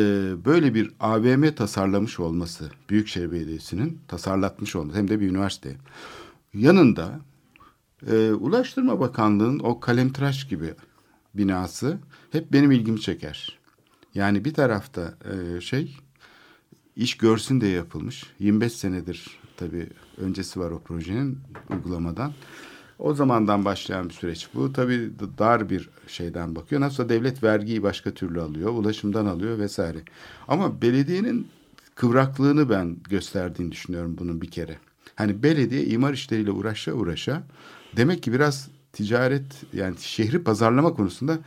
böyle 0.45 0.73
bir 0.73 0.91
AVM 0.99 1.51
tasarlamış 1.55 2.19
olması 2.19 2.69
Büyükşehir 2.89 3.31
Belediyesi'nin 3.31 3.99
tasarlatmış 4.07 4.75
olması 4.75 4.97
hem 4.97 5.07
de 5.07 5.19
bir 5.19 5.29
üniversite. 5.29 5.75
Yanında 6.53 7.19
e, 8.11 8.31
Ulaştırma 8.31 8.99
Bakanlığı'nın 8.99 9.59
o 9.59 9.79
kalemtıraş 9.79 10.47
gibi 10.47 10.73
binası 11.33 11.97
hep 12.31 12.53
benim 12.53 12.71
ilgimi 12.71 13.01
çeker. 13.01 13.59
Yani 14.15 14.45
bir 14.45 14.53
tarafta 14.53 15.13
e, 15.31 15.61
şey 15.61 15.97
iş 16.95 17.17
görsün 17.17 17.61
diye 17.61 17.71
yapılmış. 17.71 18.23
25 18.39 18.73
senedir 18.73 19.39
tabii 19.57 19.87
öncesi 20.17 20.59
var 20.59 20.71
o 20.71 20.79
projenin 20.79 21.39
uygulamadan. 21.69 22.33
O 22.99 23.13
zamandan 23.13 23.65
başlayan 23.65 24.09
bir 24.09 24.13
süreç 24.13 24.47
bu. 24.53 24.73
Tabii 24.73 25.11
dar 25.37 25.69
bir 25.69 25.89
şeyden 26.07 26.55
bakıyor. 26.55 26.81
Nasılsa 26.81 27.09
devlet 27.09 27.43
vergiyi 27.43 27.83
başka 27.83 28.11
türlü 28.11 28.41
alıyor. 28.41 28.69
Ulaşımdan 28.69 29.25
alıyor 29.25 29.59
vesaire. 29.59 29.97
Ama 30.47 30.81
belediyenin 30.81 31.47
kıvraklığını 31.95 32.69
ben 32.69 32.97
gösterdiğini 33.09 33.71
düşünüyorum 33.71 34.15
bunun 34.19 34.41
bir 34.41 34.51
kere. 34.51 34.77
Hani 35.15 35.43
belediye 35.43 35.85
imar 35.85 36.13
işleriyle 36.13 36.51
uğraşa 36.51 36.93
uğraşa 36.93 37.43
demek 37.97 38.23
ki 38.23 38.33
biraz 38.33 38.69
ticaret 38.93 39.73
yani 39.73 39.95
şehri 39.99 40.43
pazarlama 40.43 40.93
konusunda 40.93 41.39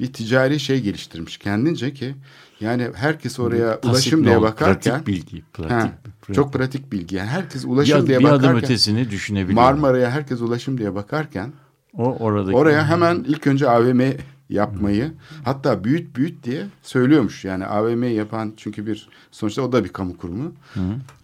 bir 0.00 0.12
ticari 0.12 0.60
şey 0.60 0.80
geliştirmiş 0.80 1.36
kendince 1.38 1.92
ki 1.92 2.14
yani 2.60 2.88
herkes 2.94 3.40
oraya 3.40 3.80
Pasif 3.80 3.90
ulaşım 3.90 4.24
diye 4.24 4.42
bakarken 4.42 4.92
Pratik 4.92 5.06
bilgi. 5.06 5.42
Pratik, 5.52 5.72
Ha, 5.72 5.92
pratik. 6.22 6.34
çok 6.34 6.52
pratik 6.52 6.92
bilgi. 6.92 7.16
Yani 7.16 7.28
herkes 7.28 7.64
ulaşım 7.64 8.02
bir, 8.02 8.06
diye 8.06 8.18
bir 8.18 8.24
adım 8.24 8.34
bakarken 8.36 8.64
ötesini 8.64 9.10
düşünebiliyor. 9.10 9.62
Marmara'ya 9.62 10.10
herkes 10.10 10.40
ulaşım 10.40 10.78
diye 10.78 10.94
bakarken 10.94 11.52
O 11.94 12.16
oradaki 12.16 12.56
oraya 12.56 12.86
hemen 12.88 13.24
ilk 13.28 13.46
önce 13.46 13.68
AVM 13.70 14.00
yapmayı 14.48 15.12
hatta 15.44 15.84
büyüt 15.84 16.16
büyüt 16.16 16.44
diye 16.44 16.66
söylüyormuş. 16.82 17.44
Yani 17.44 17.66
AVM 17.66 18.02
yapan 18.02 18.52
çünkü 18.56 18.86
bir 18.86 19.08
sonuçta 19.30 19.62
o 19.62 19.72
da 19.72 19.84
bir 19.84 19.88
kamu 19.88 20.16
kurumu. 20.16 20.52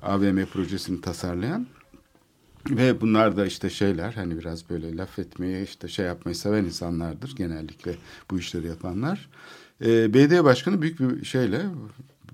AVM 0.02 0.44
projesini 0.44 1.00
tasarlayan 1.00 1.66
ve 2.70 3.00
bunlar 3.00 3.36
da 3.36 3.46
işte 3.46 3.70
şeyler 3.70 4.12
hani 4.12 4.38
biraz 4.38 4.70
böyle 4.70 4.96
laf 4.96 5.18
etmeyi 5.18 5.64
işte 5.64 5.88
şey 5.88 6.06
yapmayı 6.06 6.36
seven 6.36 6.64
insanlardır 6.64 7.36
genellikle 7.36 7.94
bu 8.30 8.38
işleri 8.38 8.66
yapanlar. 8.66 9.28
Ee, 9.84 10.14
belediye 10.14 10.44
başkanı 10.44 10.82
büyük 10.82 11.00
bir 11.00 11.24
şeyle 11.24 11.62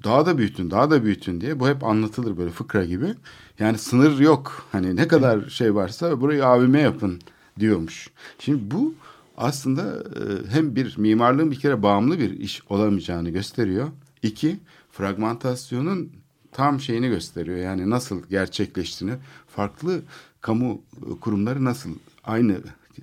daha 0.04 0.26
da 0.26 0.38
büyütün 0.38 0.70
daha 0.70 0.90
da 0.90 1.04
büyütün 1.04 1.40
diye 1.40 1.60
bu 1.60 1.68
hep 1.68 1.84
anlatılır 1.84 2.36
böyle 2.36 2.50
fıkra 2.50 2.84
gibi. 2.84 3.14
Yani 3.58 3.78
sınır 3.78 4.18
yok 4.18 4.66
hani 4.72 4.96
ne 4.96 5.08
kadar 5.08 5.48
şey 5.48 5.74
varsa 5.74 6.20
burayı 6.20 6.46
AVM 6.46 6.74
yapın 6.74 7.20
diyormuş. 7.58 8.10
Şimdi 8.38 8.70
bu 8.70 8.94
aslında 9.36 9.82
e, 10.00 10.52
hem 10.54 10.76
bir 10.76 10.98
mimarlığın 10.98 11.50
bir 11.50 11.60
kere 11.60 11.82
bağımlı 11.82 12.18
bir 12.18 12.30
iş 12.30 12.62
olamayacağını 12.68 13.30
gösteriyor. 13.30 13.88
İki 14.22 14.58
fragmentasyonun 14.92 16.12
tam 16.56 16.80
şeyini 16.80 17.08
gösteriyor. 17.08 17.58
Yani 17.58 17.90
nasıl 17.90 18.22
gerçekleştiğini, 18.30 19.14
farklı 19.48 20.02
kamu 20.40 20.82
e, 20.96 21.20
kurumları 21.20 21.64
nasıl 21.64 21.90
aynı 22.24 22.52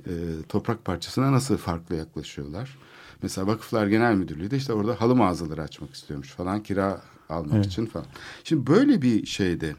e, 0.07 0.13
toprak 0.49 0.85
parçasına 0.85 1.31
nasıl 1.31 1.57
farklı 1.57 1.95
yaklaşıyorlar. 1.95 2.77
Mesela 3.21 3.47
Vakıflar 3.47 3.87
Genel 3.87 4.15
Müdürlüğü 4.15 4.51
de 4.51 4.57
işte 4.57 4.73
orada 4.73 5.01
halı 5.01 5.15
mağazaları 5.15 5.61
açmak 5.61 5.93
istiyormuş 5.93 6.29
falan 6.29 6.63
kira 6.63 7.01
almak 7.29 7.65
için 7.65 7.85
falan. 7.85 8.05
Şimdi 8.43 8.67
böyle 8.67 9.01
bir 9.01 9.25
şeyde 9.25 9.75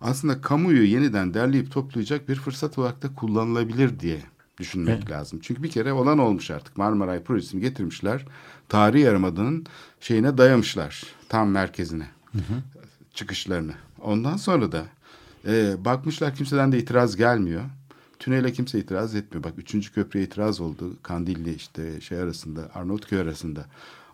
aslında 0.00 0.40
kamuyu 0.40 0.84
yeniden 0.84 1.34
derleyip 1.34 1.72
toplayacak 1.72 2.28
bir 2.28 2.36
fırsat 2.36 2.78
olarak 2.78 3.02
da 3.02 3.14
kullanılabilir 3.14 4.00
diye 4.00 4.20
düşünmek 4.58 5.10
lazım. 5.10 5.38
Çünkü 5.42 5.62
bir 5.62 5.70
kere 5.70 5.92
olan 5.92 6.18
olmuş 6.18 6.50
artık. 6.50 6.76
Marmaray 6.76 7.22
projesini 7.22 7.60
getirmişler. 7.60 8.24
Tarihi 8.68 9.02
Yarımada'nın 9.02 9.66
şeyine 10.00 10.38
dayamışlar. 10.38 11.02
Tam 11.28 11.50
merkezine. 11.50 12.08
Çıkışlarını. 13.16 13.72
Ondan 14.02 14.36
sonra 14.36 14.72
da 14.72 14.84
e, 15.46 15.84
bakmışlar 15.84 16.34
kimseden 16.34 16.72
de 16.72 16.78
itiraz 16.78 17.16
gelmiyor. 17.16 17.62
Tünele 18.18 18.52
kimse 18.52 18.78
itiraz 18.78 19.14
etmiyor. 19.14 19.44
Bak 19.44 19.52
üçüncü 19.58 19.92
köprüye 19.92 20.24
itiraz 20.24 20.60
oldu. 20.60 20.96
Kandilli 21.02 21.54
işte 21.54 22.00
şey 22.00 22.18
arasında 22.18 22.70
Arnavutköy 22.74 23.20
arasında. 23.20 23.66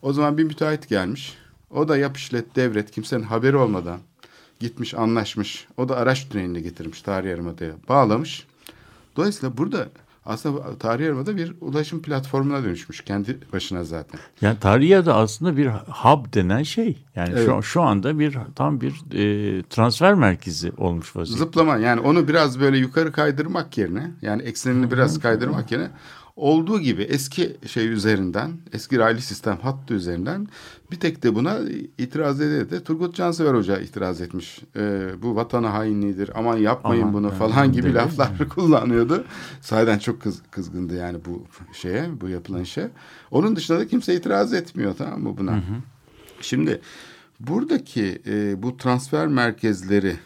O 0.02 0.12
zaman 0.12 0.38
bir 0.38 0.44
müteahhit 0.44 0.88
gelmiş. 0.88 1.38
O 1.70 1.88
da 1.88 1.96
yap 1.96 2.16
işlet 2.16 2.56
devret 2.56 2.90
kimsenin 2.90 3.22
haberi 3.22 3.56
olmadan 3.56 4.00
gitmiş 4.60 4.94
anlaşmış. 4.94 5.66
O 5.76 5.88
da 5.88 5.96
araç 5.96 6.28
tünelini 6.28 6.62
getirmiş 6.62 7.02
tarihi 7.02 7.30
yarımadaya 7.30 7.72
bağlamış. 7.88 8.46
Dolayısıyla 9.16 9.56
burada 9.56 9.88
aslında 10.24 10.78
tarihi 10.78 11.06
yarımada 11.06 11.36
bir 11.36 11.54
ulaşım 11.60 12.02
platformuna 12.02 12.64
dönüşmüş 12.64 13.00
kendi 13.00 13.38
başına 13.52 13.84
zaten. 13.84 14.20
Yani 14.40 14.58
tarihi 14.58 15.06
da 15.06 15.16
aslında 15.16 15.56
bir 15.56 15.66
hub 15.88 16.34
denen 16.34 16.62
şey. 16.62 17.04
Yani 17.16 17.30
Evet. 17.32 17.46
şu, 17.46 17.62
şu 17.62 17.82
anda 17.82 18.18
bir 18.18 18.38
tam 18.56 18.80
bir 18.80 18.92
e, 18.92 19.62
transfer 19.62 20.14
merkezi 20.14 20.72
olmuş 20.76 21.16
vaziyette. 21.16 21.44
Zıplama 21.44 21.76
yani 21.76 22.00
onu 22.00 22.28
biraz 22.28 22.60
böyle 22.60 22.78
yukarı 22.78 23.12
kaydırmak 23.12 23.78
yerine 23.78 24.10
yani 24.22 24.42
eksenini 24.42 24.90
biraz 24.90 25.20
kaydırmak 25.20 25.72
yerine 25.72 25.90
olduğu 26.36 26.80
gibi 26.80 27.02
eski 27.02 27.56
şey 27.66 27.88
üzerinden 27.88 28.52
eski 28.72 28.98
raylı 28.98 29.20
sistem 29.20 29.58
hattı 29.62 29.94
üzerinden 29.94 30.48
bir 30.90 31.00
tek 31.00 31.22
de 31.22 31.34
buna 31.34 31.58
itiraz 31.98 32.40
ede 32.40 32.70
de 32.70 32.84
Turgut 32.84 33.14
Cansever 33.14 33.54
Hoca 33.54 33.78
itiraz 33.78 34.20
etmiş. 34.20 34.60
Ee, 34.76 35.08
bu 35.22 35.36
vatana 35.36 35.72
hainliğidir 35.72 36.30
aman 36.34 36.56
yapmayın 36.56 37.02
Aman, 37.02 37.14
bunu 37.14 37.28
evet, 37.28 37.38
falan 37.38 37.72
gibi 37.72 37.86
evet. 37.86 37.96
laflar 37.96 38.48
kullanıyordu. 38.48 39.24
Sahiden 39.60 39.98
çok 39.98 40.22
kız, 40.22 40.42
kızgındı 40.50 40.96
yani 40.96 41.18
bu 41.24 41.44
şeye 41.72 42.20
bu 42.20 42.28
yapılan 42.28 42.62
işe. 42.62 42.90
Onun 43.30 43.56
dışında 43.56 43.78
da 43.78 43.86
kimse 43.86 44.14
itiraz 44.14 44.52
etmiyor 44.52 44.94
tamam 44.98 45.22
mı 45.22 45.38
buna? 45.38 45.60
Şimdi 46.40 46.80
buradaki 47.40 48.22
e, 48.26 48.62
bu 48.62 48.76
transfer 48.76 49.26
merkezleri 49.26 50.16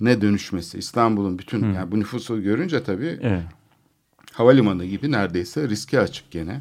ne 0.00 0.20
dönüşmesi 0.20 0.78
İstanbul'un 0.78 1.38
bütün 1.38 1.72
yani 1.72 1.92
bu 1.92 2.00
nüfusu 2.00 2.42
görünce 2.42 2.84
tabii 2.84 3.18
Evet. 3.22 3.42
Havalimanı 4.32 4.84
gibi 4.84 5.10
neredeyse 5.10 5.68
riske 5.68 6.00
açık 6.00 6.30
gene. 6.30 6.60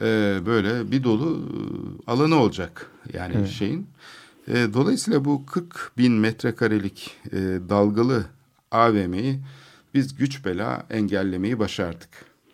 E, 0.00 0.38
böyle 0.46 0.90
bir 0.90 1.04
dolu 1.04 1.48
e, 1.48 2.10
alanı 2.10 2.36
olacak 2.36 2.90
yani 3.12 3.34
Evet. 3.36 3.48
şeyin. 3.48 3.86
E, 4.48 4.54
dolayısıyla 4.74 5.24
bu 5.24 5.46
40 5.46 5.92
bin 5.98 6.12
metrekarelik 6.12 7.16
e, 7.32 7.36
dalgalı 7.68 8.24
AVM'yi 8.70 9.40
biz 9.94 10.16
güç 10.16 10.44
bela 10.44 10.86
engellemeyi 10.90 11.58
başardık. 11.58 12.08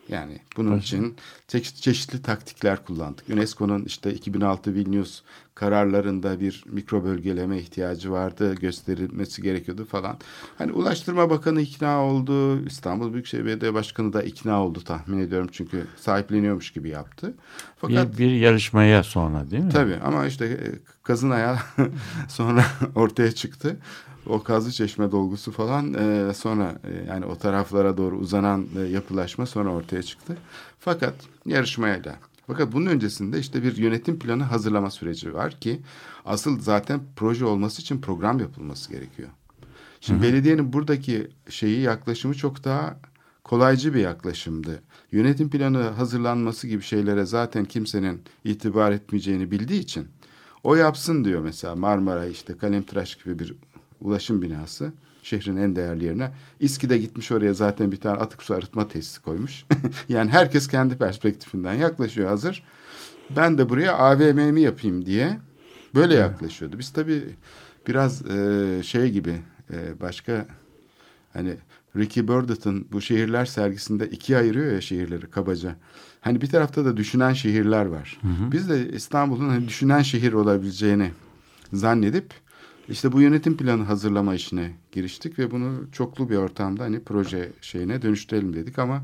Yani 0.09 0.39
bunun 0.57 0.79
için 0.79 1.17
çeşitli, 1.49 1.81
çeşitli 1.81 2.23
taktikler 2.23 2.85
kullandık. 2.85 3.29
UNESCO'nun 3.29 3.85
işte 3.85 4.15
2006 4.15 4.75
Vilnius 4.75 5.23
kararlarında 5.55 6.41
bir 6.41 6.65
mikro 6.67 7.05
bölgeleme 7.05 7.59
ihtiyacı 7.59 8.13
vardı, 8.13 8.55
gösterilmesi 8.55 9.43
gerekiyordu 9.43 9.85
falan. 9.85 10.19
Hani 10.59 10.73
Ulaştırma 10.73 11.31
Bakanı 11.31 11.61
ikna 11.61 12.05
oldu, 12.05 12.65
İstanbul 12.67 13.13
Büyükşehir 13.13 13.45
Belediye 13.45 13.75
Başkanı 13.75 14.13
da 14.13 14.23
ikna 14.23 14.65
oldu 14.65 14.81
tahmin 14.85 15.19
ediyorum 15.19 15.49
çünkü 15.53 15.87
sahipleniyormuş 15.97 16.71
gibi 16.71 16.89
yaptı. 16.89 17.35
Fakat 17.77 18.13
Bir, 18.13 18.19
bir 18.19 18.31
yarışmaya 18.31 19.03
sonra 19.03 19.51
değil 19.51 19.65
mi? 19.65 19.73
Tabii 19.73 19.97
ama 20.05 20.27
işte 20.27 20.45
e, 20.47 20.67
kazın 21.09 21.31
ayağı 21.31 21.59
sonra 22.29 22.65
ortaya 22.95 23.33
çıktı. 23.33 23.77
O 24.27 24.43
kazı 24.43 24.73
çeşme 24.73 25.11
dolgusu 25.11 25.53
falan 25.53 25.95
e, 25.95 26.35
sonra 26.35 26.81
e, 26.85 27.09
yani 27.09 27.25
o 27.25 27.39
taraflara 27.39 27.97
doğru 27.97 28.19
uzanan 28.19 28.67
e, 28.79 28.81
yapılaşma 28.81 29.47
sonra 29.47 29.71
ortaya 29.71 30.03
çıktı. 30.03 30.37
Fakat 30.81 31.15
yarışmayla. 31.47 32.17
Fakat 32.47 32.73
bunun 32.73 32.87
öncesinde 32.87 33.39
işte 33.39 33.63
bir 33.63 33.77
yönetim 33.77 34.19
planı 34.19 34.43
hazırlama 34.43 34.91
süreci 34.91 35.35
var 35.35 35.61
ki 35.61 35.81
asıl 36.25 36.61
zaten 36.61 37.01
proje 37.17 37.45
olması 37.45 37.83
için 37.83 38.01
program 38.01 38.39
yapılması 38.41 38.91
gerekiyor. 38.91 39.29
Şimdi 40.01 40.23
belediyenin 40.23 40.73
buradaki 40.73 41.29
şeyi 41.49 41.81
yaklaşımı 41.81 42.35
çok 42.35 42.65
daha 42.65 42.97
kolaycı 43.45 43.95
bir 43.95 44.01
yaklaşımdı. 44.01 44.83
Yönetim 45.13 45.51
planı 45.51 45.83
hazırlanması 45.83 46.69
gibi 46.69 46.83
şeylere 46.83 47.25
zaten 47.25 47.65
kimsenin 47.65 48.23
itibar 48.45 48.93
etmeyeceğini 48.93 49.51
bildiği 49.51 49.81
için 49.81 50.09
o 50.69 50.75
yapsın 50.75 51.25
diyor 51.25 51.41
mesela 51.41 51.77
Marmara 51.77 52.27
işte 52.27 52.57
Kalemtıraş 52.57 53.15
gibi 53.15 53.39
bir 53.39 53.55
ulaşım 54.01 54.43
binası 54.43 54.93
şehrin 55.23 55.57
en 55.57 55.77
değerli 55.77 56.05
yerine. 56.05 56.31
İSKİ'de 56.61 56.99
gitmiş 56.99 57.33
oraya 57.33 57.55
zaten 57.55 57.93
bir 57.93 58.01
tane 58.01 58.19
atık 58.19 58.43
su 58.43 58.55
arıtma 58.55 58.89
tesisi 58.89 59.23
koymuş. 59.23 59.65
yani 60.09 60.31
herkes 60.31 60.69
kendi 60.69 60.99
perspektifinden 60.99 61.75
yaklaşıyor 61.75 62.29
hazır. 62.29 62.65
Ben 63.37 63.59
de 63.59 63.69
buraya 63.69 63.97
AVM'mi 63.97 64.61
yapayım 64.61 65.07
diye 65.07 65.39
böyle 65.95 66.15
yaklaşıyordu. 66.15 66.79
Biz 66.79 66.93
tabii 66.93 67.23
biraz 67.87 68.27
e, 68.27 68.81
şey 68.83 69.11
gibi 69.11 69.35
e, 69.73 70.01
başka 70.01 70.47
hani 71.33 71.57
Ricky 71.97 72.29
Burdett'ın 72.29 72.87
bu 72.93 73.01
şehirler 73.01 73.45
sergisinde 73.45 74.11
ikiye 74.11 74.39
ayırıyor 74.39 74.73
ya 74.73 74.81
şehirleri 74.81 75.31
kabaca. 75.31 75.77
Hani 76.29 76.41
bir 76.41 76.47
tarafta 76.47 76.85
da 76.85 76.97
düşünen 76.97 77.33
şehirler 77.33 77.87
var. 77.87 78.21
Biz 78.53 78.69
de 78.69 78.89
İstanbul'un 78.93 79.49
hani 79.49 79.69
düşünen 79.69 80.03
şehir 80.03 80.33
olabileceğini 80.33 81.11
zannedip 81.73 82.35
işte 82.89 83.13
bu 83.13 83.21
yönetim 83.21 83.57
planı 83.57 83.83
hazırlama 83.83 84.35
işine 84.35 84.73
giriştik 84.93 85.39
ve 85.39 85.51
bunu 85.51 85.93
çoklu 85.93 86.31
bir 86.31 86.37
ortamda 86.37 86.85
hani 86.85 87.01
proje 87.01 87.53
şeyine 87.61 88.03
dönüştürelim 88.03 88.55
dedik 88.55 88.79
ama 88.79 89.03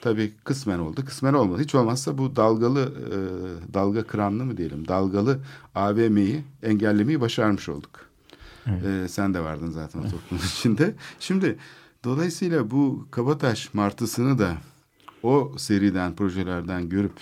tabii 0.00 0.32
kısmen 0.44 0.78
oldu, 0.78 1.04
kısmen 1.04 1.34
olmadı. 1.34 1.62
Hiç 1.62 1.74
olmazsa 1.74 2.18
bu 2.18 2.36
dalgalı 2.36 2.80
e, 2.80 3.74
dalga 3.74 4.02
kıranlı 4.02 4.44
mı 4.44 4.56
diyelim, 4.56 4.88
dalgalı 4.88 5.38
AVM'yi 5.74 6.44
engellemeyi 6.62 7.20
başarmış 7.20 7.68
olduk. 7.68 8.00
E, 8.66 9.08
sen 9.08 9.34
de 9.34 9.40
vardın 9.40 9.70
zaten 9.70 10.00
o 10.00 10.02
toplumun 10.02 10.42
içinde. 10.44 10.94
Şimdi 11.20 11.58
dolayısıyla 12.04 12.70
bu 12.70 13.06
Kabataş 13.10 13.74
martısını 13.74 14.38
da 14.38 14.56
o 15.24 15.52
seriden, 15.58 16.16
projelerden 16.16 16.88
görüp 16.88 17.12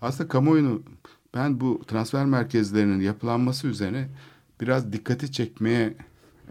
aslında 0.00 0.28
kamuoyunu 0.28 0.82
ben 1.34 1.60
bu 1.60 1.82
transfer 1.86 2.26
merkezlerinin 2.26 3.00
yapılanması 3.00 3.66
üzerine 3.66 4.08
biraz 4.60 4.92
dikkati 4.92 5.32
çekmeye 5.32 5.94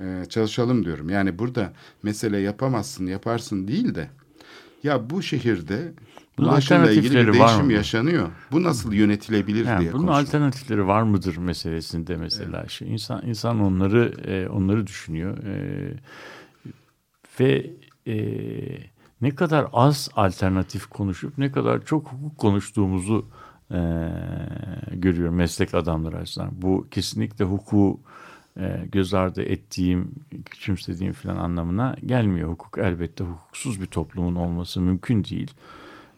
e, 0.01 0.25
çalışalım 0.29 0.85
diyorum. 0.85 1.09
Yani 1.09 1.39
burada 1.39 1.73
mesele 2.03 2.37
yapamazsın, 2.37 3.05
yaparsın 3.05 3.67
değil 3.67 3.95
de 3.95 4.09
ya 4.83 5.09
bu 5.09 5.21
şehirde 5.21 5.93
Bunun 6.37 6.47
ulaşımla 6.47 6.91
ilgili 6.91 7.27
bir 7.27 7.33
değişim 7.33 7.69
yaşanıyor. 7.69 8.29
Bu 8.51 8.63
nasıl 8.63 8.93
yönetilebilir 8.93 9.65
Yani 9.65 9.81
diye 9.81 9.93
bunun 9.93 10.01
konuşalım. 10.01 10.25
alternatifleri 10.25 10.87
var 10.87 11.01
mıdır 11.03 11.37
meselesinde 11.37 12.17
mesela 12.17 12.67
şey 12.67 12.93
insan 12.93 13.21
insan 13.25 13.59
onları 13.59 14.13
e, 14.27 14.49
onları 14.49 14.87
düşünüyor 14.87 15.37
E, 15.37 15.93
ve 17.39 17.73
e, 18.07 18.17
ne 19.21 19.35
kadar 19.35 19.67
az 19.73 20.09
alternatif 20.15 20.85
konuşup 20.85 21.37
ne 21.37 21.51
kadar 21.51 21.85
çok 21.85 22.07
hukuk 22.07 22.37
konuştuğumuzu 22.37 23.25
e, 23.71 23.79
görüyorum 24.93 25.35
meslek 25.35 25.73
adamları 25.73 26.17
açısından. 26.17 26.51
Bu 26.61 26.87
kesinlikle 26.91 27.45
hukuku 27.45 27.99
e, 28.57 28.85
göz 28.91 29.13
ardı 29.13 29.43
ettiğim, 29.43 30.11
küçümsediğim 30.45 31.13
falan 31.13 31.37
anlamına 31.37 31.95
gelmiyor. 32.05 32.49
Hukuk 32.49 32.77
elbette 32.77 33.23
hukuksuz 33.23 33.81
bir 33.81 33.85
toplumun 33.85 34.35
olması 34.35 34.81
mümkün 34.81 35.23
değil 35.23 35.51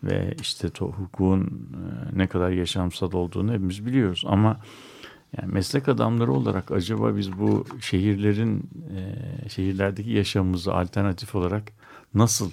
ve 0.04 0.36
işte 0.42 0.70
to, 0.70 0.88
hukukun 0.88 1.42
e, 1.44 2.18
ne 2.18 2.28
kadar 2.28 2.50
yaşamsal 2.50 3.14
olduğunu 3.14 3.52
hepimiz 3.52 3.86
biliyoruz 3.86 4.24
ama 4.28 4.60
yani 5.38 5.54
meslek 5.54 5.90
adamları 5.90 6.32
olarak 6.32 6.72
acaba 6.72 7.16
biz 7.18 7.40
bu 7.40 7.66
şehirlerin 7.82 8.70
e, 8.96 9.50
şehirlerdeki 9.50 10.10
yaşamımızı 10.10 10.74
alternatif 10.74 11.36
olarak 11.36 11.64
nasıl 12.14 12.52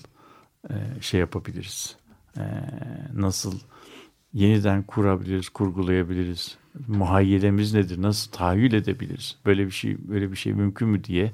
şey 1.01 1.21
yapabiliriz? 1.21 1.97
E, 2.39 2.45
nasıl 3.15 3.59
yeniden 4.33 4.83
kurabiliriz, 4.83 5.49
kurgulayabiliriz? 5.49 6.59
Muhayyelemiz 6.89 7.75
nedir? 7.75 8.03
Nasıl 8.03 8.33
tahayyül 8.33 8.73
edebiliriz? 8.73 9.37
Böyle 9.47 9.67
bir 9.67 9.71
şey 9.71 9.97
böyle 10.09 10.31
bir 10.31 10.37
şey 10.37 10.53
mümkün 10.53 10.89
mü 10.89 11.05
diye 11.05 11.33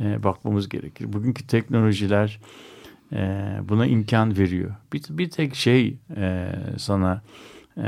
e, 0.00 0.22
bakmamız 0.22 0.68
gerekir. 0.68 1.12
Bugünkü 1.12 1.46
teknolojiler 1.46 2.40
e, 3.12 3.56
buna 3.68 3.86
imkan 3.86 4.36
veriyor. 4.36 4.74
Bir, 4.92 5.02
bir 5.10 5.30
tek 5.30 5.54
şey 5.54 5.98
e, 6.16 6.54
sana 6.78 7.22
e, 7.76 7.86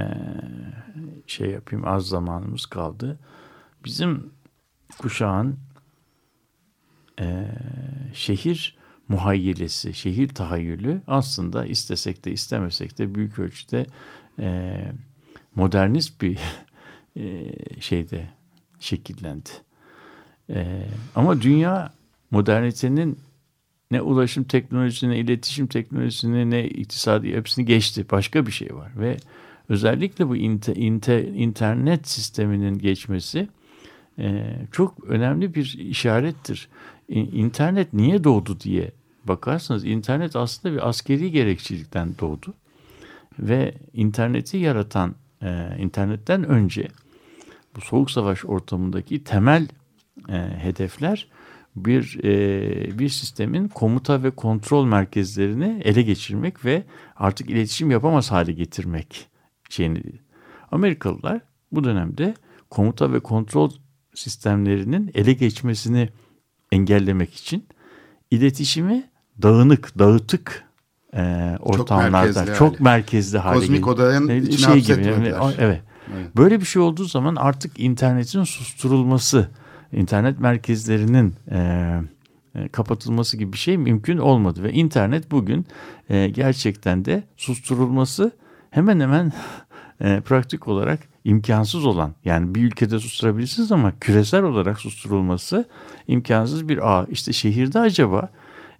şey 1.27 1.51
yapayım 1.51 1.89
az 1.89 2.09
zamanımız 2.09 2.67
kaldı. 2.67 3.19
Bizim 3.85 4.31
kuşağın 4.99 5.59
e, 7.21 7.49
şehir 8.15 8.76
muhayyelesi, 9.09 9.95
şehir 9.95 10.29
tahayyülü 10.29 11.03
aslında 11.07 11.67
istesek 11.67 12.25
de 12.25 12.33
istemesek 12.33 12.99
de 12.99 13.15
büyük 13.15 13.39
ölçüde 13.39 13.87
e, 14.39 14.79
modernist 15.55 16.23
bir 16.23 16.39
e, 17.17 17.53
şeyde 17.81 18.29
şekillendi. 18.81 19.51
E, 20.51 20.83
ama 21.15 21.43
dünya 21.43 21.93
modernitenin 22.31 23.19
ne 23.91 24.01
ulaşım 24.01 24.45
teknolojisine, 24.45 25.11
ne 25.11 25.19
iletişim 25.19 25.67
teknolojisine, 25.67 26.51
ne 26.51 26.69
iktisadi 26.69 27.35
hepsini 27.35 27.65
geçti. 27.65 28.07
Başka 28.11 28.47
bir 28.47 28.53
şey 28.53 28.75
var 28.75 28.93
ve 28.97 29.17
özellikle 29.69 30.29
bu 30.29 30.37
inter, 30.37 30.77
inter, 30.77 31.23
internet 31.23 32.09
sisteminin 32.09 32.79
geçmesi 32.79 33.49
e, 34.19 34.57
çok 34.73 35.05
önemli 35.05 35.55
bir 35.55 35.79
işarettir. 35.79 36.69
İnternet 37.09 37.93
niye 37.93 38.25
doğdu 38.25 38.61
diye 38.61 38.93
bakarsanız 39.29 39.85
internet 39.85 40.37
aslında 40.37 40.75
bir 40.75 40.89
askeri 40.89 41.31
gerekçilikten 41.31 42.15
doğdu 42.21 42.55
ve 43.39 43.75
interneti 43.93 44.57
yaratan 44.57 45.15
e, 45.43 45.77
internetten 45.79 46.45
önce 46.45 46.89
bu 47.77 47.81
soğuk 47.81 48.11
savaş 48.11 48.45
ortamındaki 48.45 49.25
temel 49.25 49.69
e, 50.29 50.35
hedefler 50.59 51.29
bir 51.77 52.25
e, 52.25 52.99
bir 52.99 53.09
sistemin 53.09 53.69
komuta 53.69 54.23
ve 54.23 54.31
kontrol 54.31 54.87
merkezlerini 54.87 55.81
ele 55.85 56.03
geçirmek 56.03 56.65
ve 56.65 56.83
artık 57.17 57.51
iletişim 57.51 57.91
yapamaz 57.91 58.31
hale 58.31 58.53
getirmek 58.53 59.29
şeyini. 59.71 60.03
Amerikalılar 60.71 61.41
bu 61.73 61.85
dönemde 61.85 62.35
komuta 62.71 63.13
ve 63.13 63.21
kontrol 63.21 63.71
sistemlerinin 64.15 65.11
ele 65.15 65.33
geçmesini 65.33 66.09
engellemek 66.73 67.35
için 67.35 67.67
iletişimi 68.31 69.11
dağınık, 69.43 69.99
dağıtık 69.99 70.65
e, 71.15 71.57
ortamlarda 71.61 72.55
çok 72.55 72.81
merkezli, 72.81 72.85
merkezli 72.85 73.39
hale 73.39 73.55
Kozmik 73.55 73.71
getirmek. 73.71 73.89
odanın 73.89 74.29
E, 74.29 74.37
içine 74.37 74.81
şey 74.81 74.97
gibi. 74.97 75.07
Yani, 75.07 75.55
evet. 75.59 75.83
Evet. 76.15 76.37
Böyle 76.37 76.61
bir 76.61 76.67
şey 76.67 76.83
olduğu 76.83 77.05
zaman 77.05 77.37
artık 77.37 77.81
internetin 77.81 78.45
susturulması, 78.45 79.49
internet 79.93 80.41
merkezlerinin 80.41 81.35
e, 81.51 81.59
e, 82.55 82.69
kapatılması 82.69 83.37
gibi 83.37 83.53
bir 83.53 83.59
şey 83.59 83.77
mümkün 83.77 84.19
olmadı 84.19 84.63
ve 84.63 84.73
internet 84.73 85.31
bugün 85.31 85.67
e, 86.09 86.29
gerçekten 86.29 87.05
de 87.05 87.23
susturulması 87.37 88.31
hemen 88.71 89.01
hemen 89.01 89.33
e, 90.01 90.21
pratik 90.21 90.69
olarak 90.69 91.01
imkansız 91.25 91.87
olan 91.87 92.15
yani 92.25 92.55
bir 92.55 92.63
ülkede 92.63 92.99
susturabilirsiniz 92.99 93.73
ama 93.73 93.93
küresel 94.01 94.43
olarak 94.43 94.81
susturulması 94.81 95.65
imkansız 96.09 96.69
bir 96.69 96.91
ağ. 96.91 97.07
İşte 97.11 97.33
şehirde 97.33 97.79
acaba 97.79 98.31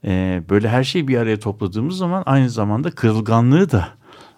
e, 0.07 0.43
böyle 0.51 0.69
her 0.69 0.85
şeyi 0.85 1.09
bir 1.09 1.19
araya 1.19 1.41
topladığımız 1.41 1.97
zaman 1.97 2.23
aynı 2.27 2.51
zamanda 2.51 2.91
kırılganlığı 2.91 3.71
da 3.71 3.89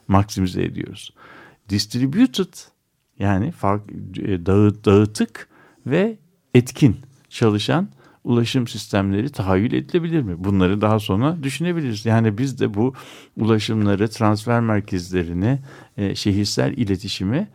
maksimize 0.09 0.62
ediyoruz. 0.62 1.14
Distributed 1.69 2.55
yani 3.19 3.53
fark, 3.53 3.83
e, 4.19 4.47
dağıt, 4.47 4.85
dağıtık 4.85 5.49
ve 5.87 6.19
etkin 6.55 6.97
çalışan 7.29 7.89
ulaşım 8.25 8.69
sistemleri 8.69 9.29
tahayyül 9.29 9.73
edilebilir 9.73 10.23
mi? 10.23 10.45
Bunları 10.45 10.81
daha 10.81 10.99
sonra 10.99 11.43
düşünebiliriz. 11.43 12.07
Yani 12.07 12.39
biz 12.39 12.61
de 12.61 12.75
bu 12.75 12.95
ulaşımları, 13.37 14.09
transfer 14.09 14.61
merkezlerini, 14.61 15.59
e, 15.97 16.14
şehirsel 16.14 16.73
iletişimi 16.73 17.49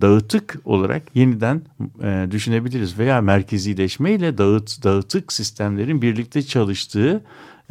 dağıtık 0.00 0.56
olarak 0.64 1.16
yeniden 1.16 1.62
e, 2.02 2.26
düşünebiliriz 2.30 2.98
veya 2.98 3.20
merkezileşmeyle 3.20 4.38
dağıt 4.38 4.84
dağıtık 4.84 5.32
sistemlerin 5.32 6.02
birlikte 6.02 6.42
çalıştığı 6.42 7.22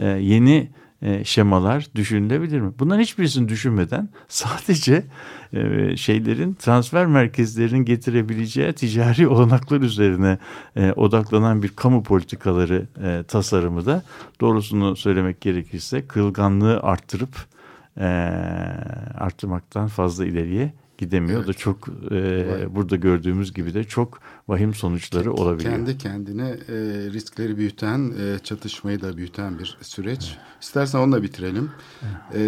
yeni 0.06 0.70
e, 1.02 1.24
şemalar 1.24 1.88
düşünülebilir 1.96 2.60
mi? 2.60 2.74
Bunların 2.80 3.02
hiçbirisini 3.02 3.50
düşünmeden 3.50 4.10
sadece 4.28 5.04
e, 5.54 5.98
şeylerin 5.98 6.54
transfer 6.54 7.06
merkezlerinin 7.06 7.86
getirebileceği 7.86 8.74
ticari 8.74 9.28
olanaklar 9.28 9.82
üzerine 9.82 10.38
e, 10.76 10.92
odaklanan 10.92 11.64
bir 11.64 11.70
kamu 11.70 12.04
politikaları 12.04 12.88
e, 13.04 13.24
tasarımı 13.28 13.86
da 13.86 14.04
doğrusunu 14.42 14.96
söylemek 14.96 15.42
gerekirse 15.42 16.08
kırılganlığı 16.08 16.80
arttırıp 16.80 17.46
e, 17.98 18.06
arttırmaktan 19.18 19.88
fazla 19.88 20.26
ileriye 20.26 20.74
gidemiyor 21.00 21.40
Evet. 21.40 21.48
da 21.48 21.54
çok 21.54 21.88
e, 22.12 22.76
burada 22.76 22.96
gördüğümüz 22.96 23.54
gibi 23.54 23.74
de 23.74 23.84
çok 23.84 24.20
vahim 24.48 24.74
sonuçları 24.74 25.34
olabiliyor. 25.34 25.74
Kendi 25.74 25.98
kendine 25.98 26.50
e, 26.50 26.76
riskleri 27.14 27.58
büyüten, 27.58 28.14
e, 28.20 28.40
çatışmayı 28.40 29.02
da 29.02 29.18
büyüten 29.18 29.60
bir 29.60 29.78
süreç. 29.82 30.38
İstersen 30.62 31.00
onunla 31.00 31.24
bitirelim. 31.24 31.72
E, 32.36 32.42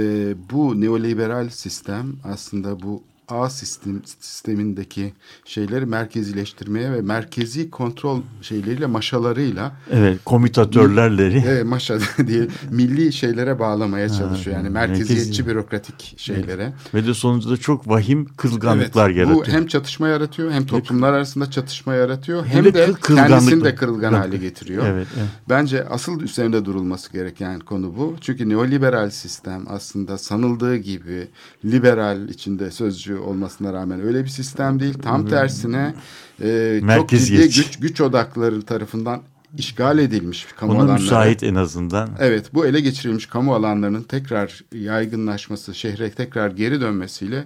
bu 0.51 0.81
neoliberal 0.81 1.49
sistem 1.49 2.15
aslında 2.23 2.81
bu 2.81 3.03
ağ 3.31 3.49
sistem 3.49 4.01
sistemindeki 4.19 5.13
şeyleri 5.45 5.85
merkezileştirmeye 5.85 6.91
ve 6.91 7.01
merkezi 7.01 7.69
kontrol 7.69 8.21
şeyleriyle 8.41 8.85
maşalarıyla 8.85 9.71
Evet, 9.91 10.19
komitatörlerleri 10.25 11.37
e, 11.37 11.63
maşa 11.63 11.99
diye 12.27 12.47
milli 12.71 13.13
şeylere 13.13 13.59
bağlamaya 13.59 14.09
çalışıyor. 14.09 14.55
Yani 14.55 14.69
merkeziyetçi 14.69 15.29
merkezi. 15.29 15.47
bürokratik 15.47 16.13
şeylere. 16.17 16.73
ve 16.93 17.07
de 17.07 17.13
sonucunda 17.13 17.57
çok 17.57 17.87
vahim 17.87 18.25
kırılganlıklar 18.37 19.09
Evet, 19.09 19.17
yaratıyor. 19.17 19.45
Bu 19.45 19.51
hem 19.51 19.67
çatışma 19.67 20.07
yaratıyor 20.07 20.51
hem 20.51 20.65
toplumlar 20.65 21.13
arasında 21.13 21.51
çatışma 21.51 21.93
yaratıyor 21.93 22.45
Hem 22.45 22.65
hem, 22.65 22.65
de 22.65 22.73
de, 22.73 22.93
kendisini 23.15 23.63
de 23.63 23.75
kırılgan 23.75 24.13
hale 24.13 24.37
getiriyor. 24.37 24.85
Evet, 24.85 25.07
evet. 25.17 25.27
Bence 25.49 25.85
asıl 25.85 26.21
üzerinde 26.21 26.65
durulması 26.65 27.13
gereken 27.13 27.59
konu 27.59 27.97
bu. 27.97 28.15
Çünkü 28.21 28.49
neoliberal 28.49 29.09
sistem 29.09 29.65
aslında 29.69 30.17
sanıldığı 30.17 30.75
gibi 30.75 31.27
liberal 31.65 32.29
içinde 32.29 32.71
sözcü 32.71 33.17
olmasına 33.21 33.73
rağmen 33.73 34.01
öyle 34.01 34.23
bir 34.23 34.29
sistem 34.29 34.79
değil. 34.79 34.93
Tam 34.93 35.27
tersine 35.27 35.93
e, 36.41 36.81
çok 36.95 37.09
ciddi 37.09 37.41
güç, 37.41 37.79
güç 37.79 38.01
odakları 38.01 38.61
tarafından 38.61 39.21
işgal 39.57 39.99
edilmiş 39.99 40.47
kamu 40.57 40.71
Ona 40.71 40.79
alanları. 40.79 41.01
müsait 41.01 41.43
en 41.43 41.55
azından. 41.55 42.09
Evet 42.19 42.45
bu 42.53 42.65
ele 42.65 42.81
geçirilmiş 42.81 43.25
kamu 43.25 43.55
alanlarının 43.55 44.03
tekrar 44.03 44.61
yaygınlaşması, 44.75 45.75
şehre 45.75 46.11
tekrar 46.11 46.51
geri 46.51 46.81
dönmesiyle 46.81 47.43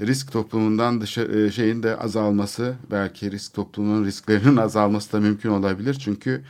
risk 0.00 0.32
toplumundan 0.32 1.00
dışı 1.00 1.20
e, 1.20 1.52
şeyin 1.52 1.82
de 1.82 1.96
azalması, 1.96 2.74
belki 2.90 3.30
risk 3.30 3.54
toplumunun 3.54 4.04
risklerinin 4.04 4.56
azalması 4.56 5.12
da 5.12 5.20
mümkün 5.20 5.50
olabilir. 5.50 5.94
Çünkü 5.94 6.42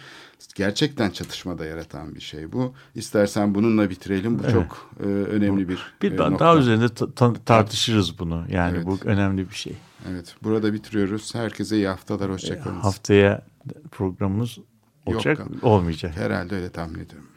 gerçekten 0.54 1.10
çatışmada 1.10 1.64
yaratan 1.66 2.14
bir 2.14 2.20
şey 2.20 2.52
bu. 2.52 2.74
İstersen 2.94 3.54
bununla 3.54 3.90
bitirelim. 3.90 4.38
Bu 4.38 4.50
çok 4.52 4.90
e, 5.00 5.02
önemli 5.06 5.68
bir, 5.68 5.94
Bir 6.02 6.12
e, 6.12 6.18
daha, 6.18 6.30
nokta. 6.30 6.44
daha 6.44 6.56
üzerinde 6.56 6.88
ta- 6.88 7.12
ta- 7.12 7.32
tartışırız 7.34 8.18
bunu. 8.18 8.44
Yani 8.50 8.76
Evet. 8.76 8.86
bu 8.86 8.98
önemli 9.04 9.50
bir 9.50 9.54
şey. 9.54 9.76
Evet, 10.10 10.34
burada 10.42 10.72
bitiriyoruz. 10.72 11.34
Herkese 11.34 11.76
iyi 11.76 11.88
haftalar, 11.88 12.30
hoşçakalın. 12.30 12.80
Haftaya 12.80 13.42
programımız 13.90 14.58
olacak, 15.06 15.38
Yok. 15.38 15.48
olmayacak. 15.64 16.16
Herhalde 16.16 16.54
öyle 16.56 16.70
tahmin 16.70 16.98
ediyorum. 17.00 17.28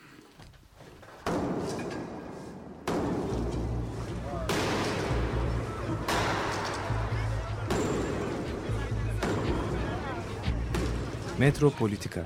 Metropolitika 11.40 12.26